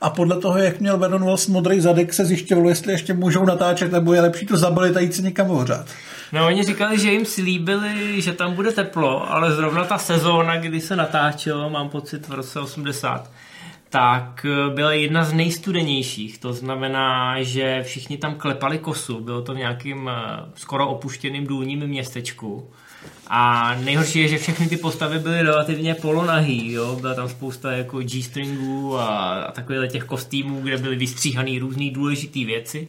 A 0.01 0.09
podle 0.09 0.39
toho, 0.39 0.57
jak 0.57 0.79
měl 0.79 0.97
Vernon 0.97 1.25
Wells 1.25 1.47
modrý 1.47 1.81
zadek, 1.81 2.13
se 2.13 2.25
zjišťovalo, 2.25 2.69
jestli 2.69 2.91
ještě 2.91 3.13
můžou 3.13 3.45
natáčet, 3.45 3.91
nebo 3.91 4.13
je 4.13 4.21
lepší 4.21 4.45
to 4.45 4.57
zabalit 4.57 4.97
a 4.97 4.99
jít 4.99 5.13
si 5.13 5.23
někam 5.23 5.51
ohřát. 5.51 5.85
No 6.31 6.45
oni 6.47 6.63
říkali, 6.63 6.99
že 6.99 7.11
jim 7.11 7.25
slíbili, 7.25 8.21
že 8.21 8.33
tam 8.33 8.53
bude 8.53 8.71
teplo, 8.71 9.31
ale 9.33 9.51
zrovna 9.51 9.85
ta 9.85 9.97
sezóna, 9.97 10.57
kdy 10.57 10.81
se 10.81 10.95
natáčelo, 10.95 11.69
mám 11.69 11.89
pocit 11.89 12.27
v 12.27 12.33
roce 12.33 12.59
80, 12.59 13.31
tak 13.95 14.45
eh, 14.45 14.73
byla 14.73 14.93
jedna 14.93 15.23
z 15.23 15.33
nejstudenějších. 15.33 16.37
To 16.37 16.53
znamená, 16.53 17.43
že 17.43 17.83
všichni 17.83 18.17
tam 18.17 18.35
klepali 18.35 18.77
kosu. 18.77 19.19
Bylo 19.19 19.41
to 19.41 19.53
v 19.53 19.57
nějakým 19.57 20.09
eh, 20.09 20.15
skoro 20.55 20.87
opuštěným 20.87 21.47
důlním 21.47 21.87
městečku. 21.87 22.69
A 23.27 23.75
nejhorší 23.83 24.19
je, 24.19 24.27
že 24.27 24.37
všechny 24.37 24.67
ty 24.67 24.77
postavy 24.77 25.19
byly 25.19 25.41
relativně 25.41 25.95
polonahý, 25.95 26.71
jo? 26.71 26.97
Byla 27.01 27.13
tam 27.13 27.29
spousta 27.29 27.71
jako 27.71 28.01
G-stringů 28.01 28.97
a, 28.99 29.05
a 29.43 29.51
takových 29.51 29.91
těch 29.91 30.03
kostýmů, 30.03 30.61
kde 30.61 30.77
byly 30.77 30.95
vystříhané 30.95 31.59
různé 31.59 31.91
důležité 31.91 32.39
věci. 32.45 32.87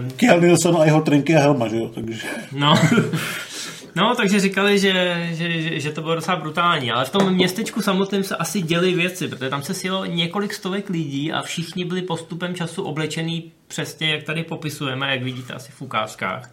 Um, 0.00 0.10
Kiel 0.10 0.40
Nilsson 0.40 0.76
a 0.76 0.84
jeho 0.84 1.00
trinky 1.00 1.36
a 1.36 1.40
helma, 1.40 1.68
že 1.68 1.76
jo? 1.76 1.90
Takže... 1.94 2.20
No, 2.52 2.74
No, 3.96 4.14
takže 4.16 4.40
říkali, 4.40 4.78
že, 4.78 5.26
že, 5.32 5.62
že, 5.62 5.80
že 5.80 5.92
to 5.92 6.02
bylo 6.02 6.14
docela 6.14 6.36
brutální, 6.36 6.92
ale 6.92 7.04
v 7.04 7.10
tom 7.10 7.34
městečku 7.34 7.82
samotném 7.82 8.24
se 8.24 8.36
asi 8.36 8.62
děly 8.62 8.94
věci, 8.94 9.28
protože 9.28 9.50
tam 9.50 9.62
se 9.62 9.74
sjelo 9.74 10.04
několik 10.04 10.54
stovek 10.54 10.90
lidí 10.90 11.32
a 11.32 11.42
všichni 11.42 11.84
byli 11.84 12.02
postupem 12.02 12.54
času 12.54 12.82
oblečený 12.82 13.52
přesně, 13.68 14.10
jak 14.10 14.22
tady 14.22 14.44
popisujeme, 14.44 15.10
jak 15.10 15.22
vidíte 15.22 15.52
asi 15.52 15.72
v 15.72 15.82
ukázkách. 15.82 16.50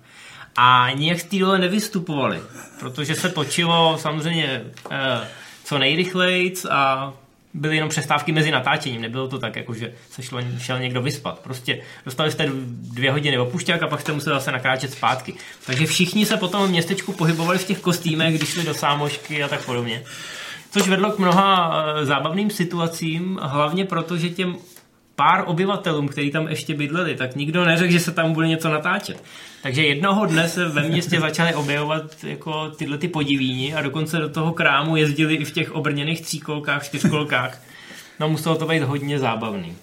A 0.55 0.89
nijak 0.95 1.19
z 1.19 1.23
té 1.23 1.57
nevystupovali, 1.57 2.41
protože 2.79 3.15
se 3.15 3.29
točilo 3.29 3.97
samozřejmě 3.97 4.61
eh, 4.91 5.27
co 5.63 5.77
nejrychleji 5.77 6.53
a 6.69 7.13
byly 7.53 7.75
jenom 7.75 7.89
přestávky 7.89 8.31
mezi 8.31 8.51
natáčením, 8.51 9.01
nebylo 9.01 9.27
to 9.27 9.39
tak, 9.39 9.55
jako 9.55 9.73
že 9.73 9.93
se 10.09 10.21
šlo, 10.21 10.39
šel 10.57 10.79
někdo 10.79 11.01
vyspat. 11.01 11.39
Prostě 11.39 11.81
dostali 12.05 12.31
jste 12.31 12.49
dvě 12.71 13.11
hodiny 13.11 13.37
opušťák 13.37 13.83
a 13.83 13.87
pak 13.87 14.01
jste 14.01 14.11
museli 14.11 14.35
zase 14.35 14.51
nakráčet 14.51 14.91
zpátky. 14.91 15.33
Takže 15.65 15.85
všichni 15.85 16.25
se 16.25 16.37
potom 16.37 16.67
v 16.67 16.69
městečku 16.69 17.13
pohybovali 17.13 17.57
v 17.57 17.65
těch 17.65 17.79
kostýmech, 17.79 18.37
když 18.37 18.49
šli 18.49 18.63
do 18.63 18.73
sámošky 18.73 19.43
a 19.43 19.47
tak 19.47 19.65
podobně. 19.65 20.03
Což 20.71 20.87
vedlo 20.87 21.11
k 21.11 21.19
mnoha 21.19 21.73
eh, 21.73 22.05
zábavným 22.05 22.49
situacím, 22.49 23.39
hlavně 23.41 23.85
proto, 23.85 24.17
že 24.17 24.29
těm 24.29 24.55
pár 25.21 25.43
obyvatelům, 25.47 26.07
kteří 26.07 26.31
tam 26.31 26.47
ještě 26.47 26.73
bydleli, 26.75 27.15
tak 27.15 27.35
nikdo 27.35 27.65
neřekl, 27.65 27.91
že 27.91 27.99
se 27.99 28.11
tam 28.11 28.33
bude 28.33 28.47
něco 28.47 28.69
natáčet. 28.69 29.23
Takže 29.63 29.83
jednoho 29.83 30.25
dne 30.25 30.49
se 30.49 30.65
ve 30.65 30.89
městě 30.89 31.19
začaly 31.19 31.55
objevovat 31.55 32.23
jako 32.23 32.69
tyhle 32.69 32.97
ty 32.97 33.07
podivíni 33.07 33.73
a 33.73 33.81
dokonce 33.81 34.17
do 34.17 34.29
toho 34.29 34.53
krámu 34.53 34.95
jezdili 34.95 35.35
i 35.35 35.45
v 35.45 35.51
těch 35.51 35.71
obrněných 35.71 36.21
tříkolkách, 36.21 36.85
čtyřkolkách. 36.85 37.61
No 38.19 38.29
muselo 38.29 38.55
to 38.55 38.65
být 38.65 38.83
hodně 38.83 39.19
zábavný. 39.19 39.75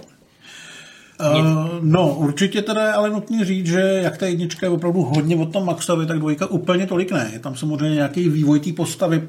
Uh, 1.20 1.78
no, 1.80 2.14
určitě 2.14 2.62
teda 2.62 2.86
je 2.86 2.93
ale 2.93 3.11
nutný 3.11 3.45
říct, 3.45 3.66
že 3.66 3.80
jak 3.80 4.18
ta 4.18 4.26
jednička 4.26 4.66
je 4.66 4.70
opravdu 4.70 5.03
hodně 5.03 5.36
o 5.36 5.47
tom 5.47 5.66
Maxovi, 5.66 6.07
tak 6.07 6.18
dvojka 6.18 6.47
úplně 6.47 6.86
tolik 6.86 7.12
ne. 7.12 7.30
Je 7.32 7.39
tam 7.39 7.57
samozřejmě 7.57 7.95
nějaký 7.95 8.28
vývoj 8.28 8.61
té 8.61 8.72
postavy, 8.72 9.28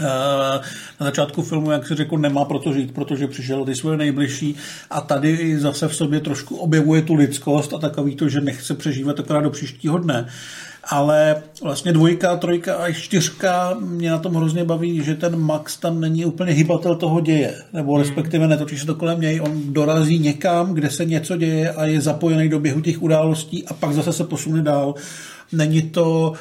na 0.00 1.06
začátku 1.06 1.42
filmu, 1.42 1.70
jak 1.70 1.86
si 1.86 1.94
řekl, 1.94 2.18
nemá 2.18 2.44
proto 2.44 2.72
žít, 2.72 2.94
protože 2.94 3.26
přišel 3.26 3.64
ty 3.64 3.74
svoje 3.74 3.96
nejbližší 3.96 4.56
a 4.90 5.00
tady 5.00 5.58
zase 5.58 5.88
v 5.88 5.94
sobě 5.94 6.20
trošku 6.20 6.56
objevuje 6.56 7.02
tu 7.02 7.14
lidskost 7.14 7.74
a 7.74 7.78
takový 7.78 8.16
to, 8.16 8.28
že 8.28 8.40
nechce 8.40 8.74
přežívat 8.74 9.20
akorát 9.20 9.40
do 9.40 9.50
příštího 9.50 9.98
dne. 9.98 10.26
Ale 10.90 11.42
vlastně 11.62 11.92
dvojka, 11.92 12.36
trojka 12.36 12.76
a 12.76 12.92
čtyřka 12.92 13.76
mě 13.80 14.10
na 14.10 14.18
tom 14.18 14.34
hrozně 14.34 14.64
baví, 14.64 15.02
že 15.04 15.14
ten 15.14 15.38
Max 15.38 15.76
tam 15.76 16.00
není 16.00 16.24
úplně 16.24 16.52
hybatel 16.52 16.96
toho 16.96 17.20
děje, 17.20 17.54
nebo 17.72 17.94
hmm. 17.94 18.02
respektive 18.02 18.48
netočí 18.48 18.78
se 18.78 18.86
to 18.86 18.94
kolem 18.94 19.20
něj, 19.20 19.40
on 19.40 19.72
dorazí 19.72 20.18
někam, 20.18 20.74
kde 20.74 20.90
se 20.90 21.04
něco 21.04 21.36
děje 21.36 21.72
a 21.72 21.84
je 21.84 22.00
zapojený 22.00 22.48
do 22.48 22.60
běhu 22.60 22.80
těch 22.80 23.02
událostí 23.02 23.66
a 23.66 23.74
pak 23.74 23.92
zase 23.92 24.12
se 24.12 24.24
posune 24.24 24.62
dál. 24.62 24.94
Není 25.52 25.82
to 25.82 26.32
Uh, 26.32 26.36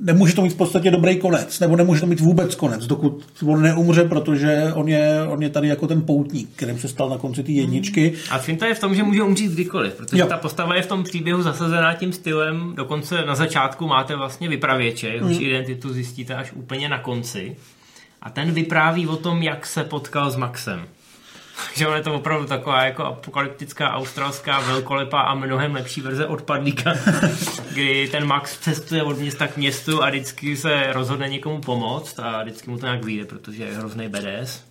nemůže 0.00 0.34
to 0.34 0.42
mít 0.42 0.52
v 0.52 0.56
podstatě 0.56 0.90
dobrý 0.90 1.16
konec, 1.16 1.60
nebo 1.60 1.76
nemůže 1.76 2.00
to 2.00 2.06
mít 2.06 2.20
vůbec 2.20 2.54
konec, 2.54 2.86
dokud 2.86 3.24
on 3.46 3.62
neumře, 3.62 4.04
protože 4.04 4.72
on 4.74 4.88
je, 4.88 5.22
on 5.28 5.42
je 5.42 5.50
tady 5.50 5.68
jako 5.68 5.86
ten 5.86 6.02
poutník, 6.02 6.48
kterým 6.56 6.78
se 6.78 6.88
stal 6.88 7.08
na 7.08 7.18
konci 7.18 7.42
té 7.42 7.52
jedničky. 7.52 8.12
A 8.30 8.38
finta 8.38 8.66
je 8.66 8.74
v 8.74 8.80
tom, 8.80 8.94
že 8.94 9.02
může 9.02 9.22
umřít 9.22 9.52
kdykoliv, 9.52 9.94
protože 9.94 10.22
jo. 10.22 10.26
ta 10.26 10.36
postava 10.36 10.74
je 10.74 10.82
v 10.82 10.86
tom 10.86 11.04
příběhu 11.04 11.42
zasazená 11.42 11.94
tím 11.94 12.12
stylem, 12.12 12.72
dokonce 12.76 13.24
na 13.24 13.34
začátku 13.34 13.86
máte 13.86 14.16
vlastně 14.16 14.48
vypravěče, 14.48 15.08
jehož 15.08 15.36
mm. 15.36 15.42
identitu 15.42 15.92
zjistíte 15.92 16.34
až 16.34 16.52
úplně 16.52 16.88
na 16.88 16.98
konci. 16.98 17.56
A 18.22 18.30
ten 18.30 18.52
vypráví 18.52 19.06
o 19.06 19.16
tom, 19.16 19.42
jak 19.42 19.66
se 19.66 19.84
potkal 19.84 20.30
s 20.30 20.36
Maxem. 20.36 20.86
Takže 21.66 21.88
on 21.88 21.94
je 21.94 22.02
to 22.02 22.14
opravdu 22.14 22.46
taková 22.46 22.84
jako 22.84 23.04
apokalyptická 23.04 23.92
australská 23.92 24.60
velkolepá 24.60 25.20
a 25.20 25.34
mnohem 25.34 25.74
lepší 25.74 26.00
verze 26.00 26.26
odpadlíka, 26.26 26.92
kdy 27.72 28.08
ten 28.08 28.26
Max 28.26 28.58
cestuje 28.58 29.02
od 29.02 29.18
města 29.18 29.46
k 29.46 29.56
městu 29.56 30.02
a 30.02 30.08
vždycky 30.08 30.56
se 30.56 30.92
rozhodne 30.92 31.28
někomu 31.28 31.60
pomoct 31.60 32.18
a 32.18 32.42
vždycky 32.42 32.70
mu 32.70 32.78
to 32.78 32.86
nějak 32.86 33.04
vyjde, 33.04 33.24
protože 33.24 33.64
je 33.64 33.76
hrozný 33.76 34.08
BDS. 34.08 34.64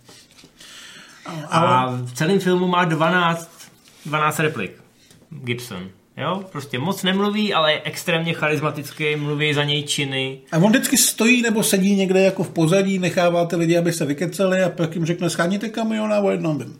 A 1.50 1.86
v 1.86 2.12
celém 2.14 2.40
filmu 2.40 2.68
má 2.68 2.84
12, 2.84 3.70
12 4.06 4.38
replik 4.38 4.72
Gibson. 5.30 5.90
Jo, 6.16 6.44
prostě 6.52 6.78
moc 6.78 7.02
nemluví, 7.02 7.54
ale 7.54 7.72
je 7.72 7.82
extrémně 7.84 8.34
charismatický, 8.34 9.16
mluví 9.16 9.54
za 9.54 9.64
něj 9.64 9.82
činy. 9.82 10.38
A 10.52 10.56
on 10.56 10.70
vždycky 10.70 10.96
stojí 10.96 11.42
nebo 11.42 11.62
sedí 11.62 11.94
někde 11.94 12.20
jako 12.20 12.42
v 12.42 12.50
pozadí, 12.50 12.98
nechává 12.98 13.46
ty 13.46 13.56
lidi, 13.56 13.78
aby 13.78 13.92
se 13.92 14.04
vykeceli 14.04 14.62
a 14.62 14.68
pak 14.68 14.94
jim 14.94 15.04
řekne, 15.04 15.30
scháněte 15.30 15.68
kamiona 15.68 16.20
o 16.20 16.30
jednom 16.30 16.58
bym. 16.58 16.78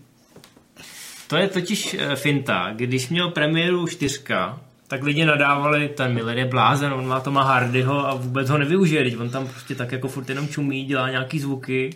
To 1.29 1.37
je 1.37 1.49
totiž 1.49 1.97
eh, 1.99 2.17
finta. 2.17 2.73
Když 2.77 3.09
měl 3.09 3.31
premiéru 3.31 3.87
čtyřka, 3.87 4.61
tak 4.89 5.03
lidi 5.03 5.25
nadávali, 5.25 5.89
ten 5.89 6.15
Miller 6.15 6.39
je 6.39 6.45
blázen, 6.45 6.93
on 6.93 7.07
má 7.07 7.21
Toma 7.21 7.43
Hardyho 7.43 8.09
a 8.09 8.15
vůbec 8.15 8.51
ho 8.51 8.59
nevyužije, 8.59 9.05
teď 9.05 9.21
on 9.21 9.31
tam 9.31 9.49
prostě 9.49 9.75
tak 9.75 9.93
jako 9.93 10.09
furt 10.09 10.29
jenom 10.29 10.49
čumí, 10.49 10.85
dělá 10.85 11.11
nějaký 11.11 11.39
zvuky, 11.41 11.91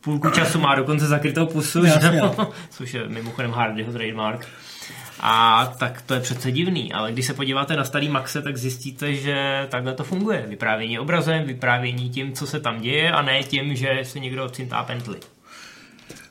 půlku 0.00 0.30
času 0.30 0.58
má 0.58 0.74
dokonce 0.74 1.06
zakrytou 1.06 1.46
pusu, 1.46 1.84
Jasně, 1.84 2.22
což 2.70 2.94
je 2.94 3.08
mimochodem 3.08 3.50
Hardyho 3.50 3.92
trademark. 3.92 4.46
A 5.26 5.66
tak 5.78 6.02
to 6.02 6.14
je 6.14 6.20
přece 6.20 6.52
divný, 6.52 6.92
ale 6.92 7.12
když 7.12 7.26
se 7.26 7.34
podíváte 7.34 7.76
na 7.76 7.84
starý 7.84 8.08
Maxe, 8.08 8.42
tak 8.42 8.56
zjistíte, 8.56 9.14
že 9.14 9.66
takhle 9.70 9.94
to 9.94 10.04
funguje. 10.04 10.44
Vyprávění 10.48 10.98
obrazem, 10.98 11.44
vyprávění 11.44 12.10
tím, 12.10 12.32
co 12.32 12.46
se 12.46 12.60
tam 12.60 12.80
děje 12.80 13.12
a 13.12 13.22
ne 13.22 13.42
tím, 13.42 13.76
že 13.76 13.88
se 14.02 14.20
někdo 14.20 14.48
cintá 14.48 14.82
pentli. 14.82 15.16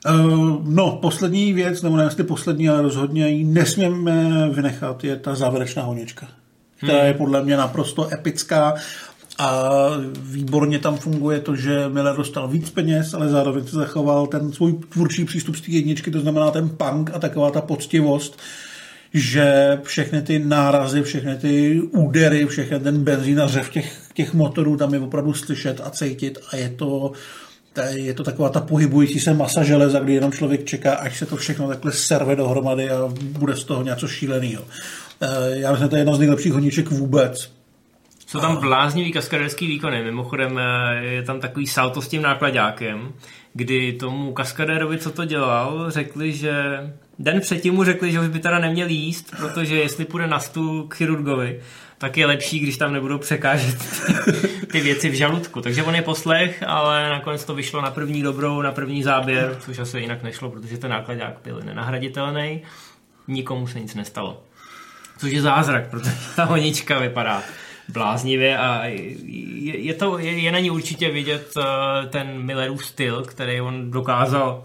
Uh, 0.09 0.61
no, 0.63 0.91
poslední 1.01 1.53
věc, 1.53 1.81
nebo 1.81 1.97
ne 1.97 2.03
jestli 2.03 2.23
poslední, 2.23 2.69
ale 2.69 2.81
rozhodně 2.81 3.29
ji 3.29 3.43
nesmíme 3.43 4.49
vynechat, 4.49 5.03
je 5.03 5.15
ta 5.15 5.35
závěrečná 5.35 5.83
honička, 5.83 6.27
která 6.77 6.97
hmm. 6.97 7.07
je 7.07 7.13
podle 7.13 7.43
mě 7.43 7.57
naprosto 7.57 8.13
epická 8.13 8.73
a 9.37 9.69
výborně 10.21 10.79
tam 10.79 10.97
funguje 10.97 11.39
to, 11.39 11.55
že 11.55 11.89
Miller 11.89 12.15
dostal 12.15 12.47
víc 12.47 12.69
peněz, 12.69 13.13
ale 13.13 13.29
zároveň 13.29 13.65
se 13.65 13.75
zachoval 13.75 14.27
ten 14.27 14.51
svůj 14.51 14.73
tvůrčí 14.73 15.25
přístup 15.25 15.55
z 15.55 15.61
té 15.61 15.71
jedničky, 15.71 16.11
to 16.11 16.19
znamená 16.19 16.51
ten 16.51 16.69
punk 16.69 17.11
a 17.13 17.19
taková 17.19 17.51
ta 17.51 17.61
poctivost, 17.61 18.39
že 19.14 19.78
všechny 19.84 20.22
ty 20.22 20.39
nárazy, 20.39 21.01
všechny 21.01 21.38
ty 21.38 21.82
údery, 21.82 22.45
všechny 22.45 22.80
ten 22.80 23.03
benzín 23.03 23.41
a 23.41 23.47
řev 23.47 23.70
těch, 23.70 24.01
těch 24.14 24.34
motorů 24.34 24.78
tam 24.78 24.93
je 24.93 24.99
opravdu 24.99 25.34
slyšet 25.34 25.82
a 25.84 25.89
cítit 25.89 26.38
a 26.51 26.55
je 26.55 26.70
to, 26.70 27.11
je 27.89 28.14
to 28.14 28.24
taková 28.24 28.49
ta 28.49 28.61
pohybující 28.61 29.20
se 29.20 29.34
masa 29.34 29.64
železa, 29.64 29.99
kdy 29.99 30.14
jenom 30.14 30.32
člověk 30.32 30.66
čeká, 30.66 30.93
až 30.93 31.18
se 31.18 31.26
to 31.26 31.36
všechno 31.36 31.68
takhle 31.68 31.91
serve 31.91 32.36
dohromady 32.36 32.89
a 32.89 33.09
bude 33.22 33.55
z 33.55 33.64
toho 33.64 33.84
něco 33.84 34.07
šíleného. 34.07 34.64
Eh, 35.22 35.59
já 35.59 35.72
myslím, 35.72 35.86
že 35.86 35.89
to 35.89 35.95
je 35.95 35.99
jedna 35.99 36.16
z 36.16 36.20
nejlepších 36.20 36.53
honíček 36.53 36.89
vůbec. 36.91 37.51
Jsou 38.28 38.39
tam 38.39 38.57
bláznivý 38.57 39.11
kaskaderský 39.11 39.68
výkony. 39.68 40.03
Mimochodem 40.03 40.59
eh, 40.59 40.95
je 41.05 41.24
tam 41.24 41.39
takový 41.39 41.68
salto 41.68 42.01
s 42.01 42.07
tím 42.07 42.22
nákladákem, 42.22 43.14
kdy 43.53 43.93
tomu 43.93 44.34
kaskadérovi, 44.34 44.97
co 44.97 45.09
to 45.09 45.26
dělal, 45.26 45.91
řekli, 45.91 46.32
že 46.32 46.53
den 47.20 47.41
předtím 47.41 47.74
mu 47.74 47.84
řekli, 47.84 48.11
že 48.11 48.20
už 48.20 48.28
by 48.28 48.39
teda 48.39 48.59
neměl 48.59 48.88
jíst, 48.88 49.36
protože 49.38 49.76
jestli 49.76 50.05
půjde 50.05 50.28
na 50.28 50.39
stůl 50.39 50.88
k 50.88 50.95
chirurgovi, 50.95 51.61
tak 51.97 52.18
je 52.18 52.26
lepší, 52.26 52.59
když 52.59 52.78
tam 52.78 52.93
nebudou 52.93 53.18
překážet 53.18 53.78
ty, 54.72 54.82
věci 54.82 55.09
v 55.09 55.14
žaludku. 55.14 55.61
Takže 55.61 55.84
on 55.84 55.95
je 55.95 56.01
poslech, 56.01 56.64
ale 56.68 57.09
nakonec 57.09 57.45
to 57.45 57.55
vyšlo 57.55 57.82
na 57.82 57.91
první 57.91 58.22
dobrou, 58.22 58.61
na 58.61 58.72
první 58.72 59.03
záběr, 59.03 59.57
což 59.59 59.80
asi 59.80 59.99
jinak 59.99 60.24
nešlo, 60.24 60.49
protože 60.49 60.78
ten 60.78 60.91
nákladák 60.91 61.38
byl 61.43 61.61
nenahraditelný. 61.64 62.61
Nikomu 63.28 63.68
se 63.68 63.80
nic 63.80 63.95
nestalo. 63.95 64.43
Což 65.18 65.32
je 65.32 65.41
zázrak, 65.41 65.89
protože 65.89 66.11
ta 66.36 66.43
honička 66.43 66.99
vypadá 66.99 67.43
bláznivě 67.89 68.57
a 68.57 68.86
je, 68.86 69.80
je, 69.80 69.93
to, 69.93 70.18
je, 70.18 70.32
je 70.32 70.51
na 70.51 70.59
ní 70.59 70.72
určitě 70.72 71.11
vidět 71.11 71.51
uh, 71.57 71.64
ten 72.09 72.41
Millerův 72.41 72.86
styl, 72.86 73.24
který 73.24 73.61
on 73.61 73.91
dokázal 73.91 74.64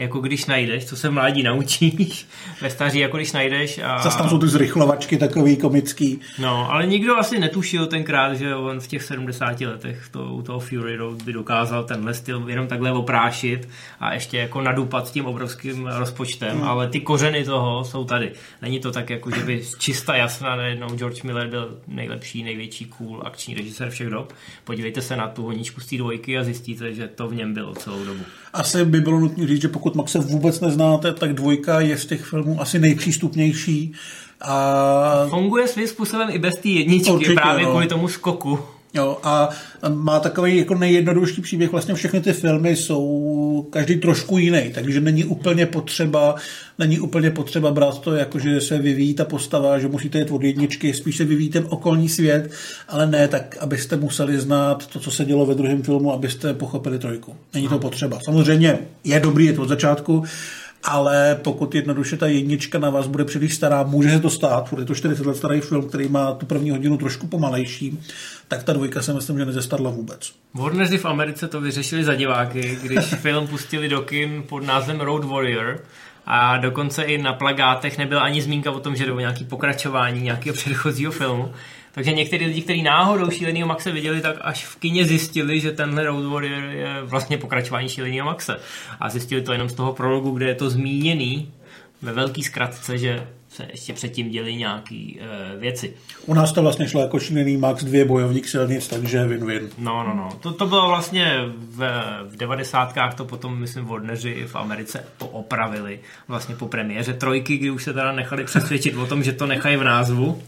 jako 0.00 0.20
když 0.20 0.46
najdeš, 0.46 0.84
co 0.84 0.96
se 0.96 1.10
mládí 1.10 1.42
naučíš, 1.42 2.26
ve 2.62 2.70
staří 2.70 2.98
jako 2.98 3.16
když 3.16 3.32
najdeš. 3.32 3.80
A... 3.84 3.98
Zase 3.98 4.18
tam 4.18 4.28
jsou 4.28 4.38
ty 4.38 4.48
zrychlovačky 4.48 5.16
takový 5.16 5.56
komický. 5.56 6.20
No, 6.38 6.72
ale 6.72 6.86
nikdo 6.86 7.16
asi 7.16 7.38
netušil 7.38 7.86
tenkrát, 7.86 8.34
že 8.34 8.54
on 8.54 8.80
v 8.80 8.86
těch 8.86 9.02
70 9.02 9.60
letech 9.60 10.08
to, 10.10 10.24
u 10.24 10.42
toho 10.42 10.60
Fury 10.60 10.96
Road 10.96 11.22
by 11.22 11.32
dokázal 11.32 11.84
tenhle 11.84 12.14
styl 12.14 12.44
jenom 12.48 12.66
takhle 12.66 12.92
oprášit 12.92 13.68
a 14.00 14.14
ještě 14.14 14.38
jako 14.38 14.60
nadupat 14.60 15.12
tím 15.12 15.26
obrovským 15.26 15.86
rozpočtem, 15.86 16.56
hmm. 16.56 16.68
ale 16.68 16.88
ty 16.88 17.00
kořeny 17.00 17.44
toho 17.44 17.84
jsou 17.84 18.04
tady. 18.04 18.32
Není 18.62 18.80
to 18.80 18.92
tak 18.92 19.10
jako, 19.10 19.30
že 19.30 19.42
by 19.42 19.62
čista 19.78 20.16
jasná 20.16 20.56
najednou 20.56 20.88
George 20.88 21.22
Miller 21.22 21.48
byl 21.48 21.78
nejlepší, 21.88 22.42
největší 22.42 22.84
cool 22.84 23.22
akční 23.24 23.54
režisér 23.54 23.90
všech 23.90 24.10
dob. 24.10 24.32
Podívejte 24.64 25.02
se 25.02 25.16
na 25.16 25.28
tu 25.28 25.42
honičku 25.42 25.80
z 25.80 25.86
té 25.86 25.96
dvojky 25.96 26.38
a 26.38 26.44
zjistíte, 26.44 26.94
že 26.94 27.08
to 27.08 27.28
v 27.28 27.34
něm 27.34 27.54
bylo 27.54 27.74
celou 27.74 28.04
dobu. 28.04 28.24
Asi 28.52 28.84
by 28.84 29.00
bylo 29.00 29.20
nutné 29.20 29.46
říct, 29.46 29.62
že 29.62 29.68
pokud 29.68 29.89
Maxe 29.94 30.18
vůbec 30.18 30.60
neznáte, 30.60 31.12
tak 31.12 31.32
dvojka 31.32 31.80
je 31.80 31.98
z 31.98 32.06
těch 32.06 32.24
filmů 32.24 32.60
asi 32.60 32.78
nejpřístupnější. 32.78 33.92
A... 34.40 35.26
Funguje 35.28 35.68
svým 35.68 35.88
způsobem 35.88 36.28
i 36.32 36.38
bez 36.38 36.54
té 36.54 36.68
jedničky, 36.68 37.10
Určitě, 37.10 37.34
právě 37.34 37.64
no. 37.64 37.70
kvůli 37.70 37.86
tomu 37.86 38.08
skoku. 38.08 38.58
Jo, 38.94 39.18
a 39.22 39.48
má 39.88 40.20
takový 40.20 40.56
jako 40.56 40.74
nejjednodušší 40.74 41.42
příběh. 41.42 41.72
Vlastně 41.72 41.94
všechny 41.94 42.20
ty 42.20 42.32
filmy 42.32 42.76
jsou 42.76 43.66
každý 43.70 43.96
trošku 43.96 44.38
jiný, 44.38 44.70
takže 44.74 45.00
není 45.00 45.24
úplně 45.24 45.66
potřeba, 45.66 46.34
není 46.78 47.00
úplně 47.00 47.30
potřeba 47.30 47.70
brát 47.70 48.00
to, 48.00 48.14
jako 48.14 48.38
že 48.38 48.60
se 48.60 48.78
vyvíjí 48.78 49.14
ta 49.14 49.24
postava, 49.24 49.78
že 49.78 49.88
musíte 49.88 50.18
jít 50.18 50.30
od 50.30 50.42
jedničky, 50.42 50.94
spíš 50.94 51.16
se 51.16 51.24
vyvíjí 51.24 51.50
ten 51.50 51.66
okolní 51.68 52.08
svět, 52.08 52.50
ale 52.88 53.06
ne 53.06 53.28
tak, 53.28 53.56
abyste 53.60 53.96
museli 53.96 54.40
znát 54.40 54.86
to, 54.86 55.00
co 55.00 55.10
se 55.10 55.24
dělo 55.24 55.46
ve 55.46 55.54
druhém 55.54 55.82
filmu, 55.82 56.12
abyste 56.12 56.54
pochopili 56.54 56.98
trojku. 56.98 57.36
Není 57.54 57.68
to 57.68 57.78
potřeba. 57.78 58.18
Samozřejmě 58.24 58.78
je 59.04 59.20
dobrý, 59.20 59.46
je 59.46 59.52
to 59.52 59.62
od 59.62 59.68
začátku, 59.68 60.24
ale 60.84 61.38
pokud 61.42 61.74
jednoduše 61.74 62.16
ta 62.16 62.26
jednička 62.26 62.78
na 62.78 62.90
vás 62.90 63.06
bude 63.06 63.24
příliš 63.24 63.54
stará, 63.54 63.82
může 63.82 64.10
se 64.10 64.20
to 64.20 64.30
stát, 64.30 64.74
je 64.78 64.84
to 64.84 64.94
40 64.94 65.26
let 65.26 65.36
starý 65.36 65.60
film, 65.60 65.88
který 65.88 66.08
má 66.08 66.32
tu 66.32 66.46
první 66.46 66.70
hodinu 66.70 66.96
trošku 66.96 67.26
pomalejší, 67.26 68.00
tak 68.48 68.62
ta 68.62 68.72
dvojka 68.72 69.02
se 69.02 69.14
myslím, 69.14 69.38
že 69.38 69.44
nezestarla 69.44 69.90
vůbec. 69.90 70.32
Warneri 70.54 70.98
v 70.98 71.04
Americe 71.04 71.48
to 71.48 71.60
vyřešili 71.60 72.04
za 72.04 72.14
diváky, 72.14 72.78
když 72.82 73.04
film 73.22 73.46
pustili 73.46 73.88
do 73.88 74.02
kin 74.02 74.42
pod 74.48 74.66
názvem 74.66 75.00
Road 75.00 75.24
Warrior 75.24 75.80
a 76.26 76.56
dokonce 76.56 77.02
i 77.02 77.18
na 77.18 77.32
plagátech 77.32 77.98
nebyla 77.98 78.22
ani 78.22 78.42
zmínka 78.42 78.70
o 78.70 78.80
tom, 78.80 78.96
že 78.96 79.06
jde 79.06 79.12
o 79.12 79.20
nějaký 79.20 79.44
pokračování 79.44 80.22
nějakého 80.22 80.54
předchozího 80.54 81.12
filmu. 81.12 81.52
Takže 81.92 82.12
někteří 82.12 82.44
lidi, 82.44 82.62
kteří 82.62 82.82
náhodou 82.82 83.30
Šílenýho 83.30 83.68
Maxe 83.68 83.92
viděli, 83.92 84.20
tak 84.20 84.36
až 84.40 84.66
v 84.66 84.76
kině 84.76 85.04
zjistili, 85.04 85.60
že 85.60 85.72
tenhle 85.72 86.04
Road 86.04 86.24
Warrior 86.24 86.64
je 86.64 87.02
vlastně 87.02 87.38
pokračování 87.38 87.88
Šílenýho 87.88 88.26
Maxe. 88.26 88.56
A 89.00 89.08
zjistili 89.08 89.42
to 89.42 89.52
jenom 89.52 89.68
z 89.68 89.74
toho 89.74 89.92
prologu, 89.92 90.30
kde 90.30 90.46
je 90.46 90.54
to 90.54 90.70
zmíněný 90.70 91.52
ve 92.02 92.12
velký 92.12 92.42
zkratce, 92.42 92.98
že 92.98 93.26
se 93.48 93.66
ještě 93.70 93.92
předtím 93.92 94.30
děli 94.30 94.54
nějaké 94.54 94.94
e, 94.94 95.18
věci. 95.58 95.94
U 96.26 96.34
nás 96.34 96.52
to 96.52 96.62
vlastně 96.62 96.88
šlo 96.88 97.00
jako 97.00 97.18
šílený 97.20 97.56
Max, 97.56 97.84
dvě 97.84 98.04
bojovník 98.04 98.48
silnic, 98.48 98.88
takže 98.88 99.26
win-win. 99.26 99.68
No, 99.78 100.04
no, 100.04 100.14
no. 100.14 100.28
To, 100.40 100.52
to 100.52 100.66
bylo 100.66 100.88
vlastně 100.88 101.38
v, 101.56 101.90
v 102.24 102.36
90. 102.36 102.94
to 103.16 103.24
potom, 103.24 103.58
myslím, 103.58 103.84
Warneri 103.84 104.46
v 104.46 104.56
Americe 104.56 105.04
to 105.18 105.26
opravili 105.26 106.00
vlastně 106.28 106.56
po 106.56 106.68
premiéře 106.68 107.12
trojky, 107.12 107.56
kdy 107.56 107.70
už 107.70 107.84
se 107.84 107.92
teda 107.92 108.12
nechali 108.12 108.44
přesvědčit 108.44 108.96
o 108.96 109.06
tom, 109.06 109.22
že 109.22 109.32
to 109.32 109.46
nechají 109.46 109.76
v 109.76 109.84
názvu. 109.84 110.42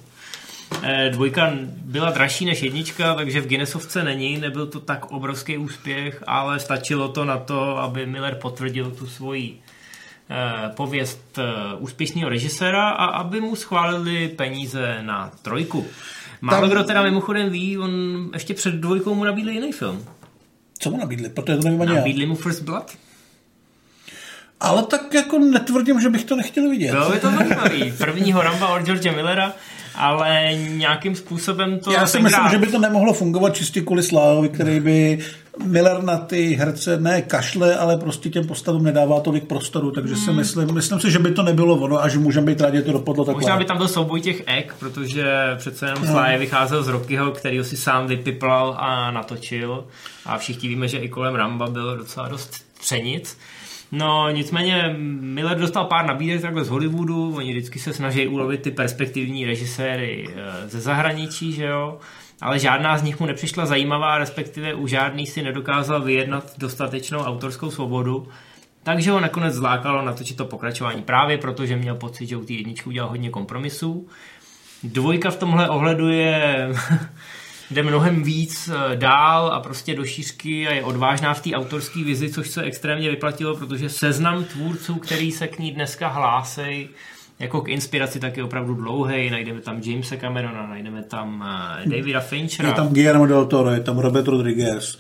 E, 0.83 1.11
dvojka 1.11 1.53
byla 1.85 2.11
dražší 2.11 2.45
než 2.45 2.63
jednička, 2.63 3.15
takže 3.15 3.41
v 3.41 3.47
Guinnessovce 3.47 4.05
není, 4.05 4.39
nebyl 4.39 4.67
to 4.67 4.81
tak 4.81 5.11
obrovský 5.11 5.59
úspěch, 5.59 6.23
ale 6.27 6.61
stačilo 6.61 7.09
to 7.09 7.25
na 7.25 7.39
to, 7.39 7.79
aby 7.79 8.07
Miller 8.07 8.35
potvrdil 8.35 8.91
tu 8.91 9.07
svoji 9.07 9.59
Eh, 10.33 10.69
pověst 10.77 11.39
eh, 11.39 11.43
úspěšného 11.79 12.29
režiséra 12.29 12.89
a 12.89 13.05
aby 13.05 13.41
mu 13.41 13.57
schválili 13.57 14.29
peníze 14.29 14.99
na 15.03 15.33
trojku. 15.43 15.87
Málo 16.41 16.61
Tam... 16.61 16.71
kdo 16.71 16.85
teda 16.85 17.03
mimochodem 17.03 17.51
ví, 17.51 17.79
on 17.79 17.91
ještě 18.33 18.55
před 18.55 18.75
dvojkou 18.75 19.15
mu 19.15 19.25
nabídli 19.25 19.55
jiný 19.55 19.73
film. 19.73 20.05
Co 20.79 20.91
mu 20.91 20.97
nabídli? 20.97 21.29
Protože 21.29 21.57
to 21.57 21.69
nevím 21.69 21.95
Nabídli 21.95 22.27
mu 22.27 22.35
First 22.35 22.63
Blood. 22.63 22.97
Ale 24.61 24.83
tak 24.83 25.15
jako 25.15 25.39
netvrdím, 25.39 26.01
že 26.01 26.09
bych 26.09 26.25
to 26.25 26.37
nechtěl 26.37 26.71
vidět. 26.71 26.91
Bylo 26.91 27.11
by 27.11 27.21
to 27.21 27.31
zajímavý. 27.31 27.93
Prvního 27.99 28.43
Ramba 28.43 28.69
od 28.69 28.83
George 28.83 29.11
Millera 29.11 29.53
ale 29.95 30.51
nějakým 30.69 31.17
způsobem 31.17 31.79
to... 31.79 31.93
Já 31.93 32.07
si 32.07 32.21
myslím, 32.21 32.49
že 32.51 32.59
by 32.59 32.67
to 32.67 32.79
nemohlo 32.79 33.13
fungovat 33.13 33.57
čistě 33.57 33.81
kvůli 33.81 34.03
Slávovi, 34.03 34.49
který 34.49 34.81
by 34.81 35.19
Miller 35.65 36.03
na 36.03 36.19
ty 36.19 36.55
herce 36.55 37.01
ne 37.01 37.23
kašle, 37.23 37.77
ale 37.77 37.97
prostě 37.97 38.31
těm 38.31 38.47
postavům 38.47 38.85
nedává 38.85 39.21
tolik 39.21 39.45
prostoru, 39.45 39.91
takže 39.91 40.15
hmm. 40.15 40.25
si 40.25 40.33
myslím, 40.33 40.75
myslím 40.75 41.01
si, 41.01 41.11
že 41.11 41.19
by 41.19 41.31
to 41.31 41.43
nebylo 41.43 41.77
ono 41.77 42.03
a 42.03 42.09
že 42.09 42.19
můžeme 42.19 42.47
být 42.47 42.61
rádi, 42.61 42.83
to 42.83 42.93
dopadlo 42.93 43.25
takhle. 43.25 43.41
Možná 43.41 43.57
by 43.57 43.65
tam 43.65 43.77
byl 43.77 43.89
souboj 43.89 44.21
těch 44.21 44.43
ek, 44.47 44.75
protože 44.79 45.27
přece 45.57 45.87
jenom 45.87 46.07
no. 46.07 46.13
Sly 46.13 46.39
vycházel 46.39 46.83
z 46.83 46.89
Rockyho, 46.89 47.31
který 47.31 47.65
si 47.65 47.77
sám 47.77 48.07
vypiplal 48.07 48.77
a 48.79 49.11
natočil 49.11 49.85
a 50.27 50.39
všichni 50.39 50.69
víme, 50.69 50.89
že 50.89 50.99
i 50.99 51.09
kolem 51.09 51.35
Ramba 51.35 51.67
bylo 51.67 51.97
docela 51.97 52.29
dost 52.29 52.57
třenic. 52.81 53.39
No, 53.95 54.31
nicméně 54.31 54.97
Miller 55.21 55.59
dostal 55.59 55.85
pár 55.85 56.07
nabídek 56.07 56.43
takhle 56.43 56.65
z 56.65 56.69
Hollywoodu, 56.69 57.35
oni 57.37 57.53
vždycky 57.53 57.79
se 57.79 57.93
snaží 57.93 58.29
ulovit 58.29 58.63
ty 58.63 58.71
perspektivní 58.71 59.45
režiséry 59.45 60.29
eh, 60.29 60.69
ze 60.69 60.81
zahraničí, 60.81 61.53
že 61.53 61.65
jo, 61.65 61.99
ale 62.41 62.59
žádná 62.59 62.99
z 62.99 63.03
nich 63.03 63.21
mu 63.21 63.27
nepřišla 63.27 63.67
zajímavá, 63.67 64.19
respektive 64.19 64.75
u 64.75 64.87
žádný 64.87 65.27
si 65.27 65.43
nedokázal 65.43 66.03
vyjednat 66.03 66.59
dostatečnou 66.59 67.19
autorskou 67.19 67.71
svobodu, 67.71 68.29
takže 68.83 69.11
ho 69.11 69.21
nakonec 69.21 69.55
zlákalo 69.55 70.03
natočit 70.03 70.37
to 70.37 70.45
pokračování 70.45 71.03
právě 71.03 71.39
protože 71.39 71.77
měl 71.77 71.95
pocit, 71.95 72.27
že 72.27 72.37
u 72.37 72.45
té 72.45 72.53
jedničky 72.53 72.89
udělal 72.89 73.11
hodně 73.11 73.31
kompromisů. 73.31 74.09
Dvojka 74.83 75.31
v 75.31 75.37
tomhle 75.37 75.69
ohledu 75.69 76.09
je 76.09 76.69
jde 77.73 77.83
mnohem 77.83 78.23
víc 78.23 78.71
eh, 78.73 78.97
dál 78.97 79.47
a 79.47 79.61
prostě 79.61 79.95
do 79.95 80.05
šířky 80.05 80.69
a 80.69 80.73
je 80.73 80.85
odvážná 80.85 81.35
v 81.35 81.41
té 81.41 81.51
autorské 81.51 82.05
vizi, 82.05 82.31
což 82.31 82.49
se 82.49 82.63
extrémně 82.63 83.11
vyplatilo, 83.11 83.57
protože 83.57 83.89
seznam 83.89 84.45
tvůrců, 84.45 84.95
který 84.95 85.33
se 85.33 85.49
k 85.49 85.59
ní 85.59 85.73
dneska 85.73 86.09
hlásej, 86.09 86.89
jako 87.39 87.61
k 87.61 87.69
inspiraci 87.69 88.21
tak 88.21 88.37
je 88.37 88.45
opravdu 88.45 88.75
dlouhý. 88.75 89.31
Najdeme 89.31 89.61
tam 89.61 89.81
Jamesa 89.85 90.17
Camerona, 90.17 90.67
najdeme 90.67 91.03
tam 91.03 91.45
eh, 91.83 91.89
Davida 91.89 92.21
Finchera. 92.21 92.69
Je 92.69 92.75
tam 92.75 92.89
Guillermo 92.89 93.27
del 93.27 93.47
Toro, 93.47 93.71
je 93.71 93.81
tam 93.81 93.99
Robert 93.99 94.29
Rodriguez, 94.29 94.99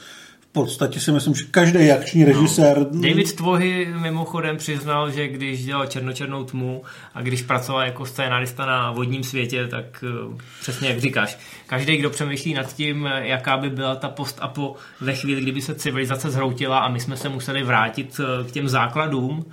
podstatě 0.52 1.00
si 1.00 1.12
myslím, 1.12 1.34
že 1.34 1.44
každý 1.44 1.90
akční 1.90 2.24
režisér... 2.24 2.86
No. 2.90 3.00
David 3.00 3.32
Tvohy 3.32 3.94
mimochodem 4.00 4.56
přiznal, 4.56 5.10
že 5.10 5.28
když 5.28 5.64
dělal 5.64 5.86
Černočernou 5.86 6.44
tmu 6.44 6.82
a 7.14 7.22
když 7.22 7.42
pracoval 7.42 7.82
jako 7.82 8.06
scénárista 8.06 8.66
na 8.66 8.90
vodním 8.90 9.22
světě, 9.22 9.66
tak 9.66 10.04
uh, 10.28 10.34
přesně 10.60 10.88
jak 10.88 11.00
říkáš, 11.00 11.38
každý, 11.66 11.96
kdo 11.96 12.10
přemýšlí 12.10 12.54
nad 12.54 12.74
tím, 12.74 13.08
jaká 13.18 13.56
by 13.56 13.70
byla 13.70 13.96
ta 13.96 14.08
post-apo 14.08 14.76
ve 15.00 15.14
chvíli, 15.14 15.40
kdyby 15.40 15.60
se 15.60 15.74
civilizace 15.74 16.30
zhroutila 16.30 16.78
a 16.78 16.88
my 16.88 17.00
jsme 17.00 17.16
se 17.16 17.28
museli 17.28 17.62
vrátit 17.62 18.20
uh, 18.20 18.48
k 18.48 18.50
těm 18.50 18.68
základům, 18.68 19.38
uh, 19.38 19.44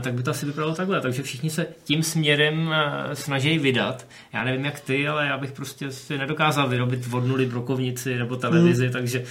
tak 0.00 0.14
by 0.14 0.22
to 0.22 0.30
asi 0.30 0.46
vypadalo 0.46 0.74
takhle. 0.74 1.00
Takže 1.00 1.22
všichni 1.22 1.50
se 1.50 1.66
tím 1.84 2.02
směrem 2.02 2.74
snaží 3.12 3.58
vydat. 3.58 4.06
Já 4.32 4.44
nevím 4.44 4.64
jak 4.64 4.80
ty, 4.80 5.08
ale 5.08 5.26
já 5.26 5.38
bych 5.38 5.52
prostě 5.52 5.90
si 5.90 6.18
nedokázal 6.18 6.68
vyrobit 6.68 7.08
od 7.12 7.26
nuly 7.26 7.46
brokovnici 7.46 8.18
nebo 8.18 8.36
televizi, 8.36 8.84
hmm. 8.84 8.92
takže 8.92 9.24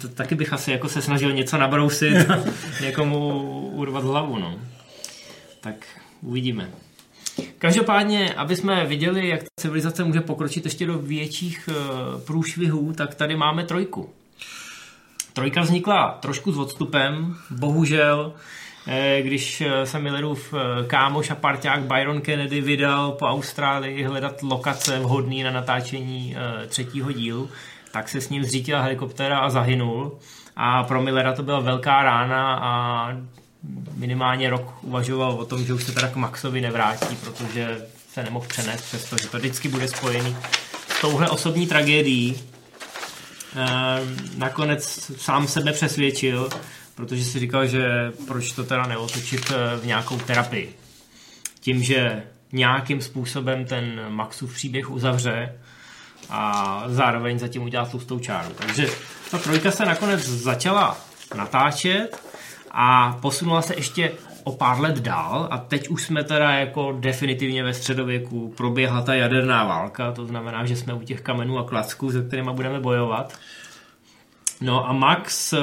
to, 0.00 0.08
taky 0.08 0.34
bych 0.34 0.52
asi 0.52 0.70
jako 0.70 0.88
se 0.88 1.02
snažil 1.02 1.32
něco 1.32 1.58
nabrousit 1.58 2.30
a 2.30 2.44
někomu 2.80 3.28
urvat 3.68 4.04
hlavu, 4.04 4.38
no. 4.38 4.58
Tak 5.60 5.74
uvidíme. 6.22 6.70
Každopádně, 7.58 8.34
aby 8.34 8.56
jsme 8.56 8.86
viděli, 8.86 9.28
jak 9.28 9.42
ta 9.42 9.48
civilizace 9.60 10.04
může 10.04 10.20
pokročit 10.20 10.64
ještě 10.64 10.86
do 10.86 10.98
větších 10.98 11.68
uh, 11.68 12.20
průšvihů, 12.20 12.92
tak 12.92 13.14
tady 13.14 13.36
máme 13.36 13.64
trojku. 13.64 14.10
Trojka 15.32 15.60
vznikla 15.60 16.18
trošku 16.22 16.52
s 16.52 16.58
odstupem, 16.58 17.36
bohužel, 17.50 18.32
eh, 18.86 19.22
když 19.22 19.60
eh, 19.60 19.86
se 19.86 19.98
Millerův 19.98 20.54
kámoš 20.86 21.30
a 21.30 21.34
parťák 21.34 21.82
Byron 21.82 22.20
Kennedy 22.20 22.60
vydal 22.60 23.12
po 23.12 23.26
Austrálii 23.26 24.02
hledat 24.02 24.42
lokace 24.42 24.98
vhodné 24.98 25.44
na 25.44 25.50
natáčení 25.50 26.36
třetího 26.68 27.12
dílu, 27.12 27.50
tak 27.92 28.08
se 28.08 28.20
s 28.20 28.28
ním 28.28 28.44
zřítila 28.44 28.82
helikoptéra 28.82 29.38
a 29.38 29.50
zahynul. 29.50 30.18
A 30.56 30.82
pro 30.82 31.02
Millera 31.02 31.32
to 31.32 31.42
byla 31.42 31.60
velká 31.60 32.02
rána 32.02 32.56
a 32.56 32.72
minimálně 33.96 34.50
rok 34.50 34.74
uvažoval 34.82 35.30
o 35.30 35.44
tom, 35.44 35.64
že 35.64 35.74
už 35.74 35.84
se 35.84 35.92
teda 35.92 36.08
k 36.08 36.16
Maxovi 36.16 36.60
nevrátí, 36.60 37.16
protože 37.16 37.86
se 38.12 38.22
nemohl 38.22 38.46
přenést, 38.48 38.82
přestože 38.82 39.28
to 39.28 39.38
vždycky 39.38 39.68
bude 39.68 39.88
spojený 39.88 40.36
s 40.88 41.00
touhle 41.00 41.28
osobní 41.28 41.66
tragédií. 41.66 42.42
Ehm, 43.56 44.16
nakonec 44.36 45.10
sám 45.16 45.46
sebe 45.46 45.72
přesvědčil, 45.72 46.48
protože 46.94 47.24
si 47.24 47.38
říkal, 47.38 47.66
že 47.66 48.12
proč 48.26 48.52
to 48.52 48.64
teda 48.64 48.86
neotočit 48.86 49.52
eh, 49.52 49.76
v 49.76 49.86
nějakou 49.86 50.18
terapii. 50.18 50.74
Tím, 51.60 51.82
že 51.82 52.22
nějakým 52.52 53.00
způsobem 53.00 53.64
ten 53.64 54.00
Maxův 54.08 54.54
příběh 54.54 54.90
uzavře, 54.90 55.52
a 56.30 56.82
zároveň 56.86 57.38
zatím 57.38 57.62
udělat 57.62 57.90
tlustou 57.90 58.18
čáru. 58.18 58.48
Takže 58.58 58.86
ta 59.30 59.38
trojka 59.38 59.70
se 59.70 59.84
nakonec 59.84 60.20
začala 60.28 60.96
natáčet 61.36 62.22
a 62.70 63.18
posunula 63.22 63.62
se 63.62 63.74
ještě 63.74 64.12
o 64.44 64.52
pár 64.52 64.80
let 64.80 64.98
dál 64.98 65.48
a 65.50 65.58
teď 65.58 65.88
už 65.88 66.02
jsme 66.02 66.24
teda 66.24 66.50
jako 66.50 66.96
definitivně 67.00 67.64
ve 67.64 67.74
středověku 67.74 68.54
proběhla 68.56 69.02
ta 69.02 69.14
jaderná 69.14 69.64
válka, 69.64 70.12
to 70.12 70.26
znamená, 70.26 70.66
že 70.66 70.76
jsme 70.76 70.94
u 70.94 71.02
těch 71.02 71.20
kamenů 71.20 71.58
a 71.58 71.64
klacků, 71.64 72.12
se 72.12 72.22
kterými 72.22 72.50
budeme 72.52 72.80
bojovat. 72.80 73.38
No 74.60 74.88
a 74.88 74.92
Max, 74.92 75.52
eh, 75.52 75.58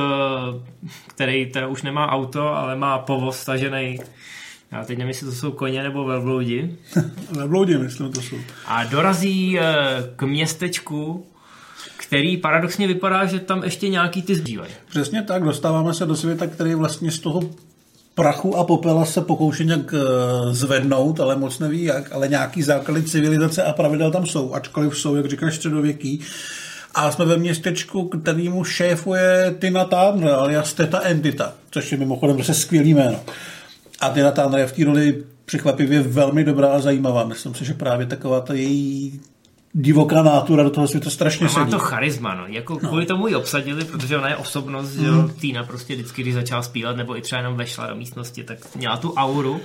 který 1.07 1.45
teda 1.45 1.67
už 1.67 1.81
nemá 1.81 2.11
auto, 2.11 2.55
ale 2.55 2.75
má 2.75 2.99
povoz 2.99 3.39
stažený 3.39 3.99
já 4.71 4.85
teď 4.85 4.97
nevím, 4.97 5.07
jestli 5.07 5.27
to 5.27 5.33
jsou 5.33 5.51
koně 5.51 5.83
nebo 5.83 6.05
velbloudi. 6.05 6.75
velbloudi, 7.31 7.77
myslím, 7.77 8.11
to 8.11 8.21
jsou. 8.21 8.35
A 8.65 8.83
dorazí 8.83 9.59
eh, 9.59 9.63
k 10.15 10.23
městečku, 10.23 11.25
který 11.97 12.37
paradoxně 12.37 12.87
vypadá, 12.87 13.25
že 13.25 13.39
tam 13.39 13.63
ještě 13.63 13.89
nějaký 13.89 14.21
ty 14.21 14.35
zbývají. 14.35 14.71
Přesně 14.89 15.23
tak, 15.23 15.43
dostáváme 15.43 15.93
se 15.93 16.05
do 16.05 16.15
světa, 16.15 16.47
který 16.47 16.75
vlastně 16.75 17.11
z 17.11 17.19
toho 17.19 17.41
prachu 18.15 18.57
a 18.57 18.63
popela 18.63 19.05
se 19.05 19.21
pokouší 19.21 19.65
nějak 19.65 19.93
eh, 19.93 20.53
zvednout, 20.53 21.19
ale 21.19 21.35
moc 21.35 21.59
neví 21.59 21.83
jak, 21.83 22.11
ale 22.11 22.27
nějaký 22.27 22.63
základy 22.63 23.03
civilizace 23.03 23.63
a 23.63 23.73
pravidel 23.73 24.11
tam 24.11 24.25
jsou, 24.25 24.53
ačkoliv 24.53 24.97
jsou, 24.97 25.15
jak 25.15 25.25
říkáš, 25.25 25.55
středověký. 25.55 26.21
A 26.95 27.11
jsme 27.11 27.25
ve 27.25 27.37
městečku, 27.37 28.07
kterýmu 28.07 28.63
šéfuje 28.63 29.55
Tina 29.59 29.85
Turner, 29.85 30.29
alias 30.29 30.73
Teta 30.73 30.99
Entita, 30.99 31.53
což 31.71 31.91
je 31.91 31.97
mimochodem 31.97 32.37
zase 32.37 32.53
skvělý 32.53 32.93
jméno. 32.93 33.19
A 34.01 34.09
Tina 34.09 34.31
Turner 34.31 34.59
je 34.59 34.67
v 34.67 34.73
té 34.73 34.85
roli 34.85 35.23
překvapivě 35.45 36.01
velmi 36.01 36.43
dobrá 36.43 36.67
a 36.67 36.79
zajímavá. 36.79 37.23
Myslím 37.23 37.55
si, 37.55 37.65
že 37.65 37.73
právě 37.73 38.05
taková 38.05 38.41
ta 38.41 38.53
její 38.53 39.21
divoká 39.73 40.23
nátura 40.23 40.63
do 40.63 40.69
toho 40.69 40.87
světa 40.87 41.09
strašně 41.09 41.47
a 41.47 41.49
má 41.49 41.53
sedí. 41.53 41.71
to 41.71 41.79
charisma, 41.79 42.35
no. 42.35 42.43
Jako 42.47 42.79
no. 42.83 42.89
kvůli 42.89 43.05
tomu 43.05 43.27
ji 43.27 43.35
obsadili, 43.35 43.85
protože 43.85 44.17
ona 44.17 44.29
je 44.29 44.35
osobnost, 44.35 44.95
mm. 44.95 45.01
že 45.01 45.07
jo, 45.07 45.29
Týna 45.39 45.63
prostě 45.63 45.95
vždycky, 45.95 46.21
když 46.21 46.33
začala 46.33 46.61
zpívat, 46.61 46.95
nebo 46.95 47.17
i 47.17 47.21
třeba 47.21 47.41
jenom 47.41 47.57
vešla 47.57 47.87
do 47.87 47.95
místnosti, 47.95 48.43
tak 48.43 48.75
měla 48.75 48.97
tu 48.97 49.13
auru. 49.13 49.59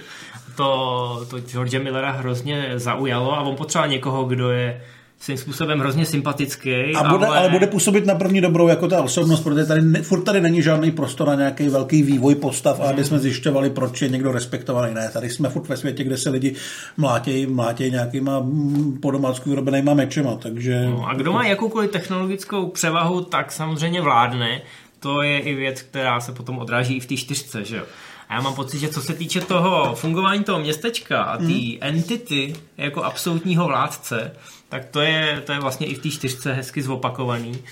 To, 0.57 1.27
to 1.31 1.41
George 1.41 1.79
Millera 1.79 2.13
hrozně 2.13 2.73
zaujalo 2.77 3.33
a 3.33 3.41
on 3.41 3.57
potřeboval 3.57 3.89
někoho, 3.89 4.25
kdo 4.25 4.51
je 4.51 4.81
svým 5.21 5.39
způsobem 5.39 5.81
hrozně 5.81 6.07
sympatický. 6.07 6.95
A 6.97 7.09
bude, 7.09 7.27
ale... 7.27 7.39
ale 7.39 7.49
bude 7.49 7.67
působit 7.67 8.07
na 8.07 8.15
první 8.15 8.41
dobrou 8.41 8.69
jako 8.69 8.89
ta 8.89 9.03
osobnost, 9.03 9.41
protože 9.41 9.67
tady 9.67 9.83
ne, 9.83 10.03
furt 10.03 10.23
tady 10.23 10.41
není 10.41 10.63
žádný 10.63 10.91
prostor 10.91 11.29
na 11.29 11.35
nějaký 11.35 11.69
velký 11.69 12.03
vývoj 12.03 12.35
postav, 12.35 12.79
mm. 12.79 12.85
aby 12.85 13.05
jsme 13.05 13.19
zjišťovali, 13.19 13.71
proč 13.71 14.03
je 14.03 14.09
někdo 14.09 14.33
respektovaný. 14.33 14.95
Ne, 14.95 15.11
tady 15.13 15.31
jsme 15.31 15.49
furt 15.49 15.69
ve 15.69 15.77
světě, 15.77 16.05
kde 16.05 16.17
se 16.17 16.31
lidi 16.31 16.55
mlátějí, 16.97 17.47
mlátějí 17.47 17.91
nějakýma 17.91 18.41
mm, 18.41 18.99
po 19.03 19.11
domácku 19.11 19.51
vyrobenýma 19.51 19.95
mečema. 19.95 20.37
Takže... 20.37 20.87
No, 20.87 21.09
a 21.09 21.15
kdo 21.15 21.33
má 21.33 21.47
jakoukoliv 21.47 21.91
technologickou 21.91 22.67
převahu, 22.67 23.21
tak 23.21 23.53
samozřejmě 23.53 24.01
vládne. 24.01 24.61
To 25.01 25.23
je 25.23 25.39
i 25.39 25.55
věc, 25.55 25.83
která 25.83 26.21
se 26.21 26.33
potom 26.33 26.59
odráží 26.59 26.97
i 26.97 27.01
v 27.01 27.07
té 27.07 27.17
čtyřce, 27.17 27.65
že 27.65 27.77
jo. 27.77 27.85
A 28.29 28.35
já 28.35 28.41
mám 28.41 28.55
pocit, 28.55 28.79
že 28.79 28.89
co 28.89 29.03
se 29.03 29.15
týče 29.15 29.41
toho 29.41 29.95
fungování 29.95 30.45
toho 30.45 30.61
městečka 30.61 31.23
a 31.23 31.37
té 31.37 31.45
hmm. 31.45 31.77
entity 31.81 32.55
jako 32.77 33.03
absolutního 33.03 33.67
vládce, 33.67 34.33
tak 34.69 34.85
to 34.85 35.01
je, 35.01 35.43
to 35.47 35.53
je 35.53 35.61
vlastně 35.61 35.87
i 35.87 35.95
v 35.95 36.03
té 36.03 36.11
čtyřce 36.11 36.53
hezky 36.53 36.83
zopakovaný. 36.83 37.63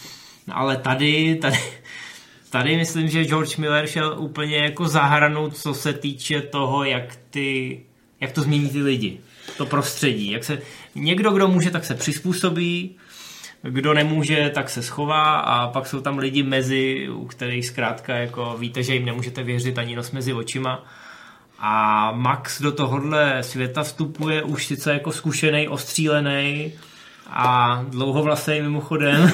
No, 0.47 0.59
ale 0.59 0.77
tady, 0.77 1.37
tady, 1.37 1.59
tady 2.51 2.77
myslím, 2.77 3.09
že 3.09 3.25
George 3.25 3.57
Miller 3.57 3.87
šel 3.87 4.15
úplně 4.19 4.57
jako 4.57 4.89
zahranu, 4.89 5.51
co 5.51 5.75
se 5.75 5.93
týče 5.93 6.41
toho, 6.41 6.85
jak, 6.85 7.19
ty, 7.31 7.81
jak 8.21 8.33
to 8.33 8.43
změní 8.43 8.69
ty 8.69 8.83
lidi, 8.83 9.21
to 9.57 9.67
prostředí. 9.67 10.31
Jak 10.31 10.45
se, 10.45 10.59
někdo, 10.95 11.31
kdo 11.31 11.49
může, 11.49 11.71
tak 11.71 11.85
se 11.85 11.95
přizpůsobí, 11.95 12.97
kdo 13.63 13.95
nemůže, 13.95 14.51
tak 14.55 14.71
se 14.71 14.83
schová 14.83 15.37
a 15.37 15.69
pak 15.69 15.87
jsou 15.87 16.01
tam 16.01 16.19
lidi 16.19 16.43
mezi, 16.43 17.09
u 17.09 17.25
kterých 17.27 17.67
zkrátka 17.67 18.17
jako 18.17 18.57
víte, 18.59 18.83
že 18.83 18.95
jim 18.95 19.05
nemůžete 19.05 19.43
věřit 19.43 19.79
ani 19.79 19.97
nos 19.97 20.11
mezi 20.11 20.33
očima. 20.33 20.85
A 21.59 22.13
Max 22.13 22.63
do 22.63 22.73
tohohle 22.73 23.43
světa 23.43 23.83
vstupuje 23.83 24.43
už 24.43 24.67
sice 24.67 24.93
jako 24.93 25.13
zkušený, 25.13 25.69
ostřílený, 25.69 26.73
a 27.35 27.85
dlouhovlasej 27.89 28.63
mimochodem. 28.63 29.31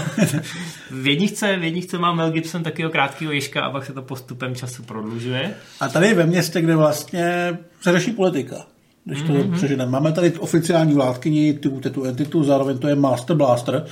v 0.91 1.07
jedničce, 1.07 1.57
v 1.57 1.65
jedničce 1.65 1.99
má 1.99 2.15
Mel 2.15 2.31
Gibson 2.31 2.63
takového 2.63 2.91
krátkého 2.91 3.33
ježka 3.33 3.63
a 3.63 3.71
pak 3.71 3.87
se 3.87 3.93
to 3.93 4.03
postupem 4.03 4.55
času 4.55 4.83
prodlužuje. 4.83 5.55
A 5.81 5.89
tady 5.89 6.15
ve 6.15 6.27
městě, 6.27 6.61
kde 6.61 6.77
vlastně 6.77 7.59
se 7.81 7.93
řeší 7.93 8.11
politika. 8.11 8.57
Když 9.05 9.23
to 9.23 9.33
mm-hmm. 9.33 9.55
přeženeme. 9.55 9.91
Máme 9.91 10.13
tady 10.13 10.33
oficiální 10.33 10.95
vládkyni, 10.95 11.55
tu, 11.55 11.81
tu 11.81 12.05
entitu, 12.05 12.45
zároveň 12.45 12.79
to 12.79 12.89
je 12.89 12.95
Master 12.95 13.37
Blaster, 13.37 13.87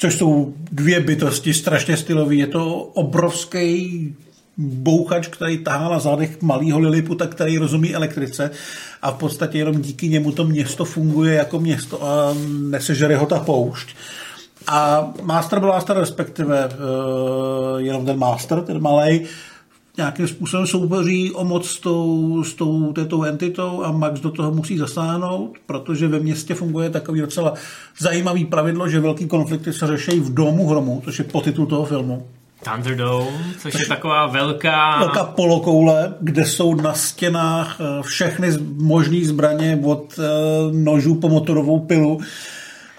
což 0.00 0.16
jsou 0.16 0.54
dvě 0.72 1.00
bytosti, 1.00 1.54
strašně 1.54 1.96
stylový. 1.96 2.38
Je 2.38 2.46
to 2.46 2.74
obrovský 2.76 4.14
bouchač, 4.56 5.28
který 5.28 5.58
tahá 5.58 5.88
na 5.88 5.98
zádech 5.98 6.42
malýho 6.42 6.78
Liliputa, 6.78 7.26
který 7.26 7.58
rozumí 7.58 7.94
elektrice 7.94 8.50
a 9.02 9.10
v 9.10 9.14
podstatě 9.14 9.58
jenom 9.58 9.80
díky 9.80 10.08
němu 10.08 10.32
to 10.32 10.44
město 10.44 10.84
funguje 10.84 11.34
jako 11.34 11.60
město 11.60 12.04
a 12.04 12.34
nesežere 12.48 13.16
ho 13.16 13.26
ta 13.26 13.40
poušť. 13.40 13.88
A 14.66 15.10
Master 15.22 15.60
Blaster, 15.60 15.96
respektive 15.96 16.68
uh, 16.68 17.80
jenom 17.80 18.06
ten 18.06 18.18
Master, 18.18 18.60
ten 18.60 18.80
malý, 18.80 19.20
nějakým 20.00 20.28
způsobem 20.28 20.66
soupeří 20.66 21.32
o 21.32 21.44
moc 21.44 21.68
s 21.68 21.80
tou, 21.80 22.44
s 22.44 22.54
tou 22.54 22.92
této 22.92 23.22
entitou 23.22 23.84
a 23.84 23.92
Max 23.92 24.20
do 24.20 24.30
toho 24.30 24.50
musí 24.50 24.78
zasáhnout, 24.78 25.58
protože 25.66 26.08
ve 26.08 26.20
městě 26.20 26.54
funguje 26.54 26.90
takový 26.90 27.20
docela 27.20 27.54
zajímavý 27.98 28.44
pravidlo, 28.44 28.88
že 28.88 29.00
velký 29.00 29.26
konflikty 29.26 29.72
se 29.72 29.86
řeší 29.86 30.20
v 30.20 30.34
domu 30.34 30.68
hromu, 30.68 31.02
což 31.04 31.18
je 31.18 31.24
potitul 31.24 31.66
toho 31.66 31.84
filmu. 31.84 32.26
Thunderdome, 32.64 33.54
což, 33.58 33.72
což 33.72 33.80
je 33.80 33.88
taková 33.88 34.26
velká... 34.26 34.98
Velká 34.98 35.24
polokoule, 35.24 36.14
kde 36.20 36.44
jsou 36.44 36.74
na 36.74 36.94
stěnách 36.94 37.80
eh, 37.80 38.02
všechny 38.02 38.48
možné 38.76 39.24
zbraně 39.24 39.80
od 39.84 40.18
eh, 40.18 40.22
nožů 40.72 41.14
po 41.14 41.28
motorovou 41.28 41.80
pilu 41.80 42.20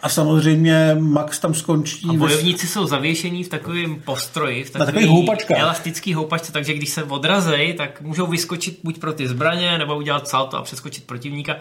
a 0.01 0.09
samozřejmě 0.09 0.95
Max 0.99 1.39
tam 1.39 1.53
skončí. 1.53 2.07
A 2.09 2.13
bojovníci 2.13 2.65
ve... 2.65 2.73
jsou 2.73 2.87
zavěšení 2.87 3.43
v 3.43 3.49
takovém 3.49 4.01
postroji, 4.01 4.63
v 4.63 4.71
takový 4.71 5.05
houpačka. 5.05 5.55
elastický 5.57 6.13
houpačce, 6.13 6.51
takže 6.51 6.73
když 6.73 6.89
se 6.89 7.03
odrazej, 7.03 7.73
tak 7.73 8.01
můžou 8.01 8.27
vyskočit 8.27 8.79
buď 8.83 8.99
pro 8.99 9.13
ty 9.13 9.27
zbraně, 9.27 9.77
nebo 9.77 9.97
udělat 9.97 10.27
salto 10.27 10.57
a 10.57 10.61
přeskočit 10.61 11.03
protivníka. 11.03 11.55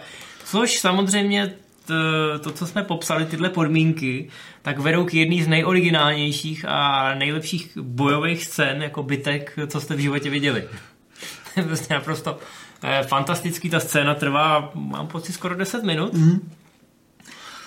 Což 0.45 0.79
samozřejmě 0.79 1.53
to, 1.85 1.93
to, 2.39 2.51
co 2.51 2.67
jsme 2.67 2.83
popsali, 2.83 3.25
tyhle 3.25 3.49
podmínky, 3.49 4.29
tak 4.61 4.79
vedou 4.79 5.05
k 5.05 5.13
jedný 5.13 5.43
z 5.43 5.47
nejoriginálnějších 5.47 6.65
a 6.67 7.13
nejlepších 7.15 7.77
bojových 7.81 8.45
scén, 8.45 8.81
jako 8.81 9.03
bytek, 9.03 9.59
co 9.67 9.81
jste 9.81 9.95
v 9.95 9.99
životě 9.99 10.29
viděli. 10.29 10.67
je 11.57 11.63
prostě 11.63 11.93
naprosto 11.93 12.39
eh, 12.83 13.03
fantastický, 13.03 13.69
ta 13.69 13.79
scéna 13.79 14.15
trvá, 14.15 14.71
mám 14.75 15.07
pocit, 15.07 15.33
skoro 15.33 15.55
10 15.55 15.83
minut. 15.83 16.13
Mm-hmm. 16.13 16.39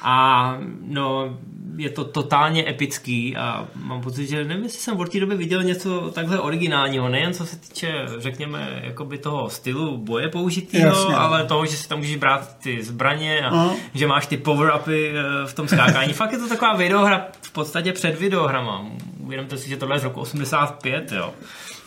A 0.06 0.58
no, 0.80 1.38
je 1.76 1.90
to 1.90 2.04
totálně 2.04 2.68
epický 2.68 3.36
a 3.36 3.68
mám 3.74 4.00
pocit, 4.00 4.26
že 4.26 4.44
nevím, 4.44 4.64
jestli 4.64 4.78
jsem 4.78 4.96
v 4.96 5.08
té 5.08 5.20
době 5.20 5.36
viděl 5.36 5.62
něco 5.62 6.10
takhle 6.10 6.40
originálního, 6.40 7.08
nejen 7.08 7.34
co 7.34 7.46
se 7.46 7.56
týče, 7.56 7.92
řekněme, 8.18 8.80
jakoby 8.84 9.18
toho 9.18 9.50
stylu 9.50 9.96
boje 9.96 10.28
použitého, 10.28 11.18
ale 11.18 11.44
toho, 11.44 11.66
že 11.66 11.76
si 11.76 11.88
tam 11.88 11.98
můžeš 11.98 12.16
brát 12.16 12.58
ty 12.58 12.82
zbraně 12.82 13.40
a 13.40 13.50
uh-huh. 13.50 13.76
že 13.94 14.06
máš 14.06 14.26
ty 14.26 14.36
power-upy 14.36 15.10
eh, 15.10 15.46
v 15.46 15.54
tom 15.54 15.68
skákání. 15.68 16.12
Fakt 16.12 16.32
je 16.32 16.38
to 16.38 16.48
taková 16.48 16.76
videohra 16.76 17.26
v 17.42 17.52
podstatě 17.52 17.92
před 17.92 18.20
videohrama. 18.20 18.86
Uvědomte 19.18 19.56
si, 19.56 19.68
že 19.68 19.76
tohle 19.76 19.96
je 19.96 20.00
z 20.00 20.04
roku 20.04 20.20
85, 20.20 21.12
jo. 21.12 21.34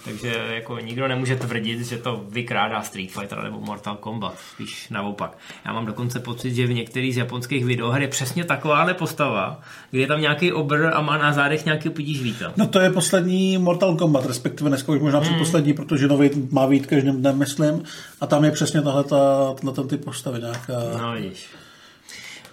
Takže 0.07 0.33
jako 0.49 0.79
nikdo 0.79 1.07
nemůže 1.07 1.35
tvrdit, 1.35 1.85
že 1.85 1.97
to 1.97 2.23
vykrádá 2.29 2.81
Street 2.81 3.11
Fighter 3.11 3.43
nebo 3.43 3.59
Mortal 3.59 3.95
Kombat, 3.95 4.33
spíš 4.53 4.89
naopak. 4.89 5.37
Já 5.65 5.73
mám 5.73 5.85
dokonce 5.85 6.19
pocit, 6.19 6.55
že 6.55 6.67
v 6.67 6.73
některých 6.73 7.13
z 7.13 7.17
japonských 7.17 7.65
videoher 7.65 8.01
je 8.01 8.07
přesně 8.07 8.43
takováhle 8.43 8.93
postava, 8.93 9.61
kde 9.91 10.01
je 10.01 10.07
tam 10.07 10.21
nějaký 10.21 10.53
obr 10.53 10.85
a 10.93 11.01
má 11.01 11.17
na 11.17 11.33
zádech 11.33 11.65
nějaký 11.65 11.89
pudíž 11.89 12.21
víta. 12.21 12.53
No 12.57 12.67
to 12.67 12.79
je 12.79 12.89
poslední 12.89 13.57
Mortal 13.57 13.95
Kombat, 13.95 14.25
respektive 14.25 14.69
dneska 14.69 14.91
už 14.91 14.99
možná 14.99 15.19
hmm. 15.19 15.27
předposlední, 15.27 15.73
protože 15.73 16.07
nový 16.07 16.29
má 16.51 16.65
vít 16.65 16.87
každým 16.87 17.15
dnem, 17.15 17.37
myslím, 17.37 17.83
a 18.21 18.27
tam 18.27 18.43
je 18.43 18.51
přesně 18.51 18.81
tahle 18.81 19.03
ta, 19.03 19.53
ten 19.75 19.87
typ 19.87 20.05
postavy 20.05 20.39
nějaká. 20.39 20.73
No 21.01 21.13
vidíš. 21.13 21.47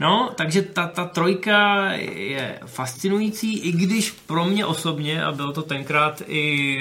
No, 0.00 0.30
takže 0.36 0.62
ta, 0.62 0.86
ta 0.86 1.04
trojka 1.04 1.92
je 2.12 2.58
fascinující, 2.66 3.58
i 3.58 3.72
když 3.72 4.10
pro 4.10 4.44
mě 4.44 4.66
osobně, 4.66 5.24
a 5.24 5.32
bylo 5.32 5.52
to 5.52 5.62
tenkrát 5.62 6.22
i 6.26 6.78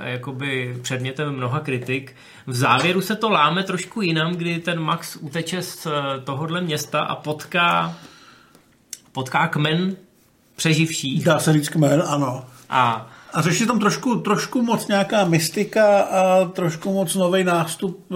e, 0.00 0.10
jakoby 0.10 0.78
předmětem 0.82 1.36
mnoha 1.36 1.60
kritik, 1.60 2.14
v 2.46 2.54
závěru 2.54 3.00
se 3.00 3.16
to 3.16 3.30
láme 3.30 3.62
trošku 3.62 4.02
jinam, 4.02 4.32
kdy 4.32 4.58
ten 4.58 4.80
Max 4.80 5.16
uteče 5.16 5.62
z 5.62 5.86
eh, 5.86 6.20
tohohle 6.24 6.60
města 6.60 7.00
a 7.00 7.14
potká, 7.14 7.94
potká 9.12 9.48
kmen 9.48 9.96
přeživších. 10.56 11.24
Dá 11.24 11.38
se 11.38 11.52
říct 11.52 11.68
kmen, 11.68 12.02
ano. 12.06 12.44
A 12.70 13.10
a 13.32 13.42
řeší 13.42 13.66
tam 13.66 13.78
trošku, 13.80 14.16
trošku 14.16 14.62
moc 14.62 14.88
nějaká 14.88 15.24
mystika 15.24 16.00
a 16.00 16.44
trošku 16.44 16.92
moc 16.92 17.14
nový 17.14 17.44
nástup 17.44 18.06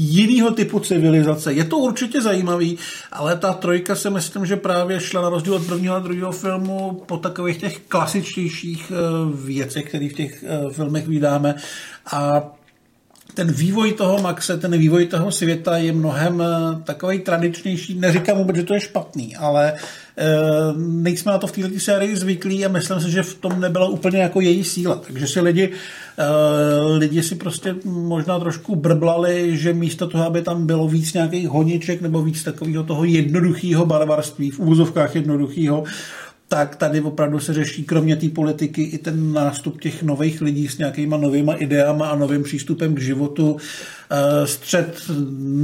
jinýho 0.00 0.50
typu 0.50 0.80
civilizace. 0.80 1.52
Je 1.52 1.64
to 1.64 1.78
určitě 1.78 2.22
zajímavý, 2.22 2.78
ale 3.12 3.36
ta 3.36 3.52
trojka 3.52 3.94
se 3.94 4.10
myslím, 4.10 4.46
že 4.46 4.56
právě 4.56 5.00
šla 5.00 5.22
na 5.22 5.28
rozdíl 5.28 5.54
od 5.54 5.66
prvního 5.66 5.94
a 5.94 5.98
druhého 5.98 6.32
filmu 6.32 7.02
po 7.06 7.16
takových 7.16 7.58
těch 7.58 7.78
klasičtějších 7.88 8.92
eh, 8.92 8.94
věcech, 9.46 9.88
které 9.88 10.08
v 10.08 10.12
těch 10.12 10.44
eh, 10.44 10.72
filmech 10.72 11.08
vydáme 11.08 11.54
a 12.12 12.42
ten 13.34 13.52
vývoj 13.52 13.92
toho 13.92 14.22
Maxe, 14.22 14.56
ten 14.56 14.78
vývoj 14.78 15.06
toho 15.06 15.32
světa 15.32 15.76
je 15.76 15.92
mnohem 15.92 16.42
eh, 16.42 16.82
takový 16.84 17.18
tradičnější. 17.18 17.94
Neříkám 17.94 18.38
vůbec, 18.38 18.56
že 18.56 18.62
to 18.62 18.74
je 18.74 18.80
špatný, 18.80 19.36
ale 19.36 19.72
Eh, 20.20 20.72
nejsme 20.76 21.32
na 21.32 21.38
to 21.38 21.46
v 21.46 21.52
této 21.52 21.80
sérii 21.80 22.16
zvyklí 22.16 22.66
a 22.66 22.68
myslím 22.68 23.00
si, 23.00 23.10
že 23.10 23.22
v 23.22 23.34
tom 23.34 23.60
nebyla 23.60 23.88
úplně 23.88 24.18
jako 24.18 24.40
její 24.40 24.64
síla. 24.64 24.94
Takže 25.06 25.26
si 25.26 25.40
lidi, 25.40 25.70
eh, 26.18 26.96
lidi 26.96 27.22
si 27.22 27.34
prostě 27.34 27.74
možná 27.84 28.38
trošku 28.40 28.76
brblali, 28.76 29.56
že 29.56 29.72
místo 29.72 30.06
toho, 30.06 30.24
aby 30.24 30.42
tam 30.42 30.66
bylo 30.66 30.88
víc 30.88 31.12
nějakých 31.12 31.48
honiček 31.48 32.00
nebo 32.00 32.22
víc 32.22 32.44
takového 32.44 32.84
toho 32.84 33.04
jednoduchého 33.04 33.86
barbarství, 33.86 34.50
v 34.50 34.60
úzovkách 34.60 35.14
jednoduchého, 35.14 35.84
tak 36.48 36.76
tady 36.76 37.00
opravdu 37.00 37.40
se 37.40 37.54
řeší 37.54 37.84
kromě 37.84 38.16
té 38.16 38.28
politiky 38.28 38.82
i 38.82 38.98
ten 38.98 39.32
nástup 39.32 39.80
těch 39.80 40.02
nových 40.02 40.40
lidí 40.40 40.68
s 40.68 40.78
nějakýma 40.78 41.16
novýma 41.16 41.54
ideama 41.54 42.08
a 42.08 42.16
novým 42.16 42.42
přístupem 42.42 42.94
k 42.94 43.00
životu, 43.00 43.56
eh, 44.10 44.46
střed 44.46 45.02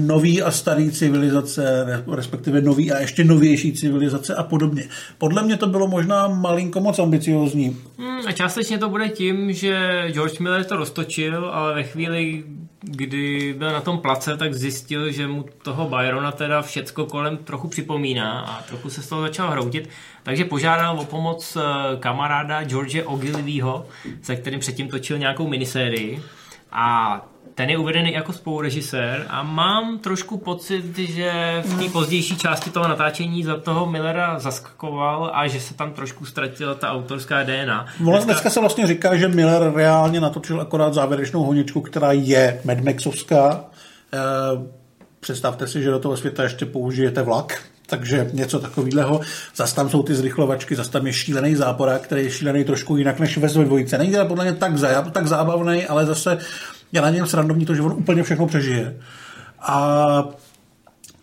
nový 0.06 0.42
a 0.42 0.50
starý 0.50 0.90
civilizace, 0.90 1.86
respektive 2.12 2.60
nový 2.60 2.92
a 2.92 3.00
ještě 3.00 3.24
novější 3.24 3.72
civilizace 3.72 4.34
a 4.34 4.42
podobně. 4.42 4.84
Podle 5.18 5.42
mě 5.42 5.56
to 5.56 5.66
bylo 5.66 5.88
možná 5.88 6.28
malinko 6.28 6.80
moc 6.80 6.98
ambiciozní. 6.98 7.76
Hmm, 7.98 8.26
a 8.26 8.32
částečně 8.32 8.78
to 8.78 8.88
bude 8.88 9.08
tím, 9.08 9.52
že 9.52 10.02
George 10.10 10.38
Miller 10.38 10.64
to 10.64 10.76
roztočil, 10.76 11.44
ale 11.44 11.74
ve 11.74 11.82
chvíli, 11.82 12.44
kdy 12.84 13.54
byl 13.58 13.72
na 13.72 13.80
tom 13.80 13.98
place, 13.98 14.36
tak 14.36 14.54
zjistil, 14.54 15.12
že 15.12 15.26
mu 15.26 15.44
toho 15.62 15.88
Byrona 15.88 16.32
teda 16.32 16.62
všecko 16.62 17.06
kolem 17.06 17.36
trochu 17.36 17.68
připomíná 17.68 18.40
a 18.40 18.62
trochu 18.62 18.90
se 18.90 19.02
z 19.02 19.08
toho 19.08 19.22
začal 19.22 19.50
hroutit. 19.50 19.88
Takže 20.22 20.44
požádal 20.44 21.00
o 21.00 21.04
pomoc 21.04 21.56
eh, 21.56 21.96
kamaráda 21.96 22.64
George 22.64 23.02
Ogilvyho, 23.04 23.86
se 24.22 24.36
kterým 24.36 24.60
předtím 24.60 24.88
točil 24.88 25.18
nějakou 25.18 25.48
minisérii. 25.48 26.22
A 26.72 27.20
ten 27.54 27.70
je 27.70 27.78
uvedený 27.78 28.12
jako 28.12 28.32
spolurežisér 28.32 29.26
a 29.28 29.42
mám 29.42 29.98
trošku 29.98 30.36
pocit, 30.36 30.98
že 30.98 31.62
v 31.64 31.82
té 31.82 31.88
pozdější 31.88 32.36
části 32.36 32.70
toho 32.70 32.88
natáčení 32.88 33.44
za 33.44 33.56
toho 33.56 33.86
Millera 33.86 34.38
zaskakoval 34.38 35.30
a 35.34 35.46
že 35.46 35.60
se 35.60 35.74
tam 35.74 35.92
trošku 35.92 36.24
ztratila 36.24 36.74
ta 36.74 36.90
autorská 36.90 37.42
DNA. 37.42 37.86
Dneska, 38.00 38.24
dneska 38.24 38.50
se 38.50 38.60
vlastně 38.60 38.86
říká, 38.86 39.16
že 39.16 39.28
Miller 39.28 39.72
reálně 39.74 40.20
natočil 40.20 40.60
akorát 40.60 40.94
závěrečnou 40.94 41.44
honičku, 41.44 41.80
která 41.80 42.12
je 42.12 42.60
Mad 42.64 42.80
Maxovská. 42.80 43.64
E, 44.12 44.18
představte 45.20 45.66
si, 45.66 45.82
že 45.82 45.90
do 45.90 45.98
toho 45.98 46.16
světa 46.16 46.42
ještě 46.42 46.66
použijete 46.66 47.22
vlak, 47.22 47.62
takže 47.86 48.30
něco 48.32 48.58
takového. 48.58 49.20
Zas 49.56 49.72
tam 49.72 49.90
jsou 49.90 50.02
ty 50.02 50.14
zrychlovačky, 50.14 50.76
zas 50.76 50.88
tam 50.88 51.06
je 51.06 51.12
šílený 51.12 51.54
záporák, 51.54 52.02
který 52.02 52.24
je 52.24 52.30
šílený 52.30 52.64
trošku 52.64 52.96
jinak 52.96 53.18
než 53.18 53.38
ve 53.38 53.48
dvojice. 53.48 53.98
Není 53.98 54.10
teda 54.10 54.24
podle 54.24 54.44
mě 54.44 54.54
tak, 54.54 54.78
zá, 54.78 55.02
tak 55.02 55.26
zábavný, 55.26 55.86
ale 55.86 56.06
zase 56.06 56.38
je 56.94 57.00
na 57.00 57.10
něm 57.10 57.26
srandovní 57.26 57.66
to, 57.66 57.74
že 57.74 57.82
on 57.82 57.92
úplně 57.92 58.22
všechno 58.22 58.46
přežije. 58.46 58.96
A 59.60 60.24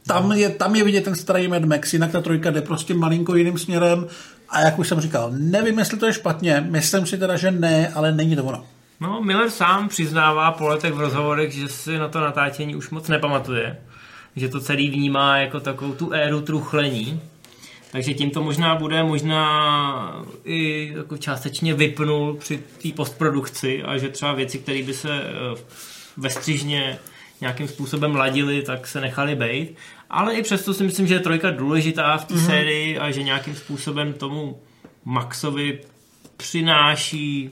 tam 0.08 0.32
je, 0.32 0.50
tam 0.50 0.76
je 0.76 0.84
vidět 0.84 1.04
ten 1.04 1.16
starý 1.16 1.48
Mad 1.48 1.66
Max, 1.66 1.94
jinak 1.94 2.12
ta 2.12 2.22
trojka 2.22 2.52
jde 2.52 2.62
prostě 2.62 2.94
malinko 2.94 3.36
jiným 3.36 3.58
směrem 3.58 4.08
a 4.50 4.62
jak 4.62 4.80
už 4.80 4.88
jsem 4.88 5.02
říkal, 5.02 5.32
nevím, 5.34 5.80
jestli 5.80 5.98
to 5.98 6.06
je 6.06 6.14
špatně, 6.14 6.68
myslím 6.70 7.06
si 7.06 7.18
teda, 7.18 7.38
že 7.38 7.52
ne, 7.52 7.92
ale 7.96 8.12
není 8.12 8.36
to 8.36 8.44
ono. 8.44 8.66
No, 9.00 9.22
Miller 9.22 9.50
sám 9.50 9.90
přiznává 9.90 10.52
po 10.52 10.68
letech 10.68 10.94
v 10.94 11.00
rozhovorech, 11.00 11.54
že 11.54 11.68
si 11.68 11.98
na 11.98 12.08
to 12.08 12.20
natáčení 12.20 12.76
už 12.76 12.90
moc 12.90 13.08
nepamatuje 13.08 13.78
že 14.36 14.50
to 14.50 14.60
celý 14.60 14.90
vnímá 14.90 15.38
jako 15.38 15.60
takovou 15.60 15.94
tu 15.94 16.14
éru 16.14 16.42
truchlení. 16.42 17.22
Takže 17.92 18.14
tím 18.14 18.32
to 18.32 18.44
možná 18.44 18.76
bude, 18.76 19.04
možná 19.04 20.26
i 20.44 20.92
jako 20.96 21.18
částečně 21.18 21.74
vypnul 21.74 22.34
při 22.34 22.64
té 22.84 22.90
postprodukci 22.96 23.84
a 23.84 23.98
že 23.98 24.10
třeba 24.10 24.34
věci, 24.34 24.60
které 24.60 24.84
by 24.84 24.94
se 24.94 25.22
eh, 25.22 25.62
ve 26.18 26.30
střižně 26.30 27.00
nějakým 27.42 27.68
způsobem 27.68 28.16
ladily, 28.16 28.62
tak 28.62 28.88
se 28.88 29.02
nechali 29.02 29.36
bejt. 29.36 29.76
Ale 30.10 30.36
i 30.36 30.44
přesto 30.44 30.74
si 30.74 30.84
myslím, 30.84 31.08
že 31.08 31.14
je 31.14 31.20
trojka 31.20 31.52
důležitá 31.52 32.18
v 32.18 32.26
té 32.26 32.34
mm-hmm. 32.34 32.46
sérii 32.46 32.98
a 32.98 33.12
že 33.12 33.24
nějakým 33.24 33.56
způsobem 33.56 34.14
tomu 34.14 34.62
Maxovi 35.06 35.80
přináší 36.38 37.52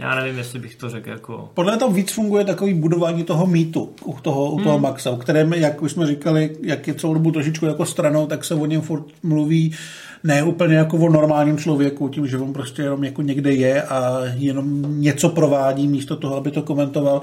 já 0.00 0.14
nevím, 0.14 0.38
jestli 0.38 0.58
bych 0.58 0.76
to 0.76 0.90
řekl 0.90 1.10
jako... 1.10 1.50
Podle 1.54 1.76
toho 1.76 1.92
víc 1.92 2.12
funguje 2.12 2.44
takový 2.44 2.74
budování 2.74 3.24
toho 3.24 3.46
mýtu 3.46 3.92
u 4.04 4.16
toho, 4.22 4.50
u 4.50 4.60
toho 4.60 4.74
hmm. 4.74 4.82
Maxa, 4.82 5.10
o 5.10 5.16
kterém, 5.16 5.52
jak 5.52 5.82
už 5.82 5.92
jsme 5.92 6.06
říkali, 6.06 6.56
jak 6.62 6.88
je 6.88 6.94
celou 6.94 7.14
dobu 7.14 7.30
trošičku 7.30 7.66
jako 7.66 7.86
stranou, 7.86 8.26
tak 8.26 8.44
se 8.44 8.54
o 8.54 8.66
něm 8.66 8.80
furt 8.80 9.04
mluví 9.22 9.74
ne 10.24 10.42
úplně 10.42 10.76
jako 10.76 10.96
o 10.96 11.08
normálním 11.08 11.58
člověku, 11.58 12.08
tím, 12.08 12.26
že 12.26 12.38
on 12.38 12.52
prostě 12.52 12.82
jenom 12.82 13.04
jako 13.04 13.22
někde 13.22 13.52
je 13.52 13.82
a 13.82 14.20
jenom 14.36 15.00
něco 15.00 15.28
provádí 15.28 15.88
místo 15.88 16.16
toho, 16.16 16.36
aby 16.36 16.50
to 16.50 16.62
komentoval, 16.62 17.20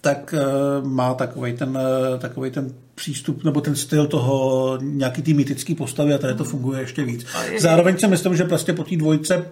tak 0.00 0.34
uh, 0.82 0.88
má 0.88 1.14
takový 1.14 1.52
ten, 1.52 1.68
uh, 1.68 2.18
takovej 2.18 2.50
ten 2.50 2.74
přístup 2.94 3.44
nebo 3.44 3.60
ten 3.60 3.76
styl 3.76 4.06
toho 4.06 4.78
nějaký 4.82 5.22
ty 5.22 5.34
mýtický 5.34 5.74
postavy 5.74 6.14
a 6.14 6.18
tady 6.18 6.34
to 6.34 6.44
funguje 6.44 6.80
ještě 6.80 7.04
víc. 7.04 7.26
Zároveň 7.58 7.98
si 7.98 8.06
myslím, 8.06 8.36
že 8.36 8.44
prostě 8.44 8.72
po 8.72 8.84
té 8.84 8.96
dvojce 8.96 9.46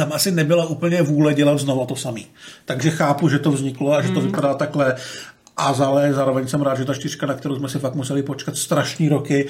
tam 0.00 0.12
asi 0.12 0.30
nebyla 0.30 0.66
úplně 0.66 1.02
vůle 1.02 1.34
dělat 1.34 1.58
znovu 1.58 1.86
to 1.86 1.96
samý. 1.96 2.26
Takže 2.64 2.90
chápu, 2.90 3.28
že 3.28 3.38
to 3.38 3.52
vzniklo 3.52 3.92
a 3.92 4.02
že 4.02 4.12
to 4.12 4.20
vypadá 4.20 4.54
takhle. 4.54 4.96
A 5.56 5.66
ale 5.66 6.12
zároveň 6.12 6.48
jsem 6.48 6.62
rád, 6.62 6.78
že 6.78 6.84
ta 6.84 6.94
čtyřka, 6.94 7.26
na 7.26 7.34
kterou 7.34 7.56
jsme 7.56 7.68
si 7.68 7.78
fakt 7.78 7.94
museli 7.94 8.22
počkat 8.22 8.56
strašní 8.56 9.08
roky, 9.08 9.48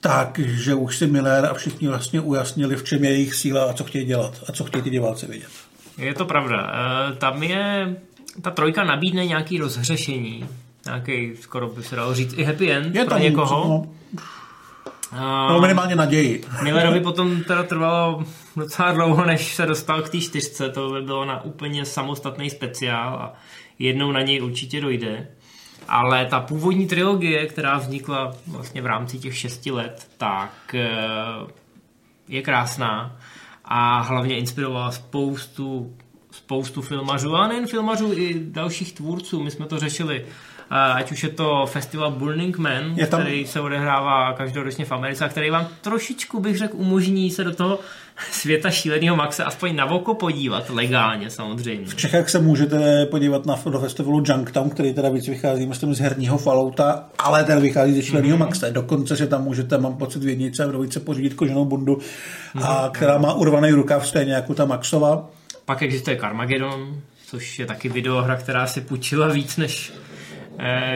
tak, 0.00 0.38
že 0.38 0.74
už 0.74 0.98
si 0.98 1.06
Miller 1.06 1.46
a 1.46 1.54
všichni 1.54 1.88
vlastně 1.88 2.20
ujasnili, 2.20 2.76
v 2.76 2.84
čem 2.84 3.04
je 3.04 3.10
jejich 3.10 3.34
síla 3.34 3.64
a 3.64 3.72
co 3.72 3.84
chtějí 3.84 4.04
dělat 4.04 4.44
a 4.48 4.52
co 4.52 4.64
chtějí 4.64 4.82
ty 4.82 4.90
diváci 4.90 5.26
vidět. 5.26 5.48
Je 5.98 6.14
to 6.14 6.24
pravda. 6.24 6.72
E, 7.12 7.16
tam 7.16 7.42
je, 7.42 7.96
ta 8.42 8.50
trojka 8.50 8.84
nabídne 8.84 9.26
nějaký 9.26 9.58
rozhřešení, 9.58 10.48
nějaký, 10.86 11.36
skoro 11.40 11.68
by 11.68 11.82
se 11.82 11.96
dalo 11.96 12.14
říct, 12.14 12.34
i 12.36 12.44
happy 12.44 12.72
end 12.72 12.94
Je 12.94 13.04
pro 13.04 13.10
tam 13.10 13.22
někoho. 13.22 13.68
No, 13.68 13.86
no, 15.20 15.60
minimálně 15.60 15.96
naději. 15.96 16.44
Millerovi 16.62 17.00
potom 17.00 17.44
teda 17.44 17.62
trvalo 17.62 18.24
docela 18.56 18.92
dlouho, 18.92 19.24
než 19.24 19.54
se 19.54 19.66
dostal 19.66 20.02
k 20.02 20.08
té 20.08 20.20
čtyřce, 20.20 20.68
to 20.68 20.90
by 20.90 21.02
bylo 21.02 21.24
na 21.24 21.44
úplně 21.44 21.84
samostatný 21.84 22.50
speciál 22.50 23.14
a 23.14 23.32
jednou 23.78 24.12
na 24.12 24.22
něj 24.22 24.42
určitě 24.42 24.80
dojde. 24.80 25.28
Ale 25.88 26.26
ta 26.26 26.40
původní 26.40 26.86
trilogie, 26.86 27.46
která 27.46 27.78
vznikla 27.78 28.32
vlastně 28.46 28.82
v 28.82 28.86
rámci 28.86 29.18
těch 29.18 29.38
šesti 29.38 29.70
let, 29.70 30.08
tak 30.18 30.74
eh, 30.74 30.88
je 32.28 32.42
krásná 32.42 33.16
a 33.64 34.00
hlavně 34.00 34.36
inspirovala 34.36 34.90
spoustu, 34.90 35.96
spoustu 36.30 36.82
filmařů, 36.82 37.34
a 37.34 37.48
nejen 37.48 37.66
filmařů, 37.66 38.12
i 38.12 38.40
dalších 38.44 38.92
tvůrců. 38.92 39.42
My 39.42 39.50
jsme 39.50 39.66
to 39.66 39.78
řešili 39.78 40.24
ať 40.76 41.12
už 41.12 41.22
je 41.22 41.28
to 41.28 41.66
festival 41.66 42.10
Burning 42.10 42.58
Man, 42.58 42.92
Je 42.96 43.06
tam- 43.06 43.20
který 43.20 43.46
se 43.46 43.60
odehrává 43.60 44.32
každoročně 44.32 44.84
v 44.84 44.92
Americe 44.92 45.24
a 45.24 45.28
který 45.28 45.50
vám 45.50 45.68
trošičku, 45.80 46.40
bych 46.40 46.58
řekl, 46.58 46.76
umožní 46.76 47.30
se 47.30 47.44
do 47.44 47.54
toho 47.54 47.78
světa 48.30 48.70
šíleného 48.70 49.16
Maxe 49.16 49.44
aspoň 49.44 49.76
na 49.76 49.84
oko 49.84 50.14
podívat, 50.14 50.70
legálně 50.70 51.30
samozřejmě. 51.30 51.86
V 51.86 51.94
Čechách 51.94 52.28
se 52.28 52.38
můžete 52.38 53.06
podívat 53.06 53.46
na 53.46 53.58
do 53.70 53.80
festivalu 53.80 54.22
Junktown, 54.26 54.70
který 54.70 54.94
teda 54.94 55.08
víc 55.08 55.28
vychází 55.28 55.66
myslím, 55.66 55.94
z 55.94 56.00
herního 56.00 56.38
Fallouta, 56.38 57.04
ale 57.18 57.44
ten 57.44 57.60
vychází 57.60 57.94
ze 57.94 58.02
šíleného 58.02 58.36
mm-hmm. 58.36 58.40
Maxe. 58.40 58.70
Dokonce 58.70 59.16
se 59.16 59.26
tam 59.26 59.44
můžete, 59.44 59.78
mám 59.78 59.96
pocit, 59.96 60.22
v 60.22 60.28
jednice 60.28 60.64
a 60.64 60.66
v 60.66 60.70
dvojice 60.70 61.00
pořídit 61.00 61.34
koženou 61.34 61.64
bundu, 61.64 61.98
a, 62.62 62.90
která 62.92 63.18
má 63.18 63.34
urvaný 63.34 63.70
rukav 63.70 64.08
stejně 64.08 64.32
jako 64.32 64.54
ta 64.54 64.64
Maxova. 64.64 65.28
Pak 65.64 65.82
existuje 65.82 66.16
Carmageddon, 66.16 67.00
což 67.26 67.58
je 67.58 67.66
taky 67.66 67.88
videohra, 67.88 68.36
která 68.36 68.66
si 68.66 68.80
půjčila 68.80 69.28
víc 69.28 69.56
než 69.56 69.92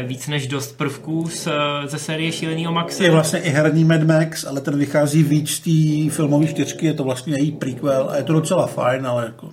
víc 0.06 0.28
než 0.28 0.46
dost 0.46 0.78
prvků 0.78 1.28
z, 1.28 1.48
ze 1.86 1.98
série 1.98 2.32
Šílenýho 2.32 2.72
Maxe. 2.72 3.04
Je 3.04 3.10
vlastně 3.10 3.38
i 3.38 3.50
herní 3.50 3.84
Mad 3.84 4.02
Max, 4.02 4.44
ale 4.44 4.60
ten 4.60 4.78
vychází 4.78 5.22
víc 5.22 5.50
z 5.50 5.60
té 5.60 6.14
filmové 6.14 6.46
čtyřky, 6.46 6.86
je 6.86 6.94
to 6.94 7.04
vlastně 7.04 7.36
její 7.38 7.52
prequel 7.52 8.08
a 8.10 8.16
je 8.16 8.22
to 8.22 8.32
docela 8.32 8.66
fajn, 8.66 9.06
ale 9.06 9.24
jako... 9.24 9.50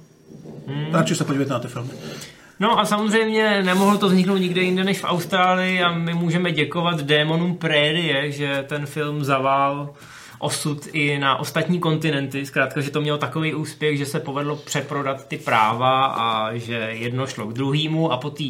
Hmm. 0.67 0.85
Radši 0.93 1.15
se 1.15 1.23
podívejte 1.23 1.53
na 1.53 1.59
ty 1.59 1.67
filmy. 1.67 1.89
No 2.59 2.79
a 2.79 2.85
samozřejmě 2.85 3.63
nemohlo 3.63 3.97
to 3.97 4.07
vzniknout 4.07 4.37
nikde 4.37 4.61
jinde 4.61 4.83
než 4.83 4.99
v 4.99 5.03
Austrálii 5.03 5.81
a 5.81 5.91
my 5.91 6.13
můžeme 6.13 6.51
děkovat 6.51 7.01
démonům 7.01 7.55
prérie, 7.55 8.31
že 8.31 8.65
ten 8.67 8.85
film 8.85 9.23
zavál 9.23 9.89
osud 10.39 10.87
i 10.93 11.19
na 11.19 11.39
ostatní 11.39 11.79
kontinenty. 11.79 12.45
Zkrátka, 12.45 12.81
že 12.81 12.91
to 12.91 13.01
mělo 13.01 13.17
takový 13.17 13.53
úspěch, 13.53 13.97
že 13.97 14.05
se 14.05 14.19
povedlo 14.19 14.55
přeprodat 14.55 15.27
ty 15.27 15.37
práva 15.37 16.05
a 16.05 16.55
že 16.55 16.89
jedno 16.91 17.27
šlo 17.27 17.45
k 17.45 17.53
druhému 17.53 18.11
a 18.11 18.17
po 18.17 18.29
té 18.29 18.43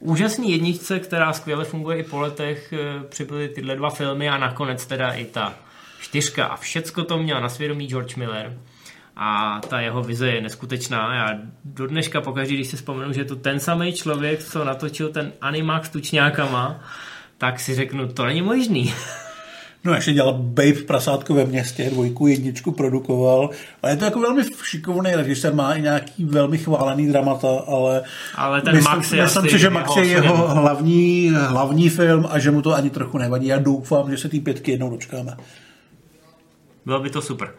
úžasné 0.00 0.46
jedničce, 0.46 1.00
která 1.00 1.32
skvěle 1.32 1.64
funguje 1.64 1.98
i 1.98 2.02
po 2.02 2.20
letech, 2.20 2.72
eh, 2.72 3.04
přibyly 3.08 3.48
tyhle 3.48 3.76
dva 3.76 3.90
filmy 3.90 4.28
a 4.28 4.38
nakonec 4.38 4.86
teda 4.86 5.12
i 5.12 5.24
ta 5.24 5.54
čtyřka 6.00 6.46
a 6.46 6.56
všecko 6.56 7.04
to 7.04 7.18
měl 7.18 7.40
na 7.40 7.48
svědomí 7.48 7.86
George 7.88 8.16
Miller 8.16 8.58
a 9.16 9.60
ta 9.68 9.80
jeho 9.80 10.02
vize 10.02 10.28
je 10.28 10.40
neskutečná. 10.40 11.14
Já 11.14 11.38
do 11.64 11.86
dneška 11.86 12.20
pokaždé, 12.20 12.54
když 12.54 12.68
si 12.68 12.76
vzpomenu, 12.76 13.12
že 13.12 13.20
je 13.20 13.24
to 13.24 13.36
ten 13.36 13.60
samý 13.60 13.92
člověk, 13.92 14.44
co 14.44 14.64
natočil 14.64 15.08
ten 15.08 15.32
animák 15.40 15.86
s 15.86 15.88
tučňákama, 15.88 16.80
tak 17.38 17.60
si 17.60 17.74
řeknu, 17.74 18.08
to 18.08 18.24
není 18.24 18.42
možný. 18.42 18.94
No 19.84 19.94
ještě 19.94 20.12
dělal 20.12 20.32
Babe 20.32 20.72
v 20.72 20.84
prasátku 20.84 21.34
ve 21.34 21.44
městě, 21.44 21.90
dvojku, 21.90 22.26
jedničku 22.26 22.72
produkoval, 22.72 23.50
ale 23.82 23.92
je 23.92 23.96
to 23.96 24.04
jako 24.04 24.20
velmi 24.20 24.42
šikovný 24.64 25.10
režisér, 25.14 25.54
má 25.54 25.74
i 25.74 25.82
nějaký 25.82 26.24
velmi 26.24 26.58
chválený 26.58 27.08
dramata, 27.08 27.48
ale, 27.66 28.02
Ale 28.34 28.62
ten 28.62 28.74
myslím, 28.74 28.96
Max 28.96 29.12
je 29.12 29.22
myslím 29.22 29.42
asi 29.42 29.50
si, 29.50 29.58
že 29.58 29.70
Max 29.70 29.96
je 29.96 30.04
jeho 30.04 30.48
hlavní, 30.48 31.32
hlavní 31.48 31.88
film 31.88 32.26
a 32.30 32.38
že 32.38 32.50
mu 32.50 32.62
to 32.62 32.74
ani 32.74 32.90
trochu 32.90 33.18
nevadí. 33.18 33.46
Já 33.46 33.58
doufám, 33.58 34.10
že 34.10 34.18
se 34.18 34.28
ty 34.28 34.40
pětky 34.40 34.70
jednou 34.70 34.90
dočkáme. 34.90 35.36
Bylo 36.86 37.00
by 37.00 37.10
to 37.10 37.22
super. 37.22 37.54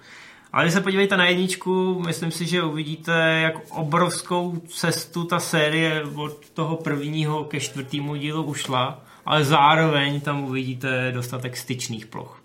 Ale 0.53 0.63
když 0.63 0.73
se 0.73 0.81
podívejte 0.81 1.17
na 1.17 1.25
jedničku, 1.25 2.03
myslím 2.05 2.31
si, 2.31 2.45
že 2.45 2.63
uvidíte, 2.63 3.39
jak 3.43 3.55
obrovskou 3.69 4.61
cestu 4.67 5.23
ta 5.23 5.39
série 5.39 6.03
od 6.15 6.49
toho 6.49 6.75
prvního 6.75 7.43
ke 7.43 7.59
čtvrtému 7.59 8.15
dílu 8.15 8.43
ušla, 8.43 9.03
ale 9.25 9.45
zároveň 9.45 10.21
tam 10.21 10.43
uvidíte 10.43 11.11
dostatek 11.11 11.57
styčných 11.57 12.05
ploch. 12.05 12.43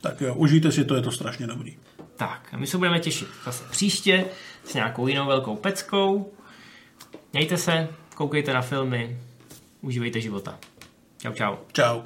Tak 0.00 0.20
jo, 0.20 0.34
užijte 0.34 0.72
si 0.72 0.84
to, 0.84 0.94
je 0.94 1.02
to 1.02 1.10
strašně 1.10 1.46
dobrý. 1.46 1.76
Tak, 2.16 2.48
a 2.52 2.56
my 2.56 2.66
se 2.66 2.78
budeme 2.78 3.00
těšit 3.00 3.28
zase 3.44 3.64
příště 3.70 4.24
s 4.64 4.74
nějakou 4.74 5.06
jinou 5.06 5.26
velkou 5.26 5.56
peckou. 5.56 6.32
Mějte 7.32 7.56
se, 7.56 7.88
koukejte 8.14 8.52
na 8.52 8.62
filmy, 8.62 9.18
užívejte 9.80 10.20
života. 10.20 10.58
Čau, 11.18 11.32
čau. 11.32 11.56
Čau. 11.72 12.02